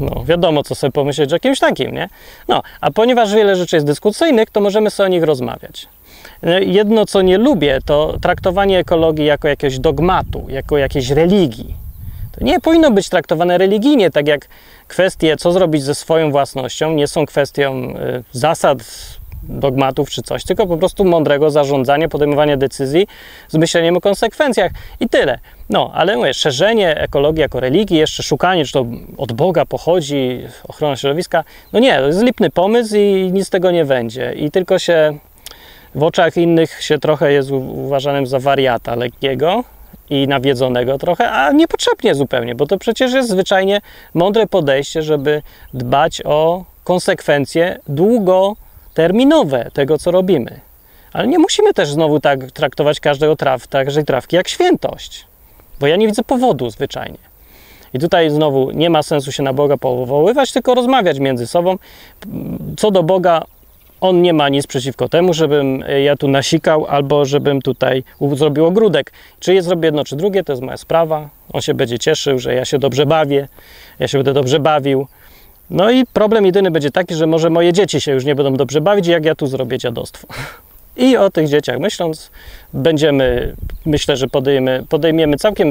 no, 0.00 0.24
wiadomo, 0.24 0.62
co 0.62 0.74
sobie 0.74 0.92
pomyśleć 0.92 1.32
o 1.32 1.38
kimś 1.38 1.58
takim, 1.58 1.94
nie? 1.94 2.08
No, 2.48 2.62
a 2.80 2.90
ponieważ 2.90 3.34
wiele 3.34 3.56
rzeczy 3.56 3.76
jest 3.76 3.86
dyskusyjnych, 3.86 4.50
to 4.50 4.60
możemy 4.60 4.90
sobie 4.90 5.06
o 5.06 5.10
nich 5.10 5.22
rozmawiać. 5.22 5.88
Jedno, 6.60 7.06
co 7.06 7.22
nie 7.22 7.38
lubię, 7.38 7.78
to 7.84 8.14
traktowanie 8.22 8.78
ekologii 8.78 9.24
jako 9.24 9.48
jakiegoś 9.48 9.78
dogmatu, 9.78 10.46
jako 10.48 10.78
jakiejś 10.78 11.10
religii. 11.10 11.74
To 12.32 12.44
nie 12.44 12.60
powinno 12.60 12.90
być 12.90 13.08
traktowane 13.08 13.58
religijnie, 13.58 14.10
tak 14.10 14.28
jak 14.28 14.48
kwestie, 14.88 15.36
co 15.36 15.52
zrobić 15.52 15.82
ze 15.82 15.94
swoją 15.94 16.30
własnością, 16.30 16.92
nie 16.92 17.08
są 17.08 17.26
kwestią 17.26 17.94
y, 17.96 18.24
zasad, 18.32 18.78
dogmatów 19.42 20.10
czy 20.10 20.22
coś, 20.22 20.44
tylko 20.44 20.66
po 20.66 20.76
prostu 20.76 21.04
mądrego 21.04 21.50
zarządzania, 21.50 22.08
podejmowania 22.08 22.56
decyzji 22.56 23.06
z 23.48 23.54
myśleniem 23.54 23.96
o 23.96 24.00
konsekwencjach 24.00 24.72
i 25.00 25.08
tyle. 25.08 25.38
No, 25.70 25.90
ale 25.94 26.16
mówię, 26.16 26.34
szerzenie 26.34 27.00
ekologii 27.00 27.40
jako 27.40 27.60
religii, 27.60 27.98
jeszcze 27.98 28.22
szukanie, 28.22 28.64
czy 28.64 28.72
to 28.72 28.86
od 29.18 29.32
Boga 29.32 29.66
pochodzi, 29.66 30.40
ochrona 30.68 30.96
środowiska, 30.96 31.44
no 31.72 31.78
nie, 31.78 31.98
to 31.98 32.06
jest 32.06 32.22
lipny 32.22 32.50
pomysł 32.50 32.96
i 32.96 33.30
nic 33.32 33.46
z 33.46 33.50
tego 33.50 33.70
nie 33.70 33.84
będzie. 33.84 34.32
I 34.32 34.50
tylko 34.50 34.78
się 34.78 35.18
w 35.94 36.02
oczach 36.02 36.36
innych 36.36 36.82
się 36.82 36.98
trochę 36.98 37.32
jest 37.32 37.50
uważanym 37.50 38.26
za 38.26 38.38
wariata 38.38 38.94
lekkiego, 38.94 39.64
i 40.10 40.28
nawiedzonego 40.28 40.98
trochę, 40.98 41.30
a 41.30 41.52
niepotrzebnie 41.52 42.14
zupełnie, 42.14 42.54
bo 42.54 42.66
to 42.66 42.78
przecież 42.78 43.12
jest 43.12 43.28
zwyczajnie 43.28 43.80
mądre 44.14 44.46
podejście, 44.46 45.02
żeby 45.02 45.42
dbać 45.74 46.22
o 46.24 46.64
konsekwencje 46.84 47.78
długoterminowe 48.98 49.70
tego, 49.72 49.98
co 49.98 50.10
robimy. 50.10 50.60
Ale 51.12 51.28
nie 51.28 51.38
musimy 51.38 51.74
też 51.74 51.88
znowu 51.88 52.20
tak 52.20 52.52
traktować 52.52 53.00
każdego 53.00 53.36
traw, 53.36 53.68
każdej 53.68 54.04
trawki 54.04 54.36
jak 54.36 54.48
świętość, 54.48 55.26
bo 55.80 55.86
ja 55.86 55.96
nie 55.96 56.06
widzę 56.06 56.22
powodu 56.24 56.70
zwyczajnie. 56.70 57.18
I 57.94 57.98
tutaj 57.98 58.30
znowu 58.30 58.70
nie 58.70 58.90
ma 58.90 59.02
sensu 59.02 59.32
się 59.32 59.42
na 59.42 59.52
Boga 59.52 59.76
powoływać, 59.76 60.52
tylko 60.52 60.74
rozmawiać 60.74 61.18
między 61.18 61.46
sobą. 61.46 61.78
Co 62.76 62.90
do 62.90 63.02
Boga, 63.02 63.44
on 64.00 64.22
nie 64.22 64.32
ma 64.32 64.48
nic 64.48 64.66
przeciwko 64.66 65.08
temu, 65.08 65.34
żebym 65.34 65.84
e, 65.88 66.02
ja 66.02 66.16
tu 66.16 66.28
nasikał 66.28 66.86
albo 66.86 67.24
żebym 67.24 67.62
tutaj 67.62 68.04
zrobił 68.32 68.66
ogródek. 68.66 69.12
Czy 69.40 69.54
je 69.54 69.62
zrobię 69.62 69.86
jedno, 69.86 70.04
czy 70.04 70.16
drugie, 70.16 70.44
to 70.44 70.52
jest 70.52 70.62
moja 70.62 70.76
sprawa. 70.76 71.28
On 71.52 71.60
się 71.60 71.74
będzie 71.74 71.98
cieszył, 71.98 72.38
że 72.38 72.54
ja 72.54 72.64
się 72.64 72.78
dobrze 72.78 73.06
bawię, 73.06 73.48
ja 73.98 74.08
się 74.08 74.18
będę 74.18 74.32
dobrze 74.32 74.60
bawił. 74.60 75.06
No 75.70 75.90
i 75.90 76.06
problem 76.06 76.46
jedyny 76.46 76.70
będzie 76.70 76.90
taki, 76.90 77.14
że 77.14 77.26
może 77.26 77.50
moje 77.50 77.72
dzieci 77.72 78.00
się 78.00 78.12
już 78.12 78.24
nie 78.24 78.34
będą 78.34 78.56
dobrze 78.56 78.80
bawić, 78.80 79.06
jak 79.06 79.24
ja 79.24 79.34
tu 79.34 79.46
zrobię 79.46 79.78
dziadostwo. 79.78 80.28
I 80.96 81.16
o 81.16 81.30
tych 81.30 81.48
dzieciach 81.48 81.78
myśląc, 81.78 82.30
będziemy, 82.72 83.54
myślę, 83.86 84.16
że 84.16 84.28
podejmiemy, 84.28 84.84
podejmiemy 84.88 85.36
całkiem 85.36 85.70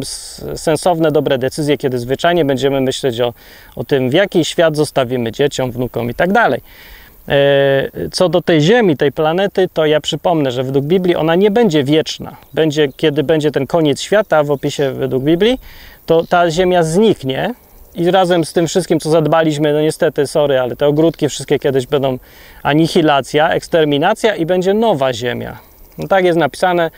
sensowne, 0.56 1.12
dobre 1.12 1.38
decyzje, 1.38 1.78
kiedy 1.78 2.00
zwyczajnie 2.00 2.46
będziemy 2.46 2.82
myśleć 2.82 3.22
o, 3.22 3.34
o 3.76 3.84
tym, 3.84 4.10
w 4.10 4.14
jaki 4.14 4.46
świat 4.46 4.76
zostawimy 4.76 5.32
dzieciom, 5.32 5.72
wnukom 5.72 6.10
i 6.10 6.14
tak 6.14 6.32
dalej. 6.32 6.62
E, 7.30 8.10
co 8.12 8.30
do 8.30 8.42
tej 8.42 8.62
Ziemi, 8.62 8.98
tej 8.98 9.12
planety, 9.12 9.70
to 9.74 9.86
ja 9.86 10.02
przypomnę, 10.02 10.52
że 10.52 10.64
według 10.64 10.86
Biblii 10.86 11.16
ona 11.16 11.36
nie 11.36 11.52
będzie 11.52 11.84
wieczna. 11.84 12.36
Będzie, 12.54 12.88
kiedy 12.98 13.24
będzie 13.24 13.52
ten 13.52 13.68
koniec 13.68 14.02
świata 14.02 14.44
w 14.44 14.52
opisie 14.52 14.92
według 14.92 15.24
Biblii, 15.24 15.60
to 16.06 16.24
ta 16.30 16.52
Ziemia 16.52 16.84
zniknie 16.84 17.54
i 17.98 18.12
razem 18.12 18.46
z 18.46 18.54
tym 18.54 18.68
wszystkim, 18.68 19.00
co 19.00 19.10
zadbaliśmy, 19.10 19.74
no 19.74 19.82
niestety, 19.82 20.28
sorry, 20.28 20.60
ale 20.60 20.76
te 20.76 20.88
ogródki 20.88 21.30
wszystkie 21.30 21.60
kiedyś 21.60 21.88
będą 21.88 22.18
anihilacja, 22.64 23.50
eksterminacja 23.50 24.36
i 24.36 24.46
będzie 24.46 24.74
nowa 24.74 25.14
Ziemia. 25.14 25.60
No 25.98 26.08
tak 26.08 26.26
jest 26.26 26.38
napisane 26.38 26.92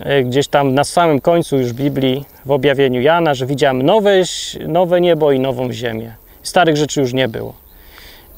e, 0.00 0.22
gdzieś 0.22 0.48
tam 0.48 0.74
na 0.74 0.84
samym 0.84 1.20
końcu 1.20 1.58
już 1.58 1.72
Biblii, 1.72 2.24
w 2.46 2.50
objawieniu 2.50 3.00
Jana, 3.00 3.34
że 3.34 3.46
widziałem 3.46 3.82
nowe, 3.82 4.22
nowe 4.66 5.00
niebo 5.00 5.32
i 5.32 5.40
nową 5.40 5.72
ziemię. 5.72 6.14
Starych 6.42 6.76
rzeczy 6.76 7.00
już 7.00 7.12
nie 7.12 7.28
było. 7.28 7.54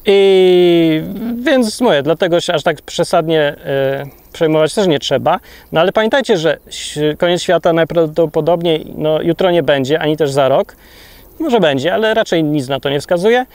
I 0.07 1.03
więc 1.43 1.81
mówię, 1.81 2.03
dlatego 2.03 2.41
się 2.41 2.53
aż 2.55 2.63
tak 2.63 2.83
przesadnie 2.83 3.41
e, 3.41 4.07
przejmować 4.33 4.75
też 4.75 4.87
nie 4.87 4.99
trzeba. 4.99 5.41
No 5.73 5.81
ale 5.81 5.93
pamiętajcie, 5.93 6.37
że 6.37 6.57
koniec 7.19 7.43
świata 7.43 7.73
najprawdopodobniej 7.73 8.93
no, 8.97 9.23
jutro 9.23 9.51
nie 9.51 9.63
będzie, 9.63 10.01
ani 10.01 10.17
też 10.17 10.31
za 10.31 10.49
rok. 10.49 10.77
Może 11.41 11.61
będzie, 11.61 11.95
ale 11.95 12.15
raczej 12.15 12.45
nic 12.45 12.69
na 12.69 12.81
to 12.81 12.91
nie 12.91 13.01
wskazuje. 13.01 13.47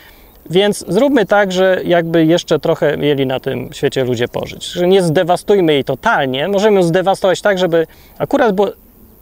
Więc 0.50 0.86
zróbmy 0.88 1.26
tak, 1.26 1.52
że 1.52 1.82
jakby 1.86 2.26
jeszcze 2.26 2.60
trochę 2.60 2.98
mieli 2.98 3.26
na 3.26 3.40
tym 3.40 3.70
świecie 3.74 4.04
ludzie 4.04 4.28
pożyć. 4.28 4.66
Że 4.66 4.88
nie 4.88 5.02
zdewastujmy 5.02 5.74
jej 5.74 5.84
totalnie. 5.84 6.48
Możemy 6.48 6.76
ją 6.76 6.84
zdewastować 6.84 7.42
tak, 7.42 7.58
żeby 7.58 7.88
akurat 8.18 8.56
było, 8.56 8.72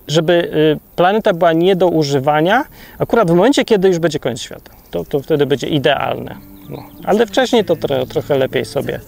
żeby 0.08 0.34
y, 0.34 0.96
planeta 0.96 1.34
była 1.34 1.54
nie 1.54 1.76
do 1.76 1.88
używania, 1.88 2.64
akurat 3.00 3.32
w 3.32 3.36
momencie, 3.36 3.66
kiedy 3.66 3.88
już 3.88 4.00
będzie 4.00 4.20
koniec 4.20 4.42
świata. 4.42 4.72
To, 4.92 5.06
to 5.06 5.20
wtedy 5.20 5.46
będzie 5.46 5.68
idealne. 5.68 6.36
No. 6.70 6.84
Ale 7.04 7.26
wcześniej 7.26 7.66
to 7.66 7.76
tro, 7.76 8.06
trochę 8.06 8.38
lepiej 8.38 8.66
sobie 8.66 9.00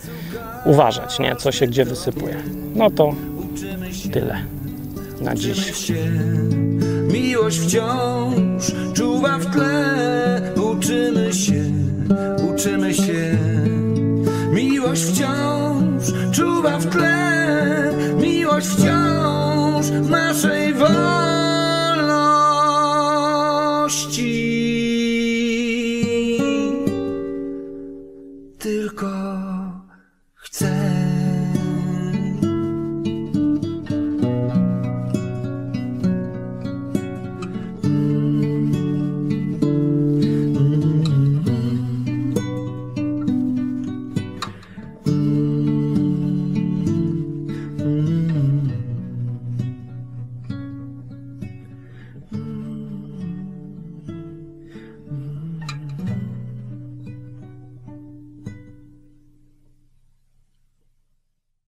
uważać, 0.65 1.19
nie? 1.19 1.35
co 1.35 1.51
się 1.51 1.67
gdzie 1.67 1.85
wysypuje. 1.85 2.35
No 2.75 2.89
to 2.89 3.13
tyle 4.13 4.37
na 5.21 5.35
dziś. 5.35 5.91
Miłość 7.11 7.59
wciąż 7.59 8.71
czuwa 8.93 9.37
w 9.37 9.45
tle, 9.45 10.53
uczymy 10.71 11.33
się, 11.33 11.63
uczymy 12.53 12.93
się. 12.93 13.37
Miłość 14.51 15.03
wciąż 15.03 16.03
czuwa 16.31 16.77
w 16.79 16.85
tle, 16.85 17.93
miłość 18.21 18.67
wciąż 18.67 19.85
naszej 20.09 20.73
wolności. 20.73 21.05
Tylko 28.59 29.14